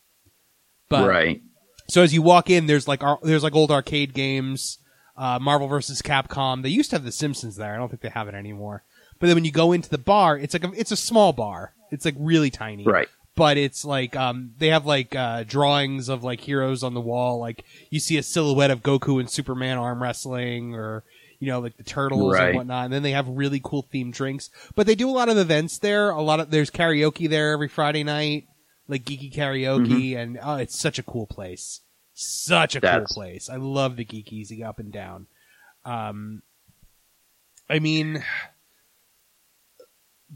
but 0.88 1.08
right. 1.08 1.42
so 1.88 2.02
as 2.02 2.12
you 2.14 2.22
walk 2.22 2.50
in 2.50 2.66
there's 2.66 2.86
like 2.88 3.02
ar- 3.02 3.18
there's 3.22 3.42
like 3.42 3.54
old 3.54 3.70
arcade 3.70 4.12
games 4.14 4.78
uh, 5.16 5.38
marvel 5.38 5.68
versus 5.68 6.02
capcom. 6.02 6.62
They 6.62 6.68
used 6.70 6.90
to 6.90 6.96
have 6.96 7.04
the 7.04 7.12
simpsons 7.12 7.54
there. 7.56 7.72
I 7.72 7.76
don't 7.76 7.88
think 7.88 8.02
they 8.02 8.08
have 8.08 8.26
it 8.26 8.34
anymore. 8.34 8.82
But 9.20 9.28
then 9.28 9.36
when 9.36 9.44
you 9.44 9.52
go 9.52 9.70
into 9.72 9.88
the 9.88 9.96
bar 9.98 10.36
it's 10.36 10.54
like 10.54 10.64
a, 10.64 10.72
it's 10.74 10.90
a 10.92 10.96
small 10.96 11.32
bar. 11.32 11.72
It's 11.90 12.04
like 12.04 12.16
really 12.18 12.50
tiny. 12.50 12.84
Right. 12.84 13.08
But 13.36 13.56
it's 13.56 13.84
like 13.84 14.14
um 14.16 14.52
they 14.58 14.68
have 14.68 14.86
like 14.86 15.14
uh 15.14 15.42
drawings 15.44 16.08
of 16.08 16.22
like 16.24 16.40
heroes 16.40 16.82
on 16.82 16.94
the 16.94 17.00
wall. 17.00 17.38
Like 17.40 17.64
you 17.90 18.00
see 18.00 18.16
a 18.16 18.22
silhouette 18.22 18.70
of 18.70 18.82
goku 18.82 19.18
and 19.20 19.28
superman 19.30 19.78
arm 19.78 20.02
wrestling 20.02 20.74
or 20.74 21.04
you 21.40 21.48
know 21.48 21.60
like 21.60 21.76
the 21.76 21.82
turtles 21.84 22.32
Right. 22.34 22.48
and 22.50 22.56
whatnot. 22.56 22.84
And 22.86 22.92
then 22.94 23.02
they 23.02 23.10
have 23.12 23.28
really 23.28 23.60
cool 23.62 23.86
themed 23.92 24.12
drinks 24.12 24.50
but 24.74 24.86
they 24.86 24.94
do 24.94 25.08
a 25.08 25.12
lot 25.12 25.28
of 25.28 25.36
events 25.36 25.78
there. 25.78 26.10
A 26.10 26.22
lot 26.22 26.40
of 26.40 26.50
there's 26.50 26.70
karaoke 26.70 27.28
there 27.28 27.52
every 27.52 27.68
friday 27.68 28.04
night 28.04 28.46
like 28.86 29.04
geeky 29.04 29.32
karaoke 29.34 30.16
and 30.16 30.38
oh 30.42 30.56
it's 30.56 30.78
such 30.78 30.98
a 30.98 31.02
cool 31.02 31.26
place. 31.26 31.80
Such 32.12 32.76
a 32.76 32.80
That's- 32.80 33.08
cool 33.12 33.22
place. 33.24 33.48
I 33.50 33.56
love 33.56 33.96
the 33.96 34.04
geek 34.04 34.32
easy 34.32 34.62
up 34.62 34.78
and 34.78 34.92
down. 34.92 35.26
Um 35.84 36.42
i 37.68 37.78
mean 37.78 38.22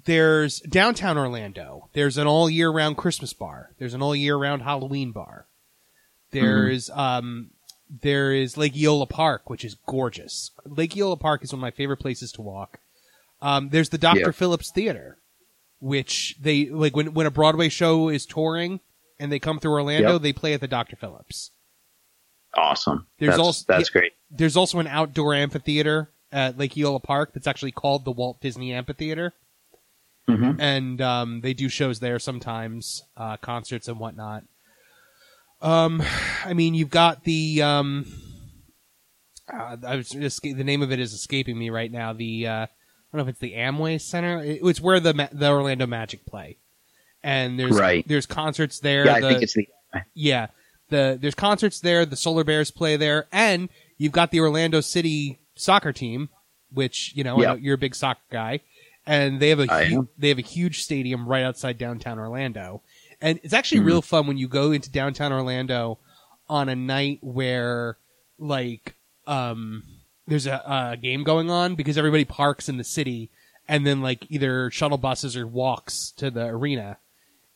there's 0.05 0.61
downtown 0.61 1.17
Orlando. 1.19 1.89
There's 1.93 2.19
an 2.19 2.27
all 2.27 2.49
year 2.51 2.71
round 2.71 2.97
Christmas 2.97 3.33
bar. 3.33 3.71
There's 3.79 3.95
an 3.95 4.03
all 4.03 4.15
year 4.15 4.37
round 4.37 4.63
Halloween 4.63 5.13
bar. 5.13 5.47
There's 6.31 6.91
um 6.91 7.51
there 8.03 8.33
is 8.35 8.57
Lake 8.57 8.75
Eola 8.77 9.07
Park, 9.09 9.49
which 9.49 9.65
is 9.65 9.77
gorgeous. 9.87 10.51
Lake 10.67 10.95
Eola 10.97 11.17
Park 11.19 11.43
is 11.43 11.53
one 11.53 11.59
of 11.61 11.63
my 11.63 11.71
favorite 11.71 11.97
places 11.99 12.33
to 12.33 12.43
walk. 12.43 12.81
Um, 13.41 13.71
there's 13.71 13.89
the 13.89 13.99
Dr. 13.99 14.21
Yeah. 14.21 14.31
Phillips 14.33 14.71
Theater, 14.71 15.17
which 15.81 16.37
they 16.41 16.67
like 16.67 16.95
when 16.95 17.15
when 17.15 17.27
a 17.27 17.31
Broadway 17.31 17.69
show 17.69 18.09
is 18.09 18.27
touring 18.27 18.81
and 19.19 19.33
they 19.33 19.39
come 19.39 19.59
through 19.59 19.73
Orlando, 19.73 20.13
Yep. 20.15 20.23
they 20.23 20.33
play 20.33 20.53
at 20.55 20.61
the 20.61 20.69
Dr. 20.69 20.97
Phillips. 20.97 21.51
Awesome. 22.55 23.07
There's 23.19 23.31
that's, 23.31 23.41
also- 23.41 23.65
that's 23.69 23.91
yeah. 23.95 24.01
great. 24.01 24.13
There's 24.31 24.57
also 24.57 24.79
an 24.79 24.87
outdoor 24.87 25.35
amphitheater 25.35 26.11
at 26.31 26.59
Lake 26.59 26.77
Eola 26.77 27.01
Park 27.01 27.33
that's 27.33 27.47
actually 27.47 27.73
called 27.73 28.05
the 28.05 28.11
Walt 28.13 28.41
Disney 28.41 28.73
Amphitheater 28.73 29.33
hmm 30.29 30.53
and 30.61 31.01
um, 31.01 31.41
they 31.41 31.55
do 31.55 31.69
shows 31.69 32.01
there 32.01 32.19
sometimes, 32.19 33.03
uh, 33.17 33.37
concerts 33.39 33.89
and 33.89 33.99
whatnot. 33.99 34.45
Um, 35.63 36.03
I 36.45 36.53
mean, 36.55 36.75
you've 36.75 36.91
got 36.91 37.25
the 37.25 37.63
um, 37.63 38.07
uh, 39.53 39.77
I 39.87 39.97
was 39.97 40.11
just 40.11 40.43
the 40.43 40.53
name 40.65 40.83
of 40.83 40.93
it 40.93 41.01
is 41.01 41.13
escaping 41.13 41.59
me 41.59 41.71
right 41.71 41.91
now. 41.91 42.13
The 42.13 42.47
uh, 42.47 42.53
I 42.53 42.67
don't 43.13 43.19
know 43.19 43.23
if 43.23 43.29
it's 43.29 43.39
the 43.41 43.55
Amway 43.55 44.01
Center. 44.01 44.43
It- 44.43 44.61
It's 44.63 44.81
where 44.81 45.01
the 45.01 45.29
the 45.33 45.49
Orlando 45.51 45.87
Magic 45.87 46.27
play, 46.27 46.59
and 47.23 47.59
there's 47.59 47.77
Right. 47.79 48.07
there's 48.07 48.27
concerts 48.27 48.79
there. 48.81 49.07
Yeah, 49.07 49.15
I 49.15 49.21
think 49.21 49.43
it's 49.43 49.55
the. 49.55 49.67
yeah, 50.15 50.49
the 50.91 51.19
there's 51.21 51.35
concerts 51.35 51.81
there. 51.81 52.05
The 52.07 52.17
Solar 52.17 52.45
Bears 52.45 52.71
play 52.71 52.97
there, 52.97 53.27
and 53.33 53.69
you've 53.97 54.13
got 54.13 54.31
the 54.31 54.41
Orlando 54.41 54.81
City 54.81 55.39
soccer 55.55 55.93
team, 55.93 56.29
which 56.73 57.13
you 57.17 57.25
know, 57.25 57.37
I 57.41 57.47
know 57.47 57.55
you're 57.55 57.75
a 57.75 57.79
big 57.79 57.95
soccer 57.97 58.21
guy, 58.31 58.61
and 59.09 59.41
they 59.41 59.49
have 59.49 59.59
a 59.59 59.85
hu- 59.87 60.09
they 60.17 60.29
have 60.29 60.39
a 60.39 60.43
huge 60.43 60.83
stadium 60.83 61.27
right 61.27 61.43
outside 61.43 61.79
downtown 61.79 62.19
Orlando, 62.21 62.83
and 63.21 63.41
it's 63.43 63.53
actually 63.55 63.79
Mm-hmm. 63.79 63.87
real 63.89 64.03
fun 64.03 64.27
when 64.29 64.39
you 64.39 64.47
go 64.47 64.71
into 64.71 64.91
downtown 64.91 65.33
Orlando 65.33 65.99
on 66.49 66.69
a 66.69 66.77
night 66.77 67.19
where 67.23 67.97
like 68.39 68.95
um 69.27 69.83
there's 70.27 70.47
a, 70.47 70.63
a 70.93 70.97
game 70.97 71.25
going 71.25 71.51
on 71.51 71.75
because 71.75 71.99
everybody 71.99 72.25
parks 72.25 72.69
in 72.69 72.77
the 72.77 72.85
city 72.85 73.31
and 73.67 73.87
then 73.87 74.01
like 74.03 74.25
either 74.31 74.71
shuttle 74.71 74.99
buses 74.99 75.37
or 75.37 75.47
walks 75.47 76.13
to 76.13 76.31
the 76.31 76.47
arena 76.47 76.99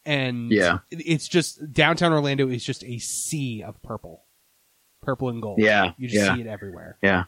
and 0.05 0.51
Yeah. 0.51 0.79
it's 0.91 1.29
just 1.29 1.73
downtown 1.73 2.13
Orlando 2.13 2.49
is 2.49 2.65
just 2.65 2.83
a 2.85 2.99
sea 2.99 3.63
of 3.63 3.81
purple, 3.83 4.25
purple 5.01 5.29
and 5.29 5.41
gold. 5.41 5.59
Yeah, 5.61 5.93
you 5.97 6.09
just 6.09 6.25
yeah. 6.27 6.35
see 6.35 6.41
it 6.41 6.47
everywhere. 6.49 6.97
Yeah. 7.03 7.25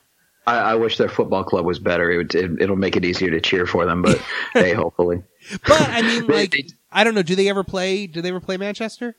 I, 0.47 0.57
I 0.59 0.75
wish 0.75 0.97
their 0.99 1.09
football 1.09 1.45
club 1.45 1.65
was 1.65 1.79
better. 1.79 2.11
It 2.11 2.17
would, 2.19 2.35
it, 2.35 2.51
it'll 2.63 2.77
make 2.77 2.97
it 2.97 3.05
easier 3.05 3.31
to 3.31 3.41
cheer 3.41 3.67
for 3.67 3.87
them, 3.87 4.03
but 4.03 4.19
hey, 4.53 4.73
hopefully. 4.75 5.23
But 5.67 5.81
I 5.81 6.03
mean, 6.03 6.27
like, 6.27 6.51
they- 6.53 6.67
I 6.93 7.03
don't 7.05 7.15
know. 7.15 7.23
Do 7.23 7.35
they 7.35 7.49
ever 7.49 7.65
play? 7.65 8.07
Do 8.07 8.21
they 8.23 8.29
ever 8.29 8.41
play 8.41 8.57
Manchester? 8.57 9.17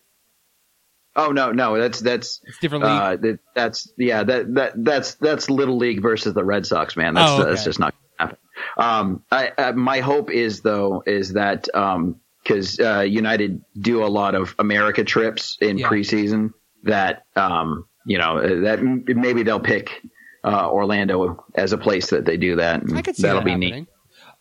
Oh 1.18 1.32
no, 1.32 1.52
no, 1.54 1.78
that's 1.80 2.00
that's 2.02 2.42
It's 2.44 2.60
different 2.60 2.84
league. 2.84 2.92
uh, 2.92 3.16
that, 3.18 3.40
that's 3.56 3.92
yeah, 3.98 4.24
that 4.24 4.54
that 4.56 4.74
that's 4.76 5.16
that's 5.16 5.50
little 5.50 5.78
league 5.78 6.02
versus 6.02 6.34
the 6.34 6.44
Red 6.44 6.66
Sox, 6.66 6.98
man. 6.98 7.14
That's 7.14 7.32
Oh, 7.32 7.42
okay. 7.42 7.50
that's 7.52 7.64
just 7.64 7.80
not 7.80 7.94
gonna 8.20 8.32
happen. 8.32 8.38
Um, 8.78 9.24
I, 9.32 9.52
I, 9.58 9.72
my 9.72 10.00
hope 10.02 10.30
is 10.30 10.62
though 10.62 11.04
is 11.06 11.34
that 11.34 11.74
um, 11.74 12.20
because 12.44 12.80
uh, 12.80 13.00
United 13.02 13.62
do 13.80 14.04
a 14.04 14.08
lot 14.08 14.36
of 14.36 14.56
America 14.60 15.04
trips 15.06 15.58
in 15.62 15.78
Yeah. 15.78 15.88
preseason, 15.88 16.52
that 16.84 17.24
um, 17.38 17.88
you 18.06 18.18
know 18.18 18.62
that 18.64 18.82
maybe 18.84 19.44
they'll 19.44 19.60
pick 19.62 20.02
uh, 20.45 20.69
Orlando 20.69 21.43
as 21.55 21.73
a 21.73 21.77
place 21.77 22.12
that 22.12 22.25
they 22.25 22.38
do 22.38 22.58
that. 22.58 22.84
And 22.84 22.97
I 22.97 23.01
could 23.01 23.15
see 23.15 23.23
that'll 23.23 23.39
that 23.39 23.45
be 23.45 23.51
happening. 23.51 23.73
neat. 23.73 23.88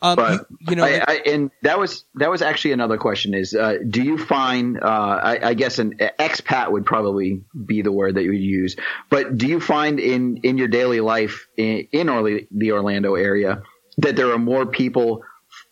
Um, 0.02 0.16
But 0.16 0.46
you, 0.50 0.56
you 0.70 0.76
know, 0.76 0.84
I, 0.84 1.02
I, 1.06 1.14
and 1.26 1.50
that 1.62 1.78
was 1.78 2.04
that 2.16 2.30
was 2.30 2.42
actually 2.42 2.72
another 2.72 2.98
question: 2.98 3.32
is 3.32 3.54
uh, 3.54 3.78
do 3.88 4.02
you 4.02 4.18
find? 4.18 4.78
Uh, 4.82 4.86
I, 4.86 5.48
I 5.48 5.54
guess 5.54 5.78
an 5.78 5.94
expat 6.18 6.70
would 6.70 6.84
probably 6.84 7.42
be 7.64 7.80
the 7.80 7.92
word 7.92 8.16
that 8.16 8.24
you 8.24 8.30
would 8.30 8.40
use. 8.40 8.76
But 9.08 9.38
do 9.38 9.46
you 9.46 9.60
find 9.60 9.98
in 9.98 10.38
in 10.42 10.58
your 10.58 10.68
daily 10.68 11.00
life 11.00 11.46
in, 11.56 11.88
in 11.92 12.08
Orly, 12.10 12.48
the 12.50 12.72
Orlando 12.72 13.14
area 13.14 13.62
that 13.98 14.16
there 14.16 14.30
are 14.32 14.38
more 14.38 14.66
people 14.66 15.22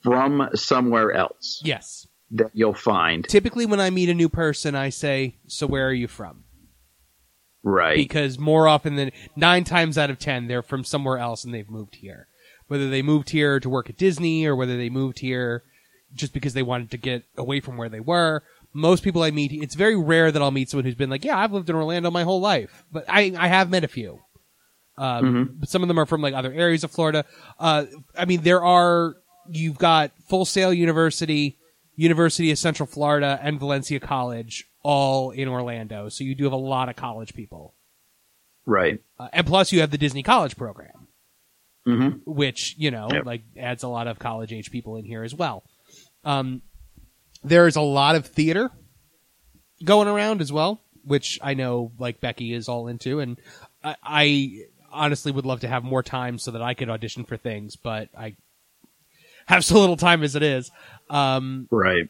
from 0.02 0.48
somewhere 0.54 1.12
else 1.12 1.60
yes. 1.64 2.06
that 2.30 2.52
you'll 2.54 2.74
find? 2.74 3.28
Typically, 3.28 3.66
when 3.66 3.80
I 3.80 3.90
meet 3.90 4.08
a 4.08 4.14
new 4.14 4.30
person, 4.30 4.74
I 4.74 4.88
say, 4.88 5.36
"So 5.46 5.66
where 5.66 5.86
are 5.86 5.92
you 5.92 6.08
from?" 6.08 6.44
Right. 7.62 7.96
Because 7.96 8.38
more 8.38 8.66
often 8.66 8.96
than 8.96 9.12
nine 9.36 9.64
times 9.64 9.96
out 9.96 10.10
of 10.10 10.18
ten, 10.18 10.48
they're 10.48 10.62
from 10.62 10.84
somewhere 10.84 11.18
else 11.18 11.44
and 11.44 11.54
they've 11.54 11.68
moved 11.68 11.96
here. 11.96 12.26
Whether 12.66 12.88
they 12.88 13.02
moved 13.02 13.30
here 13.30 13.60
to 13.60 13.68
work 13.68 13.90
at 13.90 13.96
Disney 13.96 14.46
or 14.46 14.56
whether 14.56 14.76
they 14.76 14.88
moved 14.88 15.18
here 15.18 15.62
just 16.14 16.32
because 16.32 16.54
they 16.54 16.62
wanted 16.62 16.90
to 16.90 16.96
get 16.96 17.24
away 17.36 17.60
from 17.60 17.76
where 17.76 17.88
they 17.88 18.00
were. 18.00 18.42
Most 18.72 19.04
people 19.04 19.22
I 19.22 19.30
meet, 19.30 19.52
it's 19.52 19.74
very 19.74 19.96
rare 19.96 20.32
that 20.32 20.40
I'll 20.40 20.50
meet 20.50 20.70
someone 20.70 20.84
who's 20.84 20.94
been 20.94 21.10
like, 21.10 21.24
"Yeah, 21.24 21.38
I've 21.38 21.52
lived 21.52 21.68
in 21.68 21.76
Orlando 21.76 22.10
my 22.10 22.22
whole 22.22 22.40
life," 22.40 22.84
but 22.90 23.04
I 23.08 23.34
I 23.38 23.48
have 23.48 23.70
met 23.70 23.84
a 23.84 23.88
few. 23.88 24.20
Um, 24.96 25.56
but 25.58 25.68
some 25.68 25.82
of 25.82 25.88
them 25.88 25.98
are 25.98 26.06
from 26.06 26.22
like 26.22 26.34
other 26.34 26.52
areas 26.52 26.84
of 26.84 26.90
Florida. 26.90 27.24
Uh, 27.58 27.86
I 28.16 28.24
mean, 28.24 28.42
there 28.42 28.62
are 28.62 29.16
you've 29.48 29.78
got 29.78 30.12
Full 30.28 30.44
Sail 30.44 30.72
University, 30.72 31.58
University 31.96 32.50
of 32.50 32.58
Central 32.58 32.86
Florida, 32.86 33.38
and 33.42 33.58
Valencia 33.58 34.00
College 34.00 34.66
all 34.82 35.30
in 35.30 35.48
Orlando. 35.48 36.08
So 36.08 36.24
you 36.24 36.34
do 36.34 36.44
have 36.44 36.52
a 36.52 36.56
lot 36.56 36.88
of 36.88 36.96
college 36.96 37.34
people, 37.34 37.74
right. 38.66 39.00
uh, 39.18 39.28
and 39.32 39.46
plus 39.46 39.72
you 39.72 39.80
have 39.80 39.90
the 39.90 39.98
Disney 39.98 40.22
College 40.22 40.56
program, 40.56 41.06
hmm 41.84 42.08
which 42.26 42.74
you 42.78 42.90
know 42.90 43.08
Yep. 43.12 43.26
like 43.26 43.42
adds 43.56 43.82
a 43.82 43.88
lot 43.88 44.06
of 44.06 44.18
college 44.18 44.52
age 44.52 44.70
people 44.70 44.96
in 44.96 45.04
here 45.04 45.22
as 45.22 45.34
well. 45.34 45.62
Um, 46.24 46.62
there 47.44 47.66
is 47.66 47.76
a 47.76 47.80
lot 47.80 48.14
of 48.16 48.26
theater 48.26 48.70
going 49.84 50.06
around 50.08 50.40
as 50.40 50.52
well, 50.52 50.80
which 51.04 51.38
I 51.42 51.54
know 51.54 51.92
like 51.98 52.20
Becky 52.20 52.52
is 52.54 52.68
all 52.68 52.86
into, 52.88 53.20
and 53.20 53.38
I, 53.82 53.96
I 54.02 54.58
honestly 54.92 55.32
would 55.32 55.46
love 55.46 55.60
to 55.60 55.68
have 55.68 55.82
more 55.84 56.02
time 56.02 56.38
so 56.38 56.50
that 56.52 56.62
I 56.62 56.74
could 56.74 56.88
audition 56.90 57.24
for 57.24 57.36
things, 57.36 57.76
but 57.76 58.08
I 58.16 58.36
have 59.46 59.64
so 59.64 59.80
little 59.80 59.96
time 59.96 60.22
as 60.22 60.36
it 60.36 60.42
is. 60.42 60.70
Um, 61.10 61.66
Right. 61.70 62.08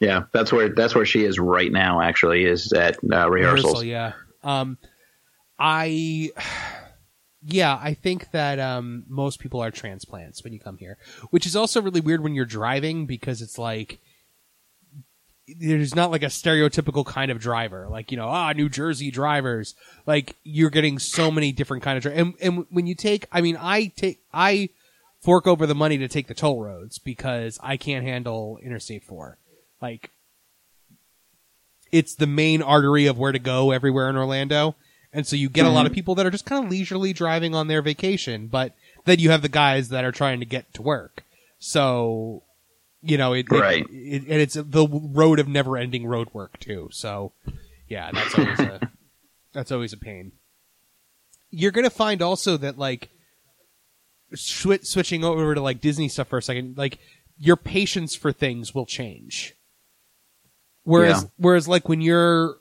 Yeah, 0.00 0.24
that's 0.32 0.50
where 0.50 0.70
that's 0.70 0.94
where 0.94 1.04
she 1.04 1.24
is 1.24 1.38
right 1.38 1.70
now. 1.70 2.00
Actually, 2.00 2.46
is 2.46 2.72
at 2.72 2.96
uh, 3.12 3.30
rehearsals. 3.30 3.82
Rehearsal, 3.82 3.84
yeah. 3.84 4.12
Um, 4.42 4.78
I, 5.58 6.30
yeah, 7.42 7.78
I 7.80 7.92
think 7.92 8.30
that 8.30 8.58
um, 8.58 9.04
most 9.08 9.40
people 9.40 9.60
are 9.60 9.70
transplants 9.70 10.42
when 10.42 10.54
you 10.54 10.58
come 10.58 10.78
here, 10.78 10.96
which 11.30 11.46
is 11.46 11.54
also 11.54 11.82
really 11.82 12.00
weird 12.00 12.22
when 12.22 12.34
you're 12.34 12.46
driving 12.46 13.04
because 13.04 13.42
it's 13.42 13.58
like 13.58 14.00
there's 15.58 15.94
not 15.94 16.10
like 16.10 16.22
a 16.22 16.26
stereotypical 16.26 17.04
kind 17.04 17.30
of 17.30 17.38
driver, 17.38 17.86
like 17.90 18.10
you 18.10 18.16
know, 18.16 18.28
ah, 18.28 18.52
New 18.52 18.68
Jersey 18.68 19.10
drivers. 19.10 19.74
Like 20.06 20.36
you're 20.44 20.70
getting 20.70 20.98
so 20.98 21.30
many 21.30 21.52
different 21.52 21.82
kind 21.82 21.96
of 21.98 22.02
dri- 22.02 22.14
and 22.14 22.34
and 22.40 22.66
when 22.70 22.86
you 22.86 22.94
take, 22.94 23.26
I 23.30 23.40
mean, 23.40 23.58
I 23.60 23.92
take 23.96 24.20
I 24.32 24.70
fork 25.20 25.46
over 25.46 25.66
the 25.66 25.74
money 25.74 25.98
to 25.98 26.08
take 26.08 26.28
the 26.28 26.34
toll 26.34 26.62
roads 26.62 26.98
because 26.98 27.58
I 27.62 27.76
can't 27.76 28.04
handle 28.04 28.58
Interstate 28.62 29.04
Four, 29.04 29.38
like 29.80 30.10
it's 31.92 32.14
the 32.14 32.26
main 32.26 32.62
artery 32.62 33.06
of 33.06 33.18
where 33.18 33.32
to 33.32 33.38
go 33.38 33.70
everywhere 33.72 34.08
in 34.08 34.16
Orlando. 34.16 34.76
And 35.12 35.26
so 35.26 35.34
you 35.34 35.48
get 35.48 35.66
a 35.66 35.70
lot 35.70 35.86
of 35.86 35.92
mhm. 35.92 35.96
people 35.96 36.14
that 36.14 36.26
are 36.26 36.30
just 36.30 36.46
kind 36.46 36.64
of 36.64 36.70
leisurely 36.70 37.12
driving 37.12 37.52
on 37.54 37.66
their 37.66 37.82
vacation, 37.82 38.46
but 38.46 38.76
then 39.06 39.18
you 39.18 39.30
have 39.30 39.42
the 39.42 39.48
guys 39.48 39.88
that 39.88 40.04
are 40.04 40.12
trying 40.12 40.38
to 40.38 40.46
get 40.46 40.72
to 40.74 40.82
work. 40.82 41.24
So, 41.58 42.44
you 43.02 43.18
know, 43.18 43.32
it, 43.32 43.46
it- 43.50 43.58
Right. 43.60 43.86
it, 43.90 44.22
and 44.22 44.40
it's 44.40 44.54
the 44.54 44.86
road 44.88 45.40
of 45.40 45.48
never 45.48 45.76
ending 45.76 46.06
road 46.06 46.28
work 46.32 46.60
too. 46.60 46.90
So, 46.92 47.32
yeah, 47.88 48.12
that's 48.12 48.38
always 48.38 48.60
a, 48.60 48.90
that's 49.52 49.72
always 49.72 49.92
a 49.92 49.96
pain. 49.96 50.30
You're 51.50 51.72
going 51.72 51.82
to 51.84 51.90
find 51.90 52.22
also 52.22 52.56
that 52.58 52.78
like 52.78 53.08
swi- 54.32 54.86
switching 54.86 55.24
over 55.24 55.56
to 55.56 55.60
like 55.60 55.80
Disney 55.80 56.08
stuff 56.08 56.28
for 56.28 56.38
a 56.38 56.42
second, 56.42 56.78
like 56.78 56.98
your 57.36 57.56
patience 57.56 58.14
for 58.14 58.30
things 58.30 58.76
will 58.76 58.86
change. 58.86 59.54
Whereas, 60.90 61.22
Yeah. 61.22 61.28
whereas 61.36 61.68
like 61.68 61.88
when 61.88 62.00
you're, 62.00 62.56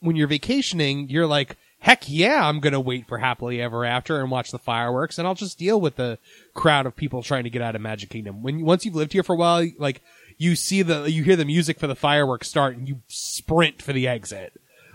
when 0.00 0.16
you're 0.16 0.28
vacationing, 0.28 1.08
you're 1.08 1.26
like, 1.26 1.56
heck 1.78 2.08
yeah, 2.08 2.46
I'm 2.46 2.60
going 2.60 2.72
to 2.74 2.80
wait 2.80 3.06
for 3.08 3.18
happily 3.18 3.60
ever 3.62 3.84
after 3.84 4.20
and 4.20 4.30
watch 4.30 4.50
the 4.50 4.58
fireworks 4.58 5.18
and 5.18 5.26
I'll 5.26 5.34
just 5.34 5.58
deal 5.58 5.80
with 5.80 5.96
the 5.96 6.18
crowd 6.54 6.86
of 6.86 6.94
people 6.96 7.22
trying 7.22 7.44
to 7.44 7.50
get 7.50 7.62
out 7.62 7.74
of 7.74 7.80
Magic 7.80 8.10
Kingdom. 8.10 8.42
When, 8.42 8.62
once 8.64 8.84
you've 8.84 8.94
lived 8.94 9.12
here 9.12 9.22
for 9.22 9.34
a 9.34 9.38
while, 9.38 9.66
like, 9.78 10.02
you 10.36 10.56
see 10.56 10.82
the, 10.82 11.10
you 11.10 11.22
hear 11.22 11.36
the 11.36 11.44
music 11.44 11.78
for 11.78 11.86
the 11.86 11.94
fireworks 11.94 12.48
start 12.48 12.76
and 12.76 12.88
you 12.88 13.00
sprint 13.08 13.80
for 13.82 13.92
the 13.92 14.08
exit. 14.08 14.52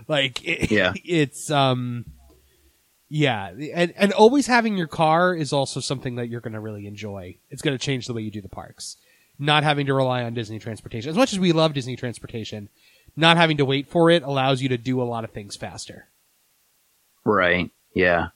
Like, 0.08 0.44
it, 0.46 0.70
Yeah. 0.70 0.92
it's, 1.04 1.50
um, 1.50 2.04
yeah, 3.08 3.52
and 3.72 3.94
and 3.96 4.12
always 4.12 4.48
having 4.48 4.76
your 4.76 4.88
car 4.88 5.32
is 5.32 5.52
also 5.52 5.78
something 5.78 6.16
that 6.16 6.28
you're 6.28 6.40
going 6.40 6.54
to 6.54 6.60
really 6.60 6.88
enjoy. 6.88 7.36
It's 7.50 7.62
going 7.62 7.78
to 7.78 7.84
change 7.84 8.08
the 8.08 8.12
way 8.12 8.22
you 8.22 8.32
do 8.32 8.40
the 8.40 8.48
parks. 8.48 8.96
Not 9.38 9.64
having 9.64 9.86
to 9.86 9.94
rely 9.94 10.22
on 10.22 10.34
Disney 10.34 10.58
transportation. 10.58 11.10
As 11.10 11.16
much 11.16 11.32
as 11.32 11.38
we 11.38 11.52
love 11.52 11.74
Disney 11.74 11.96
transportation, 11.96 12.68
not 13.16 13.36
having 13.36 13.58
to 13.58 13.64
wait 13.64 13.88
for 13.88 14.10
it 14.10 14.22
allows 14.22 14.62
you 14.62 14.68
to 14.70 14.78
do 14.78 15.00
a 15.00 15.04
lot 15.04 15.24
of 15.24 15.30
things 15.30 15.56
faster. 15.56 16.08
Right. 17.24 17.70
Yeah. 17.94 18.28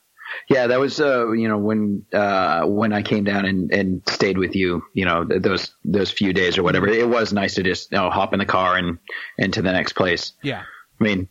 Yeah, 0.49 0.67
that 0.67 0.79
was 0.79 1.01
uh, 1.01 1.31
you 1.31 1.49
know 1.49 1.57
when 1.57 2.05
uh, 2.13 2.63
when 2.65 2.93
I 2.93 3.01
came 3.01 3.25
down 3.25 3.45
and, 3.45 3.69
and 3.73 4.01
stayed 4.07 4.37
with 4.37 4.55
you, 4.55 4.81
you 4.93 5.03
know 5.03 5.25
th- 5.25 5.41
those 5.41 5.73
those 5.83 6.09
few 6.09 6.31
days 6.31 6.57
or 6.57 6.63
whatever. 6.63 6.87
It 6.87 7.09
was 7.09 7.33
nice 7.33 7.55
to 7.55 7.63
just 7.63 7.91
you 7.91 7.97
know 7.97 8.09
hop 8.09 8.31
in 8.31 8.39
the 8.39 8.45
car 8.45 8.77
and 8.77 8.97
and 9.37 9.53
to 9.55 9.61
the 9.61 9.73
next 9.73 9.93
place. 9.93 10.31
Yeah. 10.41 10.61
I 10.99 11.03
mean, 11.03 11.27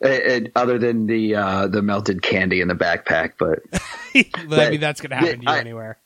it, 0.00 0.44
it, 0.44 0.52
other 0.56 0.78
than 0.78 1.06
the 1.06 1.34
uh, 1.34 1.66
the 1.66 1.82
melted 1.82 2.22
candy 2.22 2.62
in 2.62 2.68
the 2.68 2.74
backpack, 2.74 3.32
but 3.38 3.58
But, 4.48 4.58
I 4.60 4.70
mean, 4.70 4.80
that's 4.80 5.02
going 5.02 5.10
to 5.10 5.16
happen 5.16 5.40
to 5.40 5.44
you 5.44 5.52
I- 5.52 5.58
anywhere. 5.58 5.98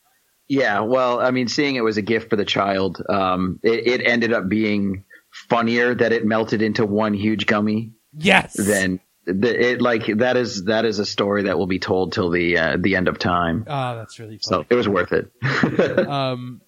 Yeah, 0.52 0.80
well, 0.80 1.20
I 1.20 1.30
mean, 1.30 1.48
seeing 1.48 1.76
it 1.76 1.84
was 1.84 1.96
a 1.96 2.02
gift 2.02 2.30
for 2.30 2.36
the 2.36 2.44
child, 2.44 3.02
um, 3.08 3.58
it, 3.62 4.00
it 4.00 4.06
ended 4.06 4.32
up 4.32 4.48
being 4.48 5.04
funnier 5.48 5.94
that 5.94 6.12
it 6.12 6.26
melted 6.26 6.62
into 6.62 6.84
one 6.84 7.14
huge 7.14 7.46
gummy 7.46 7.92
Yes. 8.12 8.54
Then 8.54 9.00
it 9.26 9.80
like 9.80 10.06
that 10.18 10.36
is 10.36 10.64
that 10.64 10.84
is 10.84 10.98
a 10.98 11.06
story 11.06 11.44
that 11.44 11.56
will 11.56 11.66
be 11.66 11.78
told 11.78 12.12
till 12.12 12.30
the 12.30 12.58
uh, 12.58 12.76
the 12.78 12.96
end 12.96 13.08
of 13.08 13.18
time. 13.18 13.64
Oh, 13.66 13.96
that's 13.96 14.18
really 14.18 14.38
So 14.40 14.64
it 14.68 14.74
was 14.74 14.88
worth 14.88 15.12
it. 15.12 15.30
um, 16.08 16.60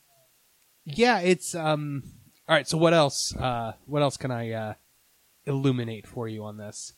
yeah, 0.85 1.21
it's 1.21 1.55
um. 1.55 2.03
All 2.49 2.55
right. 2.55 2.69
So 2.69 2.79
what 2.79 2.95
else? 2.95 3.35
Uh, 3.35 3.73
what 3.87 4.03
else 4.03 4.17
can 4.17 4.31
I 4.31 4.53
uh, 4.53 4.75
illuminate 5.47 6.07
for 6.07 6.29
you 6.29 6.45
on 6.45 6.57
this? 6.57 6.93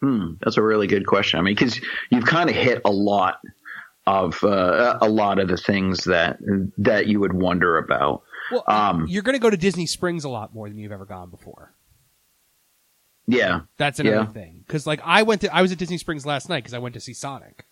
Hmm, 0.00 0.34
that's 0.40 0.58
a 0.58 0.62
really 0.62 0.86
good 0.86 1.06
question. 1.06 1.40
I 1.40 1.42
mean, 1.42 1.54
because 1.54 1.80
you've 2.10 2.26
kind 2.26 2.50
of 2.50 2.54
hit 2.54 2.82
a 2.84 2.90
lot 2.90 3.40
of 4.06 4.42
uh, 4.44 4.98
a 5.00 5.08
lot 5.08 5.38
of 5.38 5.48
the 5.48 5.56
things 5.56 6.04
that 6.04 6.38
that 6.78 7.06
you 7.06 7.20
would 7.20 7.32
wonder 7.32 7.78
about. 7.78 8.22
Well, 8.52 8.64
Um, 8.68 9.06
you're 9.08 9.22
going 9.24 9.34
to 9.34 9.40
go 9.40 9.50
to 9.50 9.56
Disney 9.56 9.86
Springs 9.86 10.22
a 10.24 10.28
lot 10.28 10.54
more 10.54 10.68
than 10.68 10.78
you've 10.78 10.92
ever 10.92 11.04
gone 11.06 11.30
before. 11.30 11.72
Yeah, 13.26 13.62
That's 13.76 13.98
another 13.98 14.16
Yeah. 14.18 14.26
thing. 14.26 14.62
Because 14.64 14.86
like 14.86 15.00
I 15.04 15.24
went 15.24 15.40
to, 15.40 15.52
I 15.52 15.60
was 15.62 15.72
at 15.72 15.78
Disney 15.78 15.98
Springs 15.98 16.24
last 16.24 16.48
night 16.48 16.58
because 16.62 16.74
I 16.74 16.78
went 16.78 16.94
to 16.94 17.00
see 17.00 17.12
Sonic. 17.12 17.66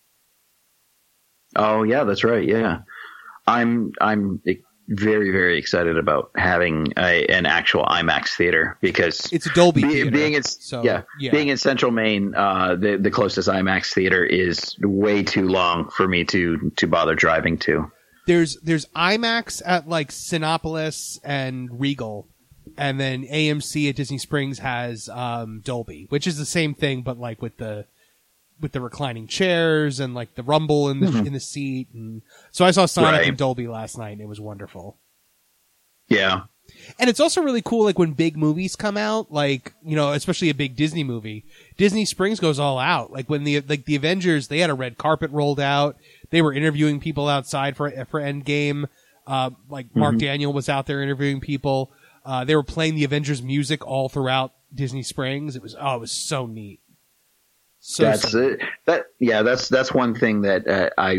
Oh 1.55 1.85
yeah, 1.85 2.03
that's 2.03 2.24
right. 2.24 2.47
Yeah, 2.47 2.80
I'm 3.47 3.93
I'm 4.01 4.43
very 4.89 5.30
very 5.30 5.59
excited 5.59 5.97
about 5.97 6.30
having 6.37 6.93
a, 6.97 7.24
an 7.26 7.47
actual 7.47 7.85
IMAX 7.85 8.37
theater 8.37 8.76
because 8.80 9.32
It's 9.32 9.51
Dolby 9.55 9.82
be- 9.82 9.89
theater, 9.89 10.11
being 10.11 10.35
in 10.35 10.43
so, 10.43 10.82
yeah, 10.85 11.03
yeah. 11.18 11.30
being 11.30 11.49
in 11.49 11.57
Central 11.57 11.91
Maine, 11.91 12.35
uh, 12.35 12.76
the 12.76 12.97
the 12.97 13.11
closest 13.11 13.49
IMAX 13.49 13.93
theater 13.93 14.24
is 14.24 14.76
way 14.80 15.22
too 15.22 15.49
long 15.49 15.91
for 15.91 16.07
me 16.07 16.24
to 16.26 16.70
to 16.76 16.87
bother 16.87 17.14
driving 17.14 17.59
to. 17.59 17.91
There's 18.26 18.59
there's 18.62 18.87
IMAX 18.97 19.62
at 19.64 19.89
like 19.89 20.11
Cinépolis 20.11 21.18
and 21.24 21.68
Regal, 21.80 22.28
and 22.76 22.99
then 23.01 23.24
AMC 23.24 23.89
at 23.89 23.97
Disney 23.97 24.18
Springs 24.18 24.59
has 24.59 25.09
um, 25.09 25.61
Dolby, 25.64 26.07
which 26.09 26.26
is 26.26 26.39
the 26.39 26.47
same 26.47 26.74
thing, 26.74 27.03
but 27.03 27.18
like 27.18 27.41
with 27.43 27.57
the 27.57 27.87
with 28.61 28.73
the 28.73 28.81
reclining 28.81 29.27
chairs 29.27 30.01
and 30.01 30.15
like 30.15 30.35
the 30.35 30.43
rumble 30.43 30.89
in 30.91 31.01
the 31.01 31.07
in 31.27 31.33
the 31.33 31.41
seat. 31.41 31.89
And 31.93 32.23
so 32.51 32.65
I 32.65 32.71
saw 32.71 32.87
Sonic 32.87 33.09
Mm-hmm. 33.09 33.19
Right. 33.21 33.29
in 33.29 33.37
Dolby 33.37 33.69
last 33.69 33.99
night, 33.99 34.13
and 34.13 34.21
it 34.21 34.29
was 34.29 34.41
wonderful. 34.41 34.99
Yeah, 36.09 36.43
And 36.99 37.09
it's 37.09 37.19
also 37.21 37.43
really 37.43 37.63
cool, 37.63 37.85
like 37.85 37.99
when 37.99 38.13
big 38.13 38.37
movies 38.37 38.77
come 38.77 38.97
out, 38.99 39.33
like 39.33 39.73
you 39.83 39.97
know, 39.97 40.13
especially 40.13 40.51
a 40.51 40.55
big 40.55 40.77
Disney 40.77 41.03
movie. 41.03 41.47
Disney 41.79 42.05
Springs 42.05 42.41
goes 42.41 42.59
all 42.59 42.79
out. 42.79 43.11
Like 43.11 43.29
when 43.31 43.45
the 43.45 43.61
like 43.63 43.87
the 43.87 43.97
Avengers, 43.97 44.49
they 44.49 44.59
had 44.59 44.69
a 44.71 44.75
red 44.75 44.99
carpet 44.99 45.31
rolled 45.31 45.61
out. 45.61 45.97
They 46.31 46.43
were 46.43 46.53
interviewing 46.53 47.01
people 47.01 47.27
outside 47.29 47.77
for 47.77 47.91
for 48.07 48.21
Endgame. 48.21 48.87
Uh, 49.27 49.51
like 49.71 49.97
Mark 49.97 50.19
Daniel 50.19 50.53
was 50.53 50.69
out 50.69 50.85
there 50.87 51.03
interviewing 51.03 51.41
people. 51.41 51.91
Uh, 52.27 52.45
they 52.45 52.55
were 52.55 52.63
playing 52.63 52.95
the 52.95 53.05
Avengers 53.05 53.43
music 53.43 53.87
all 53.87 54.11
throughout 54.11 54.53
Disney 54.75 55.03
Springs. 55.03 55.57
It 55.57 55.63
was 55.63 55.75
oh, 55.81 55.97
it 55.97 56.01
was 56.01 56.13
so 56.13 56.45
neat. 56.47 56.81
So 57.87 58.05
that's 58.05 58.35
it. 58.35 58.61
That 58.87 59.05
yeah, 59.20 59.43
that's 59.43 59.68
that's 59.68 59.93
one 59.93 60.14
thing 60.14 60.41
that 60.43 60.66
uh, 60.66 60.89
I 60.97 61.18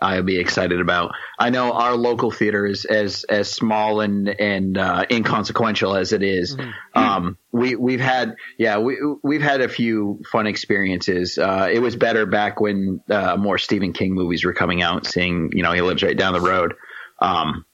I'll 0.00 0.22
be 0.22 0.38
excited 0.38 0.80
about. 0.80 1.12
I 1.38 1.50
know 1.50 1.72
our 1.72 1.94
local 1.94 2.30
theater 2.30 2.64
is 2.64 2.86
as 2.86 3.24
as 3.24 3.52
small 3.52 4.00
and 4.00 4.28
and 4.28 4.78
uh, 4.78 5.04
inconsequential 5.10 5.94
as 5.94 6.14
it 6.14 6.22
is. 6.22 6.56
Um, 6.94 7.36
we 7.52 7.76
we've 7.76 8.00
had 8.00 8.34
yeah 8.58 8.78
we 8.78 8.96
we've 9.22 9.42
had 9.42 9.60
a 9.60 9.68
few 9.68 10.22
fun 10.32 10.46
experiences. 10.46 11.36
Uh, 11.36 11.68
it 11.70 11.80
was 11.80 11.96
better 11.96 12.24
back 12.24 12.60
when 12.62 13.02
uh, 13.10 13.36
more 13.36 13.58
Stephen 13.58 13.92
King 13.92 14.14
movies 14.14 14.42
were 14.42 14.54
coming 14.54 14.80
out. 14.80 15.06
Seeing 15.06 15.50
you 15.52 15.62
know 15.62 15.72
he 15.72 15.82
lives 15.82 16.02
right 16.02 16.16
down 16.16 16.32
the 16.32 16.40
road. 16.40 16.72
Um, 17.20 17.66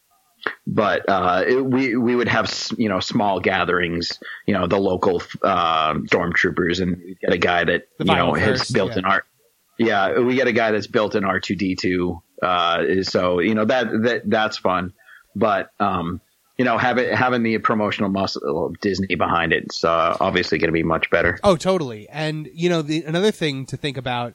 but 0.66 1.08
uh, 1.08 1.44
it, 1.46 1.64
we 1.64 1.96
we 1.96 2.14
would 2.14 2.28
have 2.28 2.52
you 2.76 2.88
know 2.88 3.00
small 3.00 3.40
gatherings, 3.40 4.18
you 4.46 4.54
know 4.54 4.66
the 4.66 4.78
local 4.78 5.22
uh, 5.42 5.94
stormtroopers, 5.94 6.80
and 6.80 6.96
we'd 7.04 7.20
get 7.20 7.32
a 7.32 7.38
guy 7.38 7.64
that 7.64 7.82
The 7.98 8.04
you 8.04 8.14
know 8.14 8.34
has 8.34 8.60
First, 8.60 8.74
built 8.74 8.92
yeah. 8.92 8.98
an 8.98 9.04
art. 9.04 9.24
Yeah, 9.78 10.20
we 10.20 10.34
get 10.34 10.48
a 10.48 10.52
guy 10.52 10.70
that's 10.70 10.86
built 10.86 11.14
an 11.14 11.24
R 11.24 11.40
two 11.40 11.56
D 11.56 11.76
two. 11.76 12.22
Uh, 12.42 13.02
so 13.02 13.40
you 13.40 13.54
know 13.54 13.64
that 13.64 13.86
that 14.02 14.22
that's 14.26 14.58
fun, 14.58 14.92
but 15.34 15.70
um, 15.80 16.20
you 16.58 16.64
know 16.64 16.78
having 16.78 17.14
having 17.14 17.42
the 17.42 17.58
promotional 17.58 18.10
muscle 18.10 18.66
of 18.66 18.80
Disney 18.80 19.14
behind 19.14 19.52
it, 19.52 19.64
it's 19.64 19.84
uh, 19.84 20.16
obviously 20.20 20.58
going 20.58 20.68
to 20.68 20.72
be 20.72 20.82
much 20.82 21.10
better. 21.10 21.38
Oh, 21.42 21.56
totally. 21.56 22.08
And 22.08 22.48
you 22.52 22.68
know, 22.68 22.82
the, 22.82 23.04
another 23.04 23.30
thing 23.30 23.66
to 23.66 23.76
think 23.76 23.96
about 23.96 24.34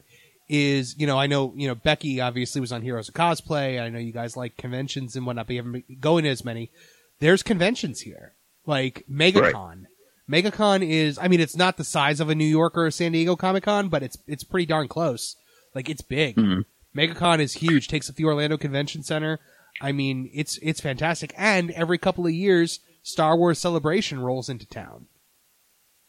is, 0.49 0.97
you 0.97 1.05
know, 1.07 1.17
I 1.19 1.27
know, 1.27 1.53
you 1.55 1.67
know, 1.67 1.75
Becky 1.75 2.21
obviously 2.21 2.61
was 2.61 2.71
on 2.71 2.81
Heroes 2.81 3.09
of 3.09 3.15
Cosplay. 3.15 3.81
I 3.81 3.89
know 3.89 3.99
you 3.99 4.13
guys 4.13 4.37
like 4.37 4.57
conventions 4.57 5.15
and 5.15 5.25
whatnot, 5.25 5.47
but 5.47 5.53
you 5.53 5.59
haven't 5.59 5.85
been 5.87 5.97
going 5.99 6.23
to 6.23 6.29
as 6.29 6.45
many. 6.45 6.71
There's 7.19 7.43
conventions 7.43 8.01
here, 8.01 8.33
like 8.65 9.03
MegaCon. 9.11 9.85
MegaCon 10.29 10.87
is, 10.87 11.17
I 11.17 11.27
mean, 11.27 11.39
it's 11.39 11.55
not 11.55 11.77
the 11.77 11.83
size 11.83 12.19
of 12.19 12.29
a 12.29 12.35
New 12.35 12.45
York 12.45 12.77
or 12.77 12.85
a 12.85 12.91
San 12.91 13.11
Diego 13.13 13.35
Comic 13.35 13.63
Con, 13.63 13.89
but 13.89 14.03
it's 14.03 14.17
it's 14.27 14.43
pretty 14.43 14.65
darn 14.65 14.87
close. 14.87 15.35
Like 15.73 15.89
it's 15.89 16.01
big. 16.01 16.35
Mm-hmm. 16.35 16.99
MegaCon 16.99 17.39
is 17.39 17.53
huge. 17.53 17.87
Takes 17.87 18.09
up 18.09 18.15
the 18.15 18.25
Orlando 18.25 18.57
Convention 18.57 19.03
Center. 19.03 19.39
I 19.81 19.91
mean, 19.91 20.29
it's 20.33 20.57
it's 20.61 20.81
fantastic. 20.81 21.33
And 21.37 21.71
every 21.71 21.97
couple 21.97 22.25
of 22.25 22.33
years, 22.33 22.79
Star 23.03 23.37
Wars 23.37 23.59
Celebration 23.59 24.19
rolls 24.19 24.49
into 24.49 24.65
town 24.67 25.05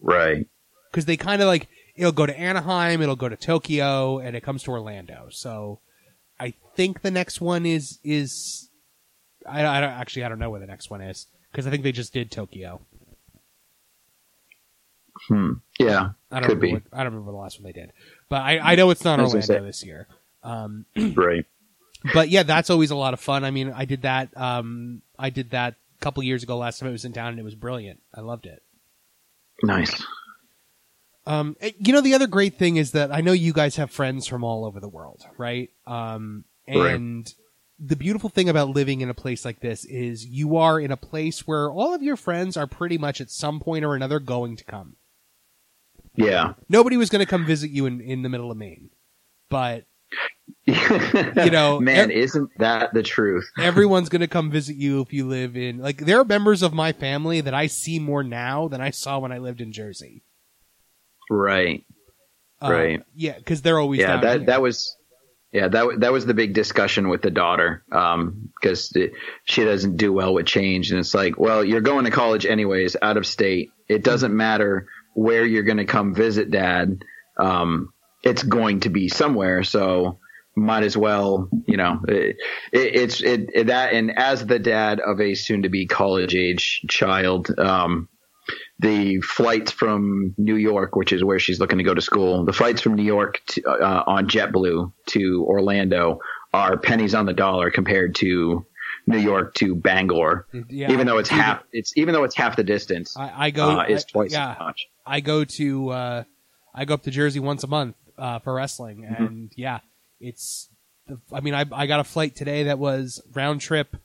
Right. 0.01 0.47
because 0.91 1.05
they 1.07 1.17
kind 1.17 1.43
of 1.43 1.49
like 1.49 1.69
it'll 1.99 2.13
go 2.13 2.27
to 2.27 2.39
Anaheim, 2.39 3.03
it'll 3.03 3.17
go 3.17 3.29
to 3.29 3.37
Tokyo, 3.37 4.19
and 4.19 4.37
it 4.37 4.43
comes 4.43 4.63
to 4.65 4.71
Orlando. 4.71 5.29
So 5.31 5.81
I 6.41 6.55
think 6.77 7.03
the 7.03 7.11
next 7.11 7.41
one 7.41 7.67
is 7.67 7.99
is 8.05 8.69
I, 9.47 9.65
I 9.67 9.81
don't 9.81 9.91
actually 9.91 10.25
I 10.25 10.29
don't 10.29 10.39
know 10.39 10.51
where 10.51 10.61
the 10.61 10.67
next 10.67 10.91
one 10.91 11.01
is. 11.01 11.27
because 11.53 11.67
I 11.67 11.71
think 11.71 11.83
they 11.83 11.93
just 11.93 12.13
did 12.13 12.31
Tokyo. 12.31 12.81
Hmm. 15.29 15.55
Yeah. 15.79 16.11
I 16.31 16.41
don't 16.41 16.49
Could 16.49 16.59
remember 16.63 16.67
be. 16.67 16.73
What, 16.75 16.83
I 16.93 16.99
don't 16.99 17.13
remember 17.13 17.33
the 17.33 17.39
last 17.39 17.59
one 17.61 17.65
they 17.65 17.79
did, 17.79 17.93
but 18.29 18.43
I, 18.43 18.59
I 18.59 18.75
know 18.77 18.91
it's 18.91 19.05
not 19.05 19.17
gonna 19.17 19.29
Orlando 19.29 19.65
this 19.65 19.85
year. 19.85 20.07
Um, 20.43 20.85
Right. 21.17 21.45
but 22.15 22.29
yeah, 22.29 22.45
that's 22.45 22.71
always 22.71 22.91
a 22.91 22.97
lot 22.97 23.15
of 23.15 23.21
fun. 23.21 23.45
I 23.45 23.51
mean, 23.51 23.73
I 23.75 23.85
did 23.85 24.03
that. 24.03 24.29
Um, 24.37 25.03
I 25.19 25.31
did 25.31 25.51
that 25.51 25.75
a 25.75 26.01
couple 26.01 26.23
years 26.23 26.43
ago. 26.45 26.57
Last 26.57 26.79
time 26.79 26.89
it 26.89 26.93
was 26.93 27.05
in 27.05 27.13
town, 27.13 27.31
and 27.31 27.41
it 27.41 27.43
was 27.45 27.57
brilliant. 27.57 28.01
I 28.15 28.21
loved 28.21 28.47
it. 28.47 28.63
Nice. 29.65 29.93
Um, 31.29 31.57
eh, 31.61 31.73
you 31.79 31.93
know, 31.93 32.01
the 32.01 32.15
other 32.15 32.27
great 32.27 32.59
thing 32.59 32.77
is 32.77 32.93
that 32.93 33.13
I 33.13 33.21
know 33.21 33.33
you 33.33 33.53
guys 33.53 33.77
have 33.77 33.91
friends 33.91 34.27
from 34.27 34.43
all 34.45 34.65
over 34.65 34.81
the 34.81 34.89
world, 34.89 35.25
right? 35.37 35.71
Um, 35.87 36.45
Right. 36.67 36.95
and 36.95 37.33
the 37.79 37.97
beautiful 37.97 38.29
thing 38.29 38.49
about 38.49 38.71
living 38.71 39.01
in 39.01 39.09
a 39.09 39.15
place 39.15 39.45
like 39.45 39.61
this 39.61 39.85
is 39.87 40.27
you 40.27 40.57
are 40.57 40.79
in 40.81 40.91
a 40.91 40.97
place 40.97 41.47
where 41.47 41.71
all 41.71 41.95
of 41.95 42.03
your 42.03 42.17
friends 42.17 42.57
are 42.57 42.67
pretty 42.67 42.99
much 42.99 43.21
at 43.21 43.31
some 43.31 43.61
point 43.61 43.85
or 43.85 43.95
another 43.95 44.19
going 44.21 44.57
to 44.57 44.65
come. 44.65 44.97
Yeah. 46.15 46.55
Nobody 46.69 46.97
was 46.97 47.09
going 47.11 47.21
to 47.25 47.31
come 47.31 47.47
visit 47.47 47.71
you 47.71 47.87
in, 47.87 48.01
in 48.01 48.23
the 48.23 48.29
middle 48.29 48.51
of 48.51 48.57
Maine, 48.59 48.91
but 49.49 49.85
you 50.67 51.51
know, 51.51 51.79
man, 51.81 52.11
ev- 52.11 52.17
isn't 52.17 52.51
that 52.59 52.93
the 52.93 53.03
truth? 53.03 53.51
everyone's 53.59 54.09
going 54.09 54.21
to 54.21 54.27
come 54.29 54.51
visit 54.51 54.77
you 54.77 55.01
if 55.01 55.13
you 55.13 55.27
live 55.27 55.57
in 55.57 55.79
like 55.79 55.99
there 55.99 56.19
are 56.21 56.25
members 56.25 56.63
of 56.63 56.73
my 56.73 56.93
family 56.93 57.41
that 57.41 57.55
I 57.55 57.67
see 57.67 57.99
more 57.99 58.23
now 58.25 58.69
than 58.69 58.81
I 58.81 58.91
saw 58.91 59.19
when 59.19 59.33
I 59.33 59.39
lived 59.39 59.61
in 59.61 59.73
Jersey. 59.73 60.23
Right. 61.31 61.85
Uh, 62.63 62.71
Right. 62.73 63.03
Yeah, 63.15 63.37
because 63.39 63.63
they're 63.63 63.79
always 63.79 64.01
Yeah. 64.01 64.15
down 64.15 64.21
That 64.23 64.37
here. 64.39 64.47
that 64.47 64.63
was. 64.63 64.95
Yeah, 65.51 65.69
that 65.69 66.01
that 66.01 66.13
was 66.13 66.27
the 66.27 66.35
big 66.35 66.53
discussion 66.53 67.09
with 67.09 67.23
the 67.23 67.31
daughter, 67.31 67.83
because 67.89 68.95
she 69.45 69.65
doesn't 69.65 69.97
do 69.97 70.13
well 70.13 70.35
with 70.35 70.45
change, 70.45 70.91
and 70.91 71.01
it's 71.01 71.15
like, 71.15 71.39
well, 71.39 71.65
you're 71.65 71.81
going 71.81 72.05
to 72.05 72.11
college 72.11 72.45
anyways, 72.45 72.97
out 73.01 73.17
of 73.17 73.27
state. 73.27 73.71
It 73.89 74.05
doesn't 74.05 74.37
matter 74.37 74.89
where 75.15 75.47
you're 75.47 75.63
going 75.63 75.79
to 75.79 75.87
come 75.87 76.15
visit, 76.15 76.51
Dad. 76.51 77.01
Um, 77.41 77.95
it's 78.23 78.43
going 78.43 78.81
to 78.81 78.91
be 78.91 79.09
somewhere, 79.09 79.63
so 79.63 80.19
might 80.55 80.83
as 80.83 80.99
well, 80.99 81.49
you 81.67 81.79
know, 81.79 82.01
it, 82.07 82.37
it, 82.71 82.95
it's 82.97 83.23
it, 83.23 83.69
that. 83.69 83.95
And 83.95 84.19
as 84.19 84.45
the 84.45 84.59
dad 84.59 85.01
of 85.01 85.19
a 85.19 85.35
soon-to-be 85.35 85.87
college-age 85.87 86.83
child, 86.91 87.49
um, 87.59 88.11
the 88.79 89.21
flights 89.21 89.73
from 89.73 90.35
New 90.39 90.57
York, 90.57 90.95
which 90.97 91.13
is 91.13 91.23
where 91.25 91.39
she's 91.39 91.59
looking 91.61 91.79
to 91.79 91.85
go 91.85 91.95
to 91.95 92.01
school, 92.01 92.45
the 92.45 92.53
flights 92.53 92.81
from 92.81 92.95
New 92.95 93.03
York 93.05 93.41
to, 93.49 93.63
uh, 93.69 94.05
on 94.07 94.29
JetBlue 94.29 94.93
to 95.09 95.45
Orlando 95.47 96.21
are 96.53 96.77
pennies 96.79 97.15
on 97.15 97.27
the 97.27 97.35
dollar 97.35 97.71
compared 97.71 98.15
to 98.17 98.65
New 99.07 99.19
York 99.19 99.55
to 99.55 99.75
Bangor. 99.75 100.47
Yeah, 100.69 100.93
even 100.93 101.07
though 101.07 101.19
it's 101.19 101.29
half, 101.29 101.63
it's 101.73 101.93
even 101.97 102.15
though 102.15 102.25
it's 102.25 102.37
half 102.37 102.57
the 102.57 102.65
distance, 102.65 103.17
I, 103.17 103.47
I 103.47 103.51
go. 103.51 103.81
uh, 103.81 103.85
it's 103.89 104.05
I- 104.09 104.13
twice 104.13 104.33
yeah, 104.33 104.53
as 104.53 104.59
much. 104.61 104.87
I 105.07 105.21
go 105.21 105.45
to. 105.45 105.89
Uh, 105.91 106.25
I 106.75 106.85
go 106.85 106.95
up 106.95 107.03
to 107.05 107.11
Jersey 107.11 107.41
once 107.41 107.65
a 107.65 107.67
month 107.67 107.97
uh, 108.19 108.39
for 108.41 108.55
wrestling, 108.55 109.03
Mm-hmm. 109.03 109.23
and 109.25 109.53
yeah, 109.57 109.81
it's. 110.21 110.69
I 111.33 111.41
mean, 111.41 111.55
I 111.55 111.65
I 111.73 111.87
got 111.87 112.01
a 112.01 112.05
flight 112.05 112.37
today 112.37 112.65
that 112.65 112.79
was 112.79 113.23
round 113.35 113.61
trip 113.63 113.97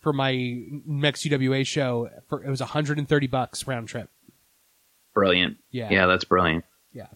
for 0.00 0.12
my 0.12 0.62
next 0.86 1.24
UWA 1.24 1.66
show. 1.66 2.08
For 2.28 2.42
it 2.44 2.50
was 2.50 2.60
130 2.60 3.26
bucks 3.26 3.66
round 3.66 3.88
trip. 3.88 4.08
Brilliant. 5.14 5.58
Yeah. 5.70 5.88
yeah, 5.90 6.06
that's 6.06 6.24
brilliant. 6.24 6.64
Yeah. 6.92 7.06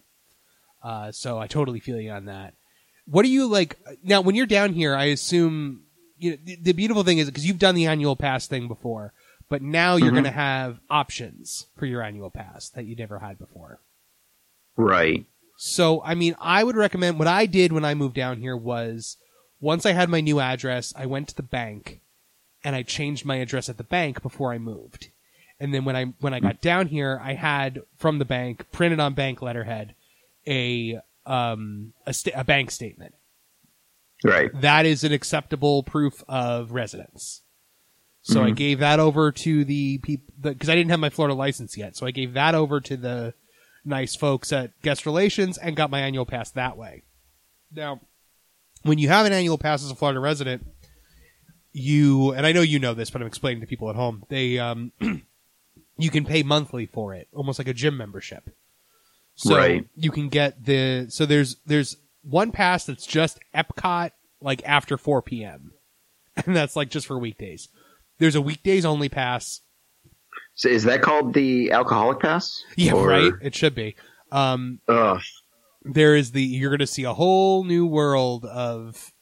Uh, 0.82 1.12
so 1.12 1.38
I 1.38 1.46
totally 1.46 1.80
feel 1.80 2.00
you 2.00 2.10
on 2.10 2.26
that. 2.26 2.54
What 3.06 3.22
do 3.22 3.28
you 3.30 3.46
like 3.46 3.78
now? 4.02 4.20
When 4.20 4.34
you're 4.34 4.46
down 4.46 4.72
here, 4.72 4.94
I 4.94 5.04
assume 5.06 5.82
you 6.18 6.32
know 6.32 6.36
the, 6.42 6.56
the 6.56 6.72
beautiful 6.72 7.04
thing 7.04 7.18
is 7.18 7.26
because 7.28 7.46
you've 7.46 7.58
done 7.58 7.74
the 7.74 7.86
annual 7.86 8.16
pass 8.16 8.46
thing 8.46 8.66
before, 8.68 9.12
but 9.48 9.60
now 9.62 9.96
you're 9.96 10.08
Mhm. 10.10 10.14
going 10.14 10.24
to 10.24 10.30
have 10.30 10.80
options 10.90 11.66
for 11.76 11.86
your 11.86 12.02
annual 12.02 12.30
pass 12.30 12.68
that 12.70 12.84
you 12.86 12.96
never 12.96 13.18
had 13.18 13.38
before. 13.38 13.80
Right. 14.76 15.26
So, 15.56 16.02
I 16.02 16.14
mean, 16.14 16.34
I 16.40 16.64
would 16.64 16.76
recommend 16.76 17.18
what 17.18 17.28
I 17.28 17.46
did 17.46 17.72
when 17.72 17.84
I 17.84 17.94
moved 17.94 18.14
down 18.16 18.38
here 18.38 18.56
was 18.56 19.16
once 19.60 19.86
I 19.86 19.92
had 19.92 20.08
my 20.08 20.20
new 20.20 20.40
address, 20.40 20.92
I 20.96 21.06
went 21.06 21.28
to 21.28 21.36
the 21.36 21.42
bank 21.42 22.00
and 22.64 22.74
I 22.74 22.82
changed 22.82 23.24
my 23.24 23.36
address 23.36 23.68
at 23.68 23.76
the 23.76 23.84
bank 23.84 24.22
before 24.22 24.52
I 24.52 24.58
moved. 24.58 25.10
And 25.60 25.72
then 25.72 25.84
when 25.84 25.94
I 25.94 26.06
when 26.20 26.34
I 26.34 26.40
got 26.40 26.60
down 26.60 26.88
here, 26.88 27.20
I 27.22 27.34
had 27.34 27.82
from 27.96 28.18
the 28.18 28.24
bank 28.24 28.66
printed 28.72 28.98
on 29.00 29.14
bank 29.14 29.40
letterhead 29.42 29.94
a 30.46 30.98
um 31.26 31.92
a, 32.06 32.12
sta- 32.12 32.32
a 32.34 32.44
bank 32.44 32.70
statement. 32.70 33.14
Right. 34.24 34.50
That 34.60 34.86
is 34.86 35.04
an 35.04 35.12
acceptable 35.12 35.82
proof 35.82 36.24
of 36.28 36.72
residence. 36.72 37.42
So 38.22 38.42
I 38.42 38.50
Mhm. 38.52 38.56
gave 38.56 38.78
that 38.78 39.00
over 39.00 39.30
to 39.32 39.64
the 39.64 39.98
people 39.98 40.34
because 40.40 40.68
I 40.70 40.74
didn't 40.74 40.90
have 40.90 41.00
my 41.00 41.10
Florida 41.10 41.34
license 41.34 41.76
yet. 41.76 41.94
So 41.94 42.06
I 42.06 42.10
gave 42.10 42.32
that 42.32 42.54
over 42.54 42.80
to 42.80 42.96
the 42.96 43.34
nice 43.84 44.16
folks 44.16 44.50
at 44.52 44.80
guest 44.82 45.04
relations 45.04 45.58
and 45.58 45.76
got 45.76 45.90
my 45.90 46.00
annual 46.00 46.24
pass 46.24 46.50
that 46.52 46.76
way. 46.78 47.02
Now, 47.70 48.00
when 48.82 48.98
you 48.98 49.08
have 49.08 49.26
an 49.26 49.32
annual 49.34 49.58
pass 49.58 49.84
as 49.84 49.90
a 49.90 49.94
Florida 49.94 50.20
resident, 50.20 50.66
you 51.74 52.30
and 52.32 52.46
I 52.46 52.52
know 52.52 52.62
you 52.62 52.78
know 52.78 52.94
this, 52.94 53.10
but 53.10 53.20
I'm 53.20 53.26
explaining 53.28 53.60
to 53.60 53.66
people 53.66 53.90
at 53.90 53.96
home. 53.96 54.24
They 54.30 54.58
um, 54.58 54.92
you 55.98 56.10
can 56.10 56.24
pay 56.24 56.42
monthly 56.42 56.86
for 56.86 57.12
it, 57.14 57.28
almost 57.34 57.58
like 57.58 57.68
a 57.68 57.74
gym 57.74 57.96
membership. 57.98 58.48
So 59.34 59.56
Right. 59.56 59.86
you 59.96 60.10
can 60.12 60.28
get 60.28 60.64
the 60.64 61.06
so 61.10 61.26
there's 61.26 61.56
there's 61.66 61.96
one 62.22 62.52
pass 62.52 62.86
that's 62.86 63.04
just 63.04 63.40
Epcot 63.54 64.12
like 64.40 64.62
after 64.64 64.96
4 64.96 65.20
p.m. 65.22 65.72
and 66.46 66.54
that's 66.56 66.76
like 66.76 66.88
just 66.88 67.06
for 67.06 67.18
weekdays. 67.18 67.68
There's 68.18 68.36
a 68.36 68.40
weekdays 68.40 68.84
only 68.84 69.08
pass. 69.08 69.60
So 70.54 70.68
is 70.68 70.84
that 70.84 71.02
called 71.02 71.34
the 71.34 71.72
alcoholic 71.72 72.20
pass? 72.20 72.62
Yeah, 72.76 72.92
Or- 72.94 73.08
right. 73.08 73.32
It 73.42 73.54
should 73.56 73.74
be. 73.74 73.96
Um, 74.30 74.80
Ugh. 74.88 75.20
there 75.82 76.14
is 76.14 76.30
the 76.32 76.42
you're 76.42 76.70
going 76.70 76.78
to 76.78 76.86
see 76.86 77.02
a 77.04 77.12
whole 77.14 77.64
new 77.64 77.86
world 77.86 78.44
of 78.44 79.12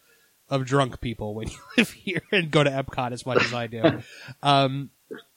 of 0.52 0.64
drunk 0.66 1.00
people 1.00 1.34
when 1.34 1.48
you 1.48 1.56
live 1.76 1.90
here 1.90 2.22
and 2.30 2.50
go 2.50 2.62
to 2.62 2.70
Epcot 2.70 3.12
as 3.12 3.24
much 3.26 3.42
as 3.44 3.52
I 3.54 3.66
do. 3.66 4.02
um, 4.42 4.90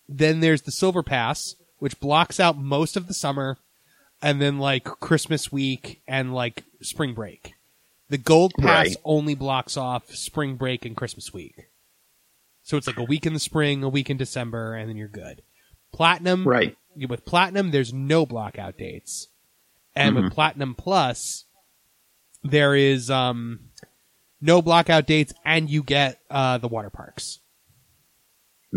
then 0.09 0.39
there's 0.41 0.61
the 0.63 0.72
Silver 0.72 1.01
Pass, 1.01 1.55
which 1.80 1.99
blocks 1.99 2.39
out 2.39 2.57
most 2.57 2.95
of 2.97 3.07
the 3.07 3.13
summer, 3.13 3.57
and 4.22 4.41
then 4.41 4.59
like 4.59 4.84
Christmas 4.84 5.51
week 5.51 6.01
and 6.07 6.34
like 6.36 6.63
spring 6.82 7.13
break. 7.13 7.53
The 8.09 8.18
Gold 8.20 8.53
Pass 8.59 8.88
Right. 8.89 8.95
only 9.03 9.34
blocks 9.36 9.78
off 9.78 10.13
spring 10.13 10.57
break 10.57 10.86
and 10.86 10.95
Christmas 10.95 11.34
week. 11.34 11.70
So 12.61 12.78
it's 12.78 12.88
like 12.88 12.99
a 12.99 13.03
week 13.03 13.26
in 13.26 13.34
the 13.34 13.39
spring, 13.39 13.84
a 13.84 13.89
week 13.89 14.09
in 14.09 14.18
December, 14.18 14.76
and 14.76 14.88
then 14.89 14.95
you're 14.97 15.07
good. 15.07 15.41
Platinum, 15.91 16.47
Right. 16.47 16.78
with 17.09 17.26
platinum 17.26 17.72
there's 17.72 17.93
no 17.93 18.26
blockout 18.26 18.78
dates 18.78 19.28
and 19.95 20.16
with 20.16 20.32
platinum 20.32 20.76
plus 20.76 21.45
there 22.43 22.76
is 22.76 23.09
um 23.09 23.59
no 24.42 24.62
blockout 24.62 25.06
dates 25.08 25.34
and 25.46 25.70
you 25.70 25.84
get 25.84 26.20
uh 26.30 26.58
the 26.58 26.68
water 26.68 26.90
parks 26.90 27.40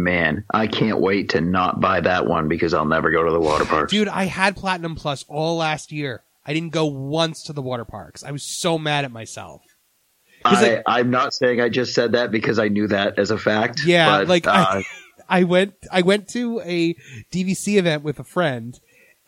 Man, 0.00 0.44
I 0.54 0.68
can't 0.68 1.00
wait 1.00 1.30
to 1.30 1.40
not 1.40 1.80
buy 1.80 2.00
that 2.00 2.24
one 2.28 2.46
because 2.46 2.72
I'll 2.72 2.84
never 2.84 3.10
go 3.10 3.24
to 3.24 3.32
the 3.32 3.40
water 3.40 3.64
park. 3.64 3.90
dude 3.90 4.06
i 4.08 4.24
had 4.24 4.54
platinum 4.56 4.94
plus 4.94 5.24
all 5.28 5.56
last 5.56 5.90
year 5.90 6.22
i 6.46 6.52
didn't 6.54 6.72
go 6.72 6.86
once 6.86 7.42
to 7.44 7.52
the 7.52 7.62
water 7.62 7.84
parks 7.84 8.22
i 8.22 8.30
was 8.30 8.42
so 8.44 8.78
mad 8.78 9.04
at 9.04 9.10
myself. 9.10 9.62
I, 10.44 10.62
like- 10.62 10.82
I'm 10.86 11.10
not 11.10 11.34
saying 11.34 11.60
I 11.60 11.68
just 11.68 11.94
said 11.94 12.12
that 12.12 12.30
because 12.30 12.60
I 12.60 12.68
knew 12.68 12.86
that 12.86 13.18
as 13.18 13.32
a 13.32 13.38
fact. 13.38 13.80
Yeah, 13.84 14.18
but, 14.20 14.28
like, 14.28 14.46
I- 14.46 14.62
uh, 14.78 14.82
I 15.28 15.42
went 15.44 15.74
I 15.90 16.02
went 16.02 16.28
to 16.28 16.60
a 16.60 16.94
DVC 17.32 17.76
event 17.76 18.02
with 18.04 18.18
a 18.20 18.24
friend 18.24 18.78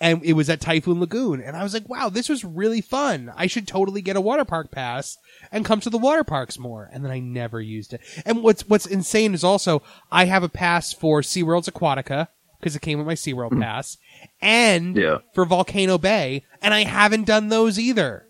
and 0.00 0.24
it 0.24 0.32
was 0.32 0.48
at 0.48 0.60
Typhoon 0.60 0.98
Lagoon 1.00 1.40
and 1.42 1.56
I 1.56 1.62
was 1.62 1.74
like, 1.74 1.88
"Wow, 1.88 2.08
this 2.08 2.28
was 2.28 2.44
really 2.44 2.80
fun. 2.80 3.32
I 3.36 3.46
should 3.46 3.68
totally 3.68 4.00
get 4.02 4.16
a 4.16 4.20
water 4.20 4.44
park 4.44 4.70
pass 4.70 5.16
and 5.52 5.64
come 5.64 5.80
to 5.80 5.90
the 5.90 5.98
water 5.98 6.24
parks 6.24 6.58
more." 6.58 6.88
And 6.92 7.04
then 7.04 7.12
I 7.12 7.18
never 7.20 7.60
used 7.60 7.92
it. 7.92 8.00
And 8.24 8.42
what's 8.42 8.66
what's 8.68 8.86
insane 8.86 9.34
is 9.34 9.44
also 9.44 9.82
I 10.10 10.24
have 10.24 10.42
a 10.42 10.48
pass 10.48 10.92
for 10.92 11.20
SeaWorld's 11.20 11.68
Aquatica 11.68 12.28
because 12.58 12.74
it 12.76 12.82
came 12.82 12.98
with 12.98 13.06
my 13.06 13.14
SeaWorld 13.14 13.60
pass 13.60 13.96
and 14.40 14.96
Yeah. 14.96 15.18
for 15.34 15.44
Volcano 15.44 15.98
Bay 15.98 16.44
and 16.62 16.72
I 16.74 16.84
haven't 16.84 17.26
done 17.26 17.48
those 17.48 17.78
either. 17.78 18.26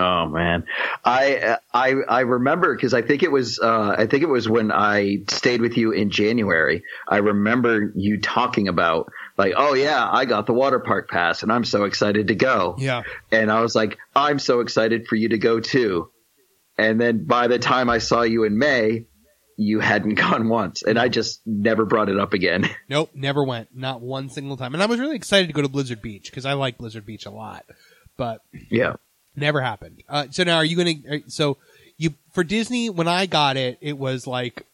Oh 0.00 0.26
man, 0.28 0.62
I 1.04 1.56
I 1.74 1.94
I 2.08 2.20
remember 2.20 2.76
because 2.76 2.94
I 2.94 3.02
think 3.02 3.24
it 3.24 3.32
was 3.32 3.58
uh, 3.58 3.96
I 3.98 4.06
think 4.06 4.22
it 4.22 4.28
was 4.28 4.48
when 4.48 4.70
I 4.70 5.24
stayed 5.28 5.60
with 5.60 5.76
you 5.76 5.90
in 5.90 6.10
January. 6.10 6.84
I 7.08 7.16
remember 7.16 7.92
you 7.96 8.20
talking 8.20 8.68
about 8.68 9.10
like, 9.38 9.54
oh 9.56 9.74
yeah, 9.74 10.08
I 10.10 10.24
got 10.24 10.46
the 10.46 10.52
water 10.52 10.80
park 10.80 11.08
pass 11.08 11.42
and 11.42 11.52
I'm 11.52 11.64
so 11.64 11.84
excited 11.84 12.28
to 12.28 12.34
go. 12.34 12.74
Yeah. 12.78 13.02
And 13.30 13.50
I 13.50 13.60
was 13.60 13.74
like, 13.74 13.96
I'm 14.14 14.38
so 14.38 14.60
excited 14.60 15.06
for 15.06 15.16
you 15.16 15.30
to 15.30 15.38
go 15.38 15.60
too. 15.60 16.10
And 16.76 17.00
then 17.00 17.24
by 17.24 17.48
the 17.48 17.58
time 17.58 17.88
I 17.88 17.98
saw 17.98 18.22
you 18.22 18.44
in 18.44 18.58
May, 18.58 19.06
you 19.56 19.80
hadn't 19.80 20.14
gone 20.14 20.48
once, 20.48 20.82
and 20.82 20.98
I 20.98 21.08
just 21.08 21.40
never 21.44 21.84
brought 21.84 22.08
it 22.08 22.18
up 22.18 22.32
again. 22.32 22.70
Nope, 22.88 23.10
never 23.14 23.44
went. 23.44 23.68
Not 23.76 24.00
one 24.00 24.30
single 24.30 24.56
time. 24.56 24.72
And 24.72 24.82
I 24.82 24.86
was 24.86 24.98
really 24.98 25.16
excited 25.16 25.48
to 25.48 25.52
go 25.52 25.60
to 25.60 25.68
Blizzard 25.68 26.00
Beach 26.00 26.30
because 26.30 26.46
I 26.46 26.54
like 26.54 26.78
Blizzard 26.78 27.04
Beach 27.04 27.26
a 27.26 27.30
lot. 27.30 27.66
But 28.16 28.40
yeah. 28.70 28.94
Never 29.36 29.60
happened. 29.60 30.02
Uh, 30.08 30.28
so 30.30 30.42
now, 30.44 30.56
are 30.56 30.64
you 30.64 30.76
going 30.76 31.02
to? 31.02 31.22
So 31.30 31.58
you 31.98 32.14
for 32.32 32.42
Disney 32.44 32.88
when 32.88 33.08
I 33.08 33.26
got 33.26 33.56
it, 33.58 33.76
it 33.82 33.98
was 33.98 34.26
like 34.26 34.64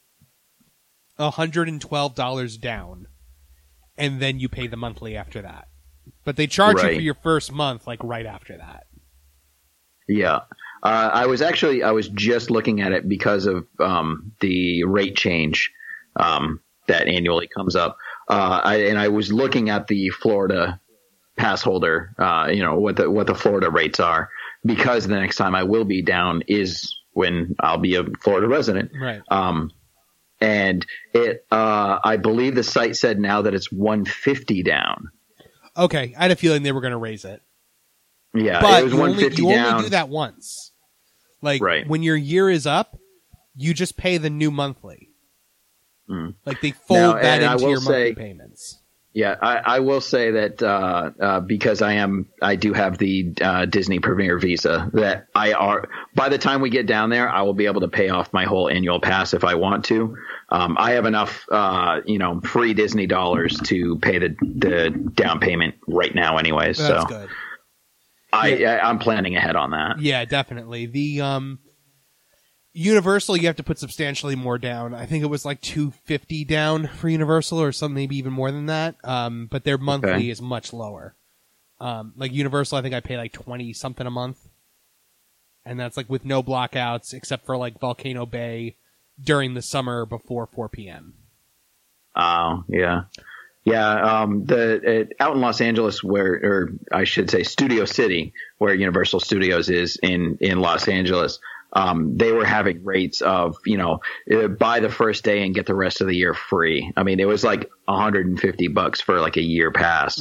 hundred 1.19 1.69
and 1.69 1.81
twelve 1.81 2.15
dollars 2.15 2.57
down, 2.57 3.09
and 3.97 4.21
then 4.21 4.39
you 4.39 4.49
pay 4.49 4.67
the 4.67 4.77
monthly 4.77 5.17
after 5.17 5.43
that. 5.43 5.69
But 6.25 6.37
they 6.37 6.47
charge 6.47 6.83
you 6.83 6.95
for 6.95 7.01
your 7.01 7.15
first 7.15 7.53
month, 7.53 7.87
like 7.87 8.03
right 8.03 8.27
after 8.27 8.57
that. 8.57 8.87
Yeah. 10.09 10.41
Uh, 10.83 11.11
I 11.13 11.27
was 11.27 11.41
actually 11.41 11.83
I 11.83 11.93
was 11.93 12.09
just 12.09 12.51
looking 12.51 12.83
at 12.83 12.93
it 12.93 13.09
because 13.09 13.47
of 13.47 13.67
um, 13.81 14.33
the 14.41 14.85
rate 14.85 15.17
change 15.17 15.73
um, 16.17 16.61
that 16.89 17.09
annually 17.09 17.49
comes 17.49 17.75
up, 17.75 17.97
uh, 18.29 18.61
I, 18.63 18.77
and 18.77 18.99
I 18.99 19.09
was 19.09 19.33
looking 19.33 19.71
at 19.71 19.87
the 19.87 20.11
Florida 20.11 20.81
pass 21.37 21.63
holder, 21.63 22.15
uh, 22.19 22.49
you 22.53 22.63
know 22.63 22.79
what 22.79 22.97
the 22.97 23.11
what 23.11 23.27
the 23.27 23.35
Florida 23.35 23.71
rates 23.71 23.99
are, 24.01 24.31
because 24.65 25.07
the 25.07 25.19
next 25.19 25.37
time 25.37 25.55
I 25.55 25.63
will 25.63 25.85
be 25.85 26.03
down 26.03 26.43
is 26.49 26.95
when 27.13 27.57
I'll 27.61 27.79
be 27.79 27.97
a 27.97 28.05
Florida 28.23 28.49
resident. 28.49 28.93
Right. 28.99 29.21
Um, 29.31 29.71
and 30.45 30.87
it, 31.13 31.47
uh, 31.51 31.99
I 32.05 32.17
believe 32.17 32.55
the 32.55 32.63
site 32.63 32.97
said 32.97 33.19
now 33.19 33.43
that 33.43 33.55
it's 33.55 33.73
150 33.73 34.63
down. 34.63 35.11
Okay, 35.77 36.15
I 36.17 36.23
had 36.23 36.31
a 36.31 36.37
feeling 36.37 36.63
they 36.63 36.73
were 36.73 36.81
going 36.81 36.93
to 36.93 36.97
raise 36.99 37.25
it, 37.25 37.43
Yeah, 38.35 38.61
but 38.61 38.81
it 38.81 38.85
was 38.85 38.93
you, 38.93 38.99
only, 39.01 39.13
150 39.15 39.43
you 39.43 39.49
down. 39.49 39.73
only 39.75 39.83
do 39.85 39.91
that 39.91 40.09
once. 40.09 40.73
Like 41.43 41.63
Right. 41.63 41.87
when 41.89 42.03
your 42.03 42.17
year 42.17 42.49
is 42.49 42.67
up, 42.67 42.99
you 43.57 43.75
just 43.75 43.97
pay 43.97 44.19
the 44.19 44.31
new 44.31 44.51
monthly. 44.51 45.11
Mm. 46.09 46.35
Like 46.45 46.61
they 46.61 46.73
fold 46.73 47.17
Now, 47.17 47.23
that 47.23 47.43
into 47.43 47.69
your 47.69 47.81
monthly 47.81 48.15
payments. 48.15 48.79
Yeah, 49.15 49.37
I, 49.41 49.77
I 49.77 49.79
will 49.79 50.01
say 50.01 50.33
that 50.33 50.61
uh, 50.61 51.11
uh, 51.21 51.41
because 51.41 51.83
I 51.83 51.95
am, 51.95 52.27
I 52.43 52.57
do 52.57 52.73
have 52.73 52.99
the 52.99 53.33
uh, 53.41 53.65
Disney 53.65 54.01
Premier 54.01 54.39
Visa. 54.41 54.91
That 54.93 55.29
I 55.37 55.53
are 55.53 55.89
by 56.17 56.29
the 56.31 56.37
time 56.39 56.61
we 56.61 56.69
get 56.69 56.87
down 56.87 57.11
there, 57.11 57.29
I 57.29 57.43
will 57.43 57.55
be 57.55 57.67
able 57.67 57.83
to 57.83 57.89
pay 57.89 58.09
off 58.09 58.33
my 58.33 58.45
whole 58.45 58.69
annual 58.69 59.01
pass 59.01 59.33
if 59.33 59.45
I 59.45 59.55
want 59.55 59.85
to. 59.87 60.17
Um, 60.55 60.77
I 60.79 60.93
have 60.93 61.05
enough, 61.05 61.45
uh, 61.51 62.01
you 62.07 62.19
know, 62.19 62.41
free 62.41 62.75
Disney 62.75 63.07
dollars 63.07 63.59
to 63.63 63.99
pay 63.99 64.19
the 64.19 64.37
the 64.41 64.91
down 65.15 65.41
payment 65.41 65.75
right 65.89 66.15
now, 66.15 66.39
anyways. 66.39 66.79
That's 66.79 67.03
so 67.03 67.07
good. 67.09 67.29
I, 68.33 68.65
I 68.65 68.89
I'm 68.89 69.01
planning 69.01 69.35
ahead 69.35 69.57
on 69.57 69.73
that. 69.73 69.99
Yeah, 69.99 70.25
definitely. 70.25 70.87
The 70.87 71.21
um 71.23 71.59
Universal 72.73 73.37
you 73.37 73.47
have 73.49 73.57
to 73.57 73.65
put 73.65 73.79
substantially 73.79 74.37
more 74.37 74.59
down. 74.59 74.95
I 74.95 75.07
think 75.07 75.25
it 75.25 75.29
was 75.29 75.45
like 75.45 75.61
250 75.61 76.45
down 76.45 76.87
for 76.87 77.09
Universal 77.09 77.61
or 77.61 77.73
some 77.73 77.93
maybe 77.93 78.17
even 78.17 78.33
more 78.33 78.53
than 78.53 78.67
that. 78.67 78.97
Um 79.03 79.49
but 79.51 79.65
their 79.65 79.79
monthly 79.79 80.11
Okay. 80.11 80.31
is 80.31 80.41
much 80.41 80.73
lower. 80.73 81.17
Um 81.81 82.13
like 82.17 82.33
Universal 82.33 82.79
I 82.79 82.83
think 82.83 82.95
I 82.95 83.01
pay 83.01 83.17
like 83.17 83.33
20 83.33 83.73
something 83.73 84.07
a 84.07 84.11
month. 84.11 84.39
And 85.65 85.81
that's 85.81 85.97
like 85.97 86.09
with 86.09 86.25
no 86.25 86.45
blockouts 86.45 87.13
except 87.13 87.45
for 87.45 87.57
like 87.57 87.81
Volcano 87.81 88.25
Bay 88.25 88.77
during 89.23 89.55
the 89.55 89.63
summer 89.63 90.07
before 90.07 90.47
4 90.47 90.69
p.m. 90.69 91.15
Oh, 92.15 92.65
yeah. 92.69 93.03
Yeah, 93.65 94.21
um, 94.21 94.45
the 94.45 95.09
uh, 95.19 95.25
out 95.25 95.35
in 95.35 95.41
Los 95.41 95.63
Angeles, 95.63 96.05
where, 96.05 96.35
or 96.35 96.73
I 96.93 97.05
should 97.05 97.31
say, 97.31 97.45
Studio 97.45 97.87
City, 97.87 98.35
where 98.59 98.75
Universal 98.75 99.21
Studios 99.21 99.71
is 99.71 99.99
in 100.03 100.37
in 100.43 100.61
Los 100.61 100.87
Angeles, 100.87 101.39
um, 101.73 102.17
they 102.19 102.31
were 102.31 102.45
having 102.45 102.85
rates 102.85 103.23
of 103.23 103.57
you 103.65 103.79
know 103.79 104.01
uh, 104.31 104.49
buy 104.49 104.81
the 104.81 104.91
first 104.91 105.25
day 105.25 105.43
and 105.45 105.55
get 105.55 105.65
the 105.65 105.75
rest 105.75 106.03
of 106.03 106.09
the 106.09 106.15
year 106.15 106.35
free. 106.35 106.93
I 106.95 107.05
mean, 107.05 107.21
it 107.21 107.27
was 107.27 107.43
like 107.43 107.71
150 107.87 108.69
bucks 108.69 109.01
for 109.01 109.19
like 109.19 109.39
a 109.39 109.43
year 109.43 109.73
pass, 109.73 110.21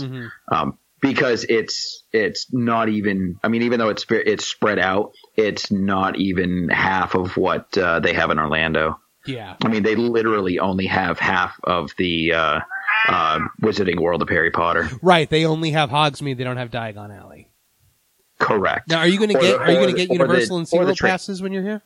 um, 0.50 0.78
because 1.04 1.46
it's 1.48 2.04
it's 2.12 2.48
not 2.52 2.90
even. 2.90 3.38
I 3.44 3.50
mean, 3.50 3.64
even 3.64 3.78
though 3.78 3.90
it's 3.90 4.06
it's 4.10 4.46
spread 4.46 4.80
out, 4.80 5.12
it's 5.36 5.70
not 5.70 6.16
even 6.16 6.70
half 6.70 7.14
of 7.14 7.36
what 7.38 7.78
uh, 7.78 8.00
they 8.00 8.14
have 8.14 8.32
in 8.32 8.40
Orlando. 8.40 9.00
Yeah. 9.26 9.56
I 9.64 9.68
mean, 9.68 9.84
they 9.84 9.96
literally 9.96 10.60
only 10.60 10.88
have 10.88 11.20
half 11.20 11.60
of 11.64 11.92
the 11.98 12.34
uh, 12.34 12.60
uh, 13.08 13.40
Wizarding 13.62 14.00
World 14.00 14.22
of 14.22 14.30
Harry 14.30 14.52
Potter. 14.52 14.90
Right, 15.02 15.30
they 15.30 15.46
only 15.46 15.72
have 15.72 15.90
Hogsmeade, 15.90 16.38
they 16.38 16.44
don't 16.44 16.58
have 16.58 16.72
Diagon 16.72 17.18
Alley. 17.18 17.50
Correct. 18.40 18.90
Now, 18.90 19.00
are 19.00 19.08
you 19.08 19.18
going 19.18 19.30
to 19.30 19.40
get 19.40 19.60
are 19.60 19.72
you 19.72 19.78
going 19.78 19.96
to 19.96 19.98
get 19.98 20.06
or 20.06 20.08
the- 20.08 20.34
Universal 20.34 20.58
and 20.58 20.68
SeaWorld 20.68 20.96
tra- 20.96 21.10
passes 21.10 21.42
when 21.42 21.54
you're 21.54 21.64
here? 21.64 21.82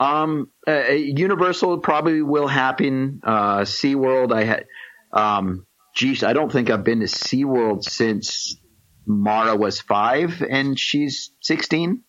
Um, 0.00 0.50
uh, 0.66 0.90
Universal 0.90 1.78
probably 1.78 2.22
will 2.22 2.48
happen. 2.48 3.20
Uh, 3.22 3.60
SeaWorld, 3.60 4.32
I 4.32 4.44
had, 4.44 4.66
um, 5.12 5.66
geez, 5.94 6.22
I 6.22 6.32
don't 6.32 6.50
think 6.50 6.70
I've 6.70 6.84
been 6.84 7.00
to 7.00 7.06
SeaWorld 7.06 7.84
since 7.84 8.56
Mara 9.06 9.56
was 9.56 9.80
five 9.80 10.42
and 10.42 10.78
she's 10.78 11.32
16. 11.40 12.02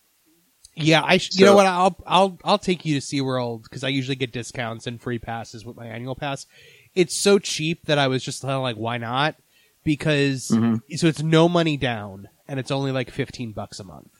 Yeah, 0.75 1.03
I. 1.05 1.17
Sh- 1.17 1.29
you 1.33 1.45
know 1.45 1.55
what? 1.55 1.67
I'll 1.67 1.95
I'll 2.07 2.39
I'll 2.43 2.57
take 2.57 2.83
you 2.83 2.99
to 2.99 3.05
SeaWorld 3.05 3.61
because 3.63 3.83
I 3.83 3.89
usually 3.89 4.15
get 4.15 4.31
discounts 4.31 4.87
and 4.87 4.99
free 4.99 5.19
passes 5.19 5.63
with 5.63 5.75
my 5.77 5.85
annual 5.85 6.15
pass. 6.15 6.47
It's 6.95 7.15
so 7.15 7.37
cheap 7.37 7.85
that 7.85 7.99
I 7.99 8.07
was 8.07 8.23
just 8.23 8.41
kind 8.41 8.53
of 8.55 8.63
like, 8.63 8.75
why 8.75 8.97
not? 8.97 9.35
Because 9.83 10.47
Mm-hmm. 10.49 10.95
so 10.95 11.05
it's 11.07 11.21
no 11.21 11.47
money 11.47 11.77
down 11.77 12.27
and 12.47 12.59
it's 12.59 12.71
only 12.71 12.91
like 12.91 13.11
fifteen 13.11 13.51
bucks 13.53 13.79
a 13.79 13.83
month, 13.83 14.13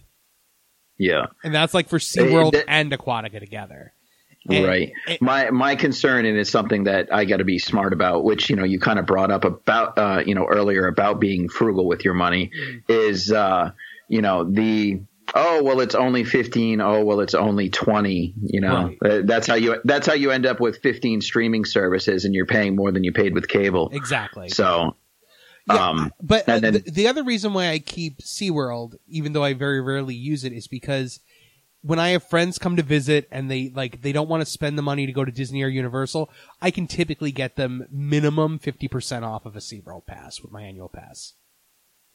Yeah. 1.00 1.26
and 1.44 1.56
that's 1.56 1.74
like 1.74 1.90
for 1.90 1.98
SeaWorld 1.98 2.52
that- 2.52 2.66
and 2.68 2.92
Aquatica 2.92 3.40
together. 3.40 3.93
And- 4.50 4.66
right. 4.66 4.92
and- 5.08 5.22
my 5.22 5.50
my 5.52 5.76
concern, 5.76 6.26
and 6.26 6.38
it's 6.38 6.50
something 6.50 6.84
that 6.86 7.14
I 7.14 7.26
got 7.26 7.38
to 7.38 7.46
be 7.46 7.60
smart 7.60 7.94
about, 7.94 8.24
which 8.24 8.50
you 8.50 8.56
know 8.56 8.64
you 8.66 8.80
kind 8.80 9.00
of 9.00 9.06
brought 9.06 9.32
up 9.32 9.46
about 9.46 9.98
uh, 9.98 10.24
you 10.26 10.36
know 10.36 10.46
earlier 10.46 10.88
about 10.88 11.20
being 11.20 11.48
frugal 11.50 11.88
with 11.88 12.04
your 12.04 12.14
money, 12.14 12.52
is 12.90 13.32
uh, 13.32 13.72
you 14.08 14.22
know 14.22 14.44
the 14.44 15.02
oh 15.34 15.64
well 15.64 15.80
it's 15.80 15.96
only 15.96 16.26
fifteen 16.26 16.82
oh 16.82 17.04
well 17.06 17.22
it's 17.22 17.34
only 17.34 17.70
twenty 17.70 18.34
you 18.44 18.60
know 18.60 18.94
Uh, 19.04 19.22
that's 19.24 19.48
how 19.48 19.56
you 19.56 19.78
that's 19.86 20.06
how 20.06 20.14
you 20.14 20.32
end 20.32 20.46
up 20.46 20.60
with 20.60 20.80
fifteen 20.84 21.22
streaming 21.22 21.64
services 21.64 22.26
and 22.26 22.36
you're 22.36 22.46
paying 22.46 22.76
more 22.76 22.92
than 22.92 23.04
you 23.06 23.14
paid 23.14 23.34
with 23.34 23.48
cable. 23.48 23.90
exactly. 23.94 24.50
So. 24.50 24.96
Yeah, 25.66 25.88
um, 25.88 26.14
but 26.22 26.50
uh, 26.50 26.52
and 26.56 26.62
then- 26.62 26.74
the, 26.74 26.80
the 26.92 27.08
other 27.08 27.24
reason 27.24 27.54
why 27.54 27.70
I 27.70 27.80
keep 27.80 28.18
SeaWorld, 28.18 28.96
even 29.08 29.32
though 29.32 29.46
I 29.46 29.54
very 29.54 29.80
rarely 29.80 30.14
use 30.14 30.44
it, 30.44 30.52
is 30.52 30.68
because 30.68 31.22
when 31.84 32.00
I 32.00 32.10
have 32.10 32.24
friends 32.24 32.58
come 32.58 32.76
to 32.78 32.82
visit 32.84 33.28
and 33.32 33.52
they 33.52 33.70
like 33.76 34.02
they 34.02 34.12
don't 34.14 34.30
want 34.30 34.42
to 34.42 34.46
spend 34.46 34.78
the 34.78 34.82
money 34.82 35.06
to 35.06 35.12
go 35.12 35.24
to 35.26 35.32
Disney 35.32 35.62
or 35.64 35.68
Universal, 35.68 36.30
I 36.62 36.72
can 36.72 36.88
typically 36.88 37.32
get 37.32 37.56
them 37.58 37.86
minimum 37.92 38.58
fifty 38.58 38.88
percent 38.88 39.24
off 39.26 39.46
of 39.46 39.56
a 39.56 39.60
SeaWorld 39.60 40.06
pass 40.08 40.42
with 40.42 40.52
my 40.52 40.62
annual 40.64 40.90
pass. 40.90 41.34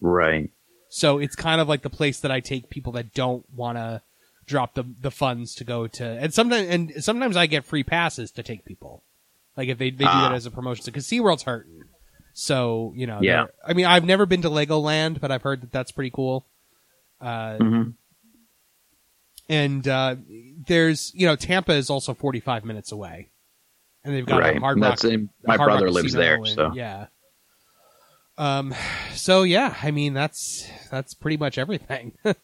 right. 0.01 0.51
So 0.91 1.19
it's 1.19 1.37
kind 1.37 1.61
of 1.61 1.69
like 1.69 1.83
the 1.83 1.91
place 1.91 2.19
that 2.21 2.31
I 2.31 2.41
take 2.41 2.71
people 2.71 2.93
that 2.93 3.13
don't 3.13 3.45
want 3.55 3.77
to 3.77 4.01
drop 4.47 4.73
the 4.75 4.85
the 5.03 5.11
funds 5.11 5.55
to 5.57 5.65
go 5.65 5.87
to, 5.87 6.05
and 6.05 6.33
sometimes 6.33 6.67
and 6.69 7.05
sometimes 7.05 7.37
I 7.37 7.45
get 7.47 7.67
free 7.67 7.85
passes 7.85 8.31
to 8.33 8.43
take 8.43 8.65
people, 8.65 9.03
like 9.55 9.69
if 9.69 9.77
they 9.77 9.91
they 9.91 10.05
do 10.05 10.11
Ah. 10.11 10.29
that 10.31 10.35
as 10.35 10.47
a 10.47 10.51
promotion 10.51 10.85
because 10.87 11.07
SeaWorld's 11.07 11.43
hurting. 11.43 11.83
So 12.33 12.95
you 12.97 13.07
know, 13.07 13.19
Yeah. 13.21 13.47
I 13.67 13.75
mean, 13.75 13.85
I've 13.85 14.05
never 14.07 14.25
been 14.25 14.41
to 14.43 14.49
Legoland, 14.49 15.21
but 15.21 15.31
I've 15.31 15.43
heard 15.43 15.61
that 15.61 15.73
that's 15.73 15.93
pretty 15.93 16.11
cool. 16.11 16.47
Uh, 17.21 17.59
Mhm. 17.59 17.95
And 19.49 19.87
uh, 19.89 20.17
there's 20.67 21.13
you 21.15 21.27
know 21.27 21.37
Tampa 21.37 21.73
is 21.73 21.89
also 21.91 22.13
45 22.15 22.65
minutes 22.65 22.93
away, 22.93 23.31
and 24.05 24.15
they've 24.15 24.27
got 24.27 24.41
Right. 24.41 24.57
a 24.57 24.61
Hard 24.61 24.79
Rock. 24.81 25.03
in- 25.05 25.31
my 25.45 25.57
Hard 25.57 25.69
Rock 25.69 25.79
brother 25.81 25.91
lives 25.91 26.13
there, 26.13 26.35
and- 26.37 26.49
so. 26.49 26.73
yeah. 26.75 27.07
Um. 28.37 28.75
So 29.15 29.43
yeah, 29.43 29.75
I 29.83 29.91
mean 29.91 30.15
that's 30.15 30.69
that's 30.91 31.15
pretty 31.15 31.37
much 31.37 31.59
everything. 31.59 32.13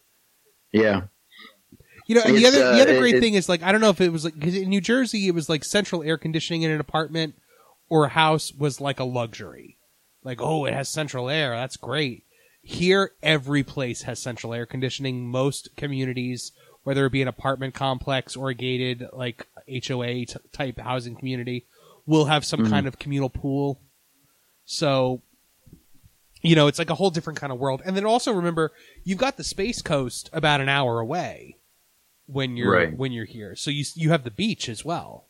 Yeah. 0.71 1.03
You 2.05 2.15
know, 2.15 2.21
and 2.25 2.35
the 2.35 2.45
other 2.47 2.57
the 2.59 2.79
uh, 2.79 2.81
other 2.81 2.99
great 2.99 3.15
it- 3.15 3.21
thing 3.21 3.35
is 3.35 3.47
like 3.47 3.63
I 3.63 3.71
don't 3.71 3.79
know 3.79 3.91
if 3.91 4.01
it 4.01 4.11
was 4.11 4.25
like 4.25 4.33
because 4.37 4.53
in 4.57 4.67
New 4.67 4.81
Jersey 4.81 5.27
it 5.29 5.33
was 5.33 5.47
like 5.47 5.63
central 5.63 6.03
air 6.03 6.17
conditioning 6.17 6.63
in 6.63 6.71
an 6.71 6.81
apartment 6.81 7.35
or 7.87 8.05
a 8.05 8.09
house 8.09 8.51
was 8.53 8.81
like 8.81 8.99
a 8.99 9.05
luxury. 9.05 9.77
Like 10.21 10.41
oh, 10.41 10.65
it 10.65 10.73
has 10.73 10.89
central 10.89 11.29
air, 11.29 11.51
that's 11.51 11.77
great. 11.77 12.25
Here, 12.61 13.11
every 13.23 13.63
place 13.63 14.01
has 14.01 14.21
central 14.21 14.53
air 14.53 14.65
conditioning. 14.65 15.29
Most 15.29 15.69
communities, 15.77 16.51
whether 16.85 17.05
it 17.05 17.11
be 17.11 17.21
an 17.21 17.27
apartment 17.27 17.73
complex 17.73 18.35
or 18.37 18.49
a 18.49 18.53
gated 18.53 19.05
like 19.11 19.45
HOA 19.67 20.25
t- 20.25 20.35
type 20.53 20.79
housing 20.79 21.15
community, 21.17 21.65
will 22.05 22.25
have 22.25 22.45
some 22.45 22.69
kind 22.69 22.87
of 22.87 22.97
communal 22.99 23.29
pool. 23.29 23.79
So, 24.65 25.21
you 26.41 26.55
know, 26.55 26.67
it's 26.67 26.79
like 26.79 26.89
a 26.91 26.95
whole 26.95 27.09
different 27.09 27.39
kind 27.39 27.51
of 27.51 27.59
world. 27.59 27.81
And 27.85 27.97
then 27.97 28.05
also 28.05 28.31
remember, 28.31 28.71
you've 29.03 29.17
got 29.17 29.37
the 29.37 29.43
Space 29.43 29.81
Coast 29.81 30.29
about 30.31 30.61
an 30.61 30.69
hour 30.69 30.99
away 30.99 31.57
when 32.27 32.55
you're 32.57 32.71
Right. 32.71 32.95
when 32.97 33.11
you're 33.11 33.25
here. 33.25 33.55
So 33.55 33.69
you 33.71 33.83
you 33.95 34.09
have 34.11 34.23
the 34.23 34.31
beach 34.31 34.69
as 34.69 34.85
well. 34.85 35.25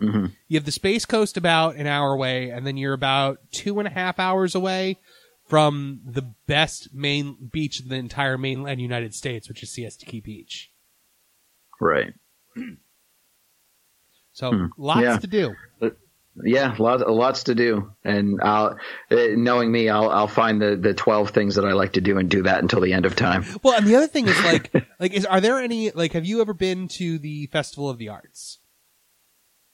hmm 0.00 0.26
You 0.48 0.56
have 0.58 0.64
the 0.64 0.72
Space 0.72 1.04
Coast 1.04 1.36
about 1.36 1.76
an 1.76 1.86
hour 1.86 2.12
away, 2.12 2.48
and 2.50 2.66
then 2.66 2.76
you're 2.76 2.92
about 2.94 3.38
two 3.50 3.78
and 3.78 3.86
a 3.86 3.90
half 3.92 4.18
hours 4.18 4.54
away 4.54 4.98
from 5.52 6.00
the 6.02 6.22
best 6.46 6.94
main 6.94 7.36
beach 7.52 7.78
in 7.82 7.88
the 7.90 7.94
entire 7.96 8.38
mainland 8.38 8.80
United 8.80 9.14
States, 9.14 9.50
which 9.50 9.62
is 9.62 9.70
Siesta 9.70 10.06
Key 10.06 10.20
Beach. 10.20 10.72
Right. 11.78 12.14
So 14.32 14.50
Hmm. 14.50 14.66
lots 14.78 15.02
Yeah. 15.02 15.18
to 15.18 15.26
do. 15.26 15.56
Yeah, 16.42 16.74
lots, 16.78 17.02
lots 17.06 17.42
to 17.42 17.54
do, 17.54 17.92
and 18.02 18.40
I'll, 18.42 18.78
uh, 19.10 19.16
knowing 19.36 19.70
me, 19.70 19.90
I'll, 19.90 20.08
I'll 20.08 20.26
find 20.26 20.62
the, 20.62 20.74
the 20.76 20.94
twelve 20.94 21.28
things 21.28 21.56
that 21.56 21.66
I 21.66 21.72
like 21.72 21.92
to 21.92 22.00
do 22.00 22.16
and 22.16 22.30
do 22.30 22.44
that 22.44 22.62
until 22.62 22.80
the 22.80 22.94
end 22.94 23.04
of 23.04 23.14
time. 23.14 23.44
Well, 23.62 23.74
and 23.74 23.86
the 23.86 23.96
other 23.96 24.06
thing 24.06 24.26
is 24.26 24.42
like, 24.44 24.72
like, 24.98 25.12
is 25.12 25.26
are 25.26 25.42
there 25.42 25.58
any 25.58 25.90
like? 25.90 26.12
Have 26.14 26.24
you 26.24 26.40
ever 26.40 26.54
been 26.54 26.88
to 26.96 27.18
the 27.18 27.48
Festival 27.48 27.90
of 27.90 27.98
the 27.98 28.08
Arts? 28.08 28.60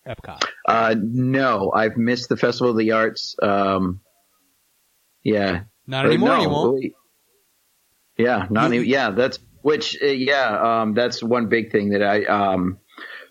Epcot? 0.05 0.43
Uh, 0.67 0.97
no, 1.01 1.71
I've 1.73 1.97
missed 1.97 2.29
the 2.29 2.37
Festival 2.37 2.73
of 2.73 2.77
the 2.79 2.91
Arts. 2.91 3.37
Um, 3.41 4.01
yeah, 5.25 5.63
Not 5.87 6.05
Or 6.07 6.09
anymore. 6.09 6.29
no, 6.31 6.41
you 6.43 6.49
won't. 6.49 6.75
wait. 6.75 6.93
Yeah, 8.17 8.47
not 8.51 8.73
any, 8.73 8.79
yeah. 8.85 9.11
That's 9.11 9.39
which. 9.63 9.97
Uh, 10.03 10.07
yeah, 10.07 10.81
um, 10.83 10.95
that's 10.95 11.23
one 11.23 11.49
big 11.49 11.71
thing 11.71 11.91
that 11.91 12.03
I 12.03 12.25
um, 12.25 12.79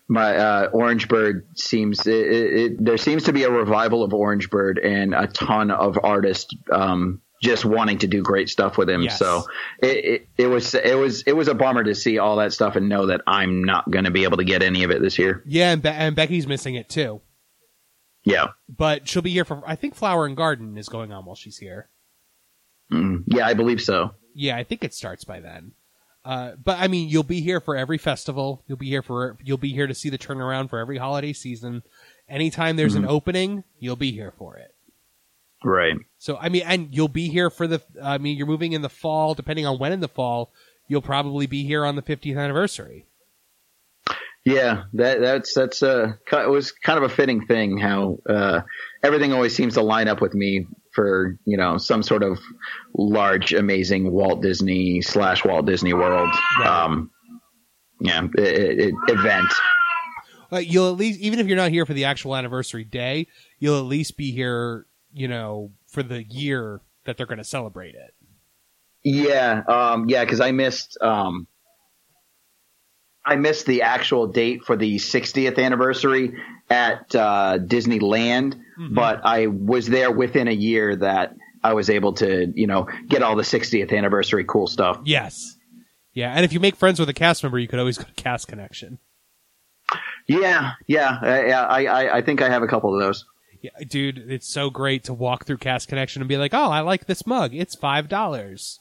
my 0.08 0.34
uh, 0.36 0.70
Orange 0.72 1.08
Bird 1.08 1.46
seems 1.56 2.06
it, 2.06 2.14
it, 2.14 2.52
it, 2.54 2.84
there 2.84 2.96
seems 2.96 3.24
to 3.24 3.32
be 3.34 3.42
a 3.42 3.50
revival 3.50 4.02
of 4.02 4.14
Orange 4.14 4.48
Bird 4.48 4.78
and 4.78 5.14
a 5.14 5.26
ton 5.26 5.70
of 5.70 5.98
artists 6.02 6.54
um, 6.72 7.20
just 7.42 7.66
wanting 7.66 7.98
to 7.98 8.06
do 8.06 8.22
great 8.22 8.48
stuff 8.48 8.78
with 8.78 8.88
him. 8.88 9.02
Yes. 9.02 9.18
So 9.18 9.44
it, 9.82 10.04
it 10.04 10.28
it 10.38 10.46
was 10.46 10.74
it 10.74 10.96
was 10.96 11.22
it 11.26 11.34
was 11.36 11.48
a 11.48 11.54
bummer 11.54 11.84
to 11.84 11.94
see 11.94 12.18
all 12.18 12.36
that 12.36 12.54
stuff 12.54 12.74
and 12.76 12.88
know 12.88 13.06
that 13.08 13.20
I'm 13.26 13.64
not 13.64 13.90
going 13.90 14.06
to 14.06 14.10
be 14.10 14.24
able 14.24 14.38
to 14.38 14.44
get 14.44 14.62
any 14.62 14.84
of 14.84 14.90
it 14.90 15.02
this 15.02 15.18
year. 15.18 15.42
Yeah, 15.46 15.72
and, 15.72 15.82
Be- 15.82 15.88
and 15.90 16.16
Becky's 16.16 16.46
missing 16.46 16.76
it 16.76 16.88
too. 16.88 17.20
Yeah, 18.24 18.48
But 18.68 19.08
she'll 19.08 19.22
be 19.22 19.30
here 19.30 19.44
for. 19.44 19.62
I 19.66 19.74
think 19.74 19.94
Flower 19.94 20.26
and 20.26 20.36
Garden 20.36 20.76
is 20.76 20.88
going 20.88 21.12
on 21.12 21.24
while 21.24 21.36
she's 21.36 21.58
here. 21.58 21.88
mm, 22.92 23.22
yeah, 23.26 23.46
I 23.46 23.54
believe 23.54 23.80
so. 23.80 24.14
Yeah, 24.34 24.56
I 24.56 24.64
think 24.64 24.84
it 24.84 24.92
starts 24.94 25.24
by 25.24 25.40
then. 25.40 25.72
Uh, 26.24 26.52
but 26.62 26.78
I 26.78 26.88
mean, 26.88 27.08
you'll 27.08 27.22
be 27.22 27.40
here 27.40 27.60
for 27.60 27.74
every 27.76 27.96
festival. 27.96 28.62
You'll 28.66 28.76
be 28.76 28.88
here 28.88 29.02
for. 29.02 29.38
You'll 29.42 29.56
be 29.56 29.72
here 29.72 29.86
to 29.86 29.94
see 29.94 30.10
the 30.10 30.18
turnaround 30.18 30.68
for 30.68 30.78
every 30.78 30.98
holiday 30.98 31.32
season. 31.32 31.82
Anytime 32.28 32.76
there's 32.76 32.96
an 32.96 33.06
opening, 33.06 33.64
you'll 33.78 33.96
be 33.96 34.12
here 34.12 34.34
for 34.36 34.56
it. 34.58 34.74
Right. 35.64 35.96
So 36.18 36.36
I 36.36 36.50
mean, 36.50 36.62
and 36.66 36.94
you'll 36.94 37.08
be 37.08 37.28
here 37.28 37.48
for 37.48 37.66
the. 37.66 37.80
I 38.02 38.18
mean, 38.18 38.36
you're 38.36 38.46
moving 38.46 38.72
in 38.74 38.82
the 38.82 38.90
fall. 38.90 39.34
Depending 39.34 39.64
on 39.64 39.78
when 39.78 39.92
in 39.92 40.00
the 40.00 40.08
fall, 40.08 40.52
you'll 40.86 41.00
probably 41.02 41.46
be 41.46 41.64
here 41.64 41.84
on 41.86 41.96
the 41.96 42.02
50th 42.02 42.38
anniversary. 42.38 43.06
Yeah, 44.48 44.84
that 44.94 45.20
that's 45.20 45.52
that's 45.52 45.82
uh 45.82 46.12
it 46.32 46.48
was 46.48 46.72
kind 46.72 46.96
of 46.96 47.02
a 47.02 47.14
fitting 47.14 47.44
thing 47.44 47.76
how 47.76 48.18
uh 48.26 48.62
everything 49.02 49.34
always 49.34 49.54
seems 49.54 49.74
to 49.74 49.82
line 49.82 50.08
up 50.08 50.22
with 50.22 50.32
me 50.32 50.66
for 50.94 51.38
you 51.44 51.58
know 51.58 51.76
some 51.76 52.02
sort 52.02 52.22
of 52.22 52.38
large 52.94 53.52
amazing 53.52 54.10
Walt 54.10 54.40
Disney 54.40 55.02
slash 55.02 55.44
Walt 55.44 55.66
Disney 55.66 55.92
World 55.92 56.30
um 56.64 57.10
yeah 58.00 58.22
i 58.38 58.40
i 58.40 58.44
i- 58.44 59.12
event. 59.12 59.52
Uh, 60.50 60.56
you'll 60.56 60.90
at 60.90 60.96
least, 60.96 61.20
even 61.20 61.40
if 61.40 61.46
you're 61.46 61.58
not 61.58 61.70
here 61.70 61.84
for 61.84 61.92
the 61.92 62.06
actual 62.06 62.34
anniversary 62.34 62.84
day, 62.84 63.26
you'll 63.58 63.78
at 63.78 63.84
least 63.84 64.16
be 64.16 64.32
here. 64.32 64.86
You 65.12 65.28
know, 65.28 65.72
for 65.88 66.02
the 66.02 66.22
year 66.22 66.80
that 67.04 67.18
they're 67.18 67.26
going 67.26 67.36
to 67.36 67.44
celebrate 67.44 67.94
it. 67.94 68.14
Yeah, 69.04 69.62
um 69.68 70.08
yeah, 70.08 70.24
because 70.24 70.40
I 70.40 70.52
missed 70.52 70.96
um 71.02 71.46
I 73.28 73.36
missed 73.36 73.66
the 73.66 73.82
actual 73.82 74.26
date 74.26 74.64
for 74.64 74.74
the 74.74 74.96
60th 74.96 75.62
anniversary 75.62 76.32
at 76.70 77.14
uh, 77.14 77.58
Disneyland, 77.60 78.58
but 78.94 79.20
I 79.24 79.46
was 79.48 79.86
there 79.86 80.10
within 80.10 80.48
a 80.48 80.52
year 80.52 80.96
that 80.96 81.34
I 81.62 81.74
was 81.74 81.90
able 81.90 82.14
to, 82.14 82.50
you 82.54 82.66
know, 82.66 82.88
get 83.06 83.22
all 83.22 83.36
the 83.36 83.42
60th 83.42 83.94
anniversary 83.94 84.44
cool 84.44 84.66
stuff. 84.66 85.00
Yes. 85.04 85.56
Yeah, 86.14 86.32
and 86.32 86.44
if 86.44 86.54
you 86.54 86.60
make 86.60 86.74
friends 86.74 86.98
with 86.98 87.08
a 87.10 87.14
cast 87.14 87.42
member, 87.42 87.58
you 87.58 87.68
could 87.68 87.78
always 87.78 87.98
go 87.98 88.04
to 88.04 88.12
Cast 88.14 88.48
Connection. 88.48 88.98
Yeah, 90.26 90.72
yeah, 90.86 91.18
uh, 91.22 91.42
yeah. 91.46 91.64
I, 91.64 91.84
I, 91.84 92.16
I 92.16 92.22
think 92.22 92.42
I 92.42 92.48
have 92.48 92.62
a 92.62 92.66
couple 92.66 92.94
of 92.94 93.00
those. 93.00 93.24
Yeah, 93.60 93.70
dude, 93.86 94.18
it's 94.30 94.48
so 94.48 94.70
great 94.70 95.04
to 95.04 95.14
walk 95.14 95.44
through 95.44 95.58
Cast 95.58 95.88
Connection 95.88 96.22
and 96.22 96.28
be 96.28 96.36
like, 96.36 96.54
"Oh, 96.54 96.70
I 96.70 96.80
like 96.80 97.06
this 97.06 97.26
mug. 97.26 97.54
It's 97.54 97.74
five 97.74 98.08
dollars." 98.08 98.78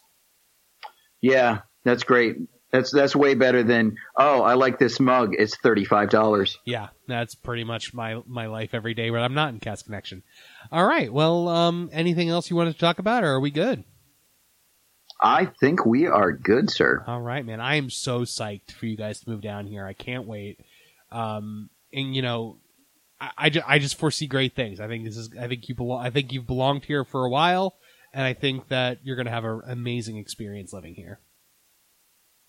Yeah, 1.21 1.59
that's 1.83 2.03
great. 2.03 2.37
That's 2.71 2.91
that's 2.91 3.15
way 3.15 3.33
better 3.33 3.63
than 3.63 3.95
oh, 4.17 4.41
I 4.41 4.55
like 4.55 4.77
this 4.77 4.99
mug. 4.99 5.33
It's 5.37 5.55
thirty 5.55 5.85
five 5.85 6.09
dollars. 6.09 6.57
Yeah, 6.65 6.89
that's 7.07 7.33
pretty 7.33 7.63
much 7.63 7.93
my 7.93 8.21
my 8.25 8.47
life 8.47 8.73
every 8.73 8.93
day 8.93 9.09
where 9.09 9.21
I'm 9.21 9.33
not 9.33 9.53
in 9.53 9.59
Cast 9.59 9.85
Connection. 9.85 10.23
All 10.71 10.85
right, 10.85 11.11
well, 11.11 11.47
um, 11.47 11.89
anything 11.93 12.29
else 12.29 12.49
you 12.49 12.57
wanted 12.57 12.73
to 12.73 12.79
talk 12.79 12.99
about, 12.99 13.23
or 13.23 13.27
are 13.27 13.39
we 13.39 13.51
good? 13.51 13.85
I 15.21 15.45
think 15.45 15.85
we 15.85 16.07
are 16.07 16.31
good, 16.31 16.69
sir. 16.69 17.03
All 17.07 17.21
right, 17.21 17.45
man. 17.45 17.59
I 17.59 17.75
am 17.75 17.89
so 17.89 18.21
psyched 18.21 18.71
for 18.71 18.85
you 18.85 18.97
guys 18.97 19.21
to 19.21 19.29
move 19.29 19.41
down 19.41 19.65
here. 19.65 19.85
I 19.85 19.93
can't 19.93 20.27
wait. 20.27 20.59
Um, 21.11 21.69
and 21.93 22.15
you 22.15 22.21
know, 22.21 22.57
I, 23.19 23.31
I, 23.37 23.49
ju- 23.49 23.61
I 23.65 23.79
just 23.79 23.97
foresee 23.97 24.27
great 24.27 24.55
things. 24.55 24.79
I 24.79 24.87
think 24.87 25.05
this 25.05 25.17
is. 25.17 25.29
I 25.39 25.47
think 25.47 25.69
you 25.69 25.75
belong. 25.75 26.05
I 26.05 26.09
think 26.09 26.33
you've 26.33 26.45
belonged 26.47 26.85
here 26.85 27.03
for 27.03 27.25
a 27.25 27.29
while, 27.29 27.77
and 28.13 28.25
I 28.25 28.33
think 28.33 28.67
that 28.67 28.99
you're 29.03 29.15
going 29.15 29.25
to 29.25 29.31
have 29.31 29.45
an 29.45 29.61
amazing 29.67 30.17
experience 30.17 30.73
living 30.73 30.95
here. 30.95 31.19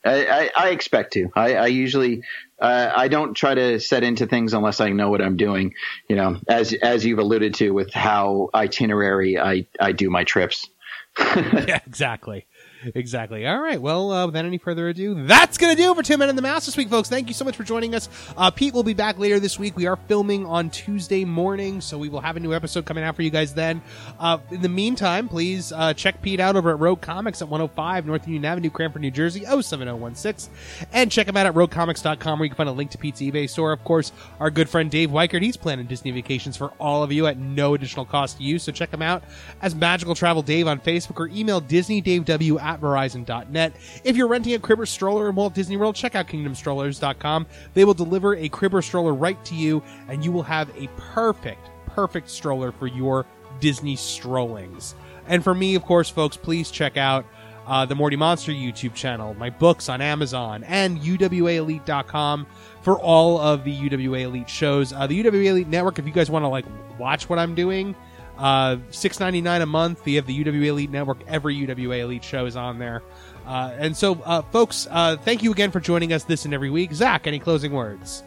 I, 0.05 0.27
I, 0.27 0.51
I 0.57 0.69
expect 0.71 1.15
to. 1.15 1.29
I, 1.35 1.55
I 1.55 1.67
usually 1.67 2.23
uh, 2.61 2.93
I 2.95 3.09
don't 3.09 3.35
try 3.35 3.55
to 3.55 3.79
set 3.79 4.03
into 4.03 4.27
things 4.27 4.53
unless 4.53 4.81
I 4.81 4.91
know 4.91 5.11
what 5.11 5.23
I'm 5.23 5.37
doing. 5.37 5.75
You 6.09 6.17
know, 6.17 6.41
as 6.49 6.73
as 6.73 7.05
you've 7.05 7.19
alluded 7.19 7.55
to 7.55 7.71
with 7.71 7.93
how 7.93 8.51
itinerary 8.55 9.39
I 9.39 9.67
I 9.81 9.93
do 9.93 10.11
my 10.11 10.25
trips. 10.25 10.69
yeah, 11.37 11.81
exactly. 11.87 12.47
Exactly. 12.95 13.47
All 13.47 13.61
right. 13.61 13.81
Well, 13.81 14.13
uh, 14.13 14.27
without 14.27 14.45
any 14.45 14.59
further 14.59 14.89
ado, 14.89 15.27
that's 15.27 15.59
going 15.59 15.75
to 15.75 15.83
do 15.83 15.95
for 15.95 16.03
Two 16.03 16.17
Men 16.17 16.29
in 16.29 16.37
the 16.37 16.43
Mouse 16.43 16.67
this 16.67 16.77
week, 16.77 16.89
folks. 16.89 17.09
Thank 17.09 17.29
you 17.29 17.35
so 17.35 17.45
much 17.45 17.57
for 17.57 17.65
joining 17.65 17.95
us. 17.95 18.09
Uh, 18.37 18.51
Pete 18.51 18.73
will 18.73 18.85
be 18.85 18.95
back 18.95 19.19
later 19.19 19.41
this 19.41 19.59
week. 19.59 19.77
We 19.77 19.87
are 19.87 19.97
filming 19.97 20.47
on 20.47 20.71
Tuesday 20.71 21.25
morning, 21.25 21.81
so 21.81 21.99
we 21.99 22.09
will 22.09 22.21
have 22.21 22.37
a 22.37 22.41
new 22.41 22.55
episode 22.55 22.87
coming 22.87 23.03
out 23.03 23.17
for 23.17 23.23
you 23.23 23.31
guys 23.31 23.55
then. 23.55 23.83
Uh, 24.19 24.39
in 24.51 24.63
the 24.63 24.69
meantime, 24.69 25.29
please 25.29 25.73
uh, 25.73 25.93
check 25.95 26.23
Pete 26.23 26.39
out 26.41 26.55
over 26.57 26.71
at 26.71 26.79
Rogue 26.79 27.01
Comics 27.01 27.43
at 27.43 27.49
105 27.49 28.07
North 28.07 28.27
Union 28.29 28.45
Avenue, 28.45 28.71
Cranford, 28.71 29.03
New 29.03 29.11
Jersey, 29.11 29.41
07016. 29.45 30.53
And 30.93 31.11
check 31.11 31.27
him 31.27 31.37
out 31.37 31.47
at 31.47 31.55
roguecomics.com 31.55 32.39
where 32.39 32.45
you 32.45 32.51
can 32.51 32.57
find 32.57 32.69
a 32.69 32.73
link 32.73 32.93
to 32.93 32.99
Pete's 32.99 33.21
eBay 33.21 33.51
store. 33.51 33.73
Of 33.73 33.83
course, 33.85 34.13
our 34.39 34.51
good 34.51 34.69
friend 34.69 34.91
Dave 34.91 35.11
Weichert, 35.11 35.43
he's 35.43 35.57
planning 35.57 35.87
Disney 35.87 36.13
vacations 36.13 36.57
for 36.57 36.69
all 36.79 37.03
of 37.03 37.11
you 37.11 37.27
at 37.27 37.39
no 37.39 37.75
additional 37.75 38.05
cost 38.05 38.39
to 38.39 38.45
you. 38.45 38.59
So 38.59 38.71
check 38.71 38.93
him 38.93 39.03
out 39.03 39.25
as 39.61 39.75
Magical 39.75 40.15
Travel 40.15 40.43
Dave 40.43 40.69
on 40.69 40.79
Facebook 40.81 41.19
or 41.19 41.29
email 41.29 41.61
DisneyDaveW 41.61 42.68
at 42.69 42.81
Verizon.net. 42.81 43.75
If 44.05 44.17
you're 44.17 44.29
renting 44.29 44.53
a 44.53 44.59
crib 44.59 44.81
or 44.81 44.87
stroller 44.87 45.29
in 45.31 45.35
Walt 45.35 45.55
Disney 45.55 45.79
World, 45.79 45.97
check 45.97 46.15
out 46.15 46.29
KingdomStrollers.com. 46.29 47.47
They 47.73 47.85
will 47.85 47.95
deliver 47.95 48.37
a 48.37 48.49
crib 48.51 48.75
or 48.75 48.83
stroller 48.83 49.15
right 49.15 49.43
to 49.47 49.55
you, 49.55 49.83
and 50.09 50.23
you 50.23 50.31
will 50.31 50.43
have 50.43 50.71
a 50.77 50.89
perfect, 50.97 51.71
perfect 51.87 52.29
stroller 52.29 52.71
for 52.71 52.87
your 52.87 53.25
Disney 53.61 53.97
strollings. 53.97 54.95
And 55.27 55.43
for 55.43 55.55
me, 55.55 55.75
of 55.75 55.83
course, 55.83 56.11
folks, 56.11 56.37
please 56.37 56.71
check 56.71 56.99
out 56.99 57.25
uh, 57.67 57.87
the 57.87 57.95
Morty 57.95 58.17
Monster 58.17 58.53
YouTube 58.53 58.95
channel, 58.95 59.35
my 59.35 59.51
books 59.51 59.89
on 59.89 60.01
Amazon, 60.01 60.65
and 60.65 60.99
UWAElite.com 61.01 62.47
for 62.83 62.99
all 62.99 63.39
of 63.39 63.65
the 63.65 63.75
UWA 63.75 64.23
Elite 64.23 64.49
shows. 64.49 64.93
Uh, 64.93 65.07
the 65.07 65.23
UWA 65.23 65.47
Elite 65.47 65.69
Network, 65.69 65.99
if 65.99 66.07
you 66.07 66.13
guys 66.13 66.31
want 66.31 66.45
to 66.45 66.49
like 66.49 66.67
watch 66.99 67.29
what 67.29 67.39
I'm 67.39 67.55
doing, 67.55 67.95
uh, 68.39 68.77
six 68.91 69.21
ninety 69.21 69.41
nine 69.41 69.63
a 69.63 69.67
month. 69.67 70.07
You 70.07 70.17
have 70.17 70.27
the 70.27 70.45
UWA 70.45 70.67
Elite 70.67 70.91
Network. 70.91 71.19
Every 71.27 71.55
UWA 71.57 72.01
Elite 72.01 72.25
show 72.25 72.47
is 72.47 72.57
on 72.57 72.79
there. 72.79 73.03
Uh, 73.47 73.75
and 73.79 73.97
so, 73.97 74.21
uh, 74.25 74.43
folks, 74.43 74.87
uh, 74.91 75.17
thank 75.17 75.43
you 75.43 75.51
again 75.53 75.71
for 75.71 75.81
joining 75.81 76.13
us 76.13 76.25
this 76.25 76.45
and 76.45 76.53
every 76.53 76.71
week. 76.71 76.93
Zach, 76.93 77.27
any 77.27 77.39
closing 77.39 77.73
words? 77.73 78.23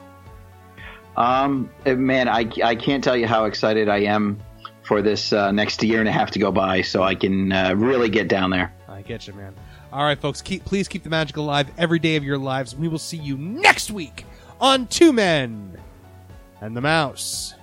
Um, 1.16 1.70
eh, 1.86 1.94
man, 1.94 2.28
I 2.28 2.50
I 2.64 2.76
can't 2.76 3.04
tell 3.04 3.18
you 3.18 3.28
how 3.28 3.46
excited 3.46 3.90
I 3.90 4.00
am 4.00 4.40
for 4.84 5.02
this 5.02 5.32
uh, 5.32 5.52
next 5.52 5.84
year 5.84 6.00
and 6.00 6.10
a 6.10 6.12
half 6.12 6.32
to 6.32 6.40
go 6.40 6.52
by, 6.52 6.82
so 6.82 7.04
I 7.04 7.16
can 7.16 7.52
uh, 7.52 7.74
really 7.76 8.10
get 8.10 8.28
down 8.28 8.50
there. 8.50 8.74
I 8.88 9.02
get 9.02 9.28
you, 9.28 9.34
man. 9.34 9.54
All 9.94 10.04
right, 10.04 10.20
folks, 10.20 10.42
keep 10.42 10.66
please 10.66 10.88
keep 10.88 11.04
the 11.04 11.10
magic 11.10 11.38
alive 11.38 11.70
every 11.78 12.00
day 12.00 12.16
of 12.16 12.24
your 12.24 12.38
lives. 12.38 12.76
We 12.76 12.88
will 12.88 13.00
see 13.00 13.18
you 13.18 13.38
next 13.38 13.92
week 13.92 14.26
on 14.60 14.88
Two 14.88 15.12
Men 15.12 15.78
and 16.62 16.76
the 16.76 16.82
Mouse. 16.82 17.54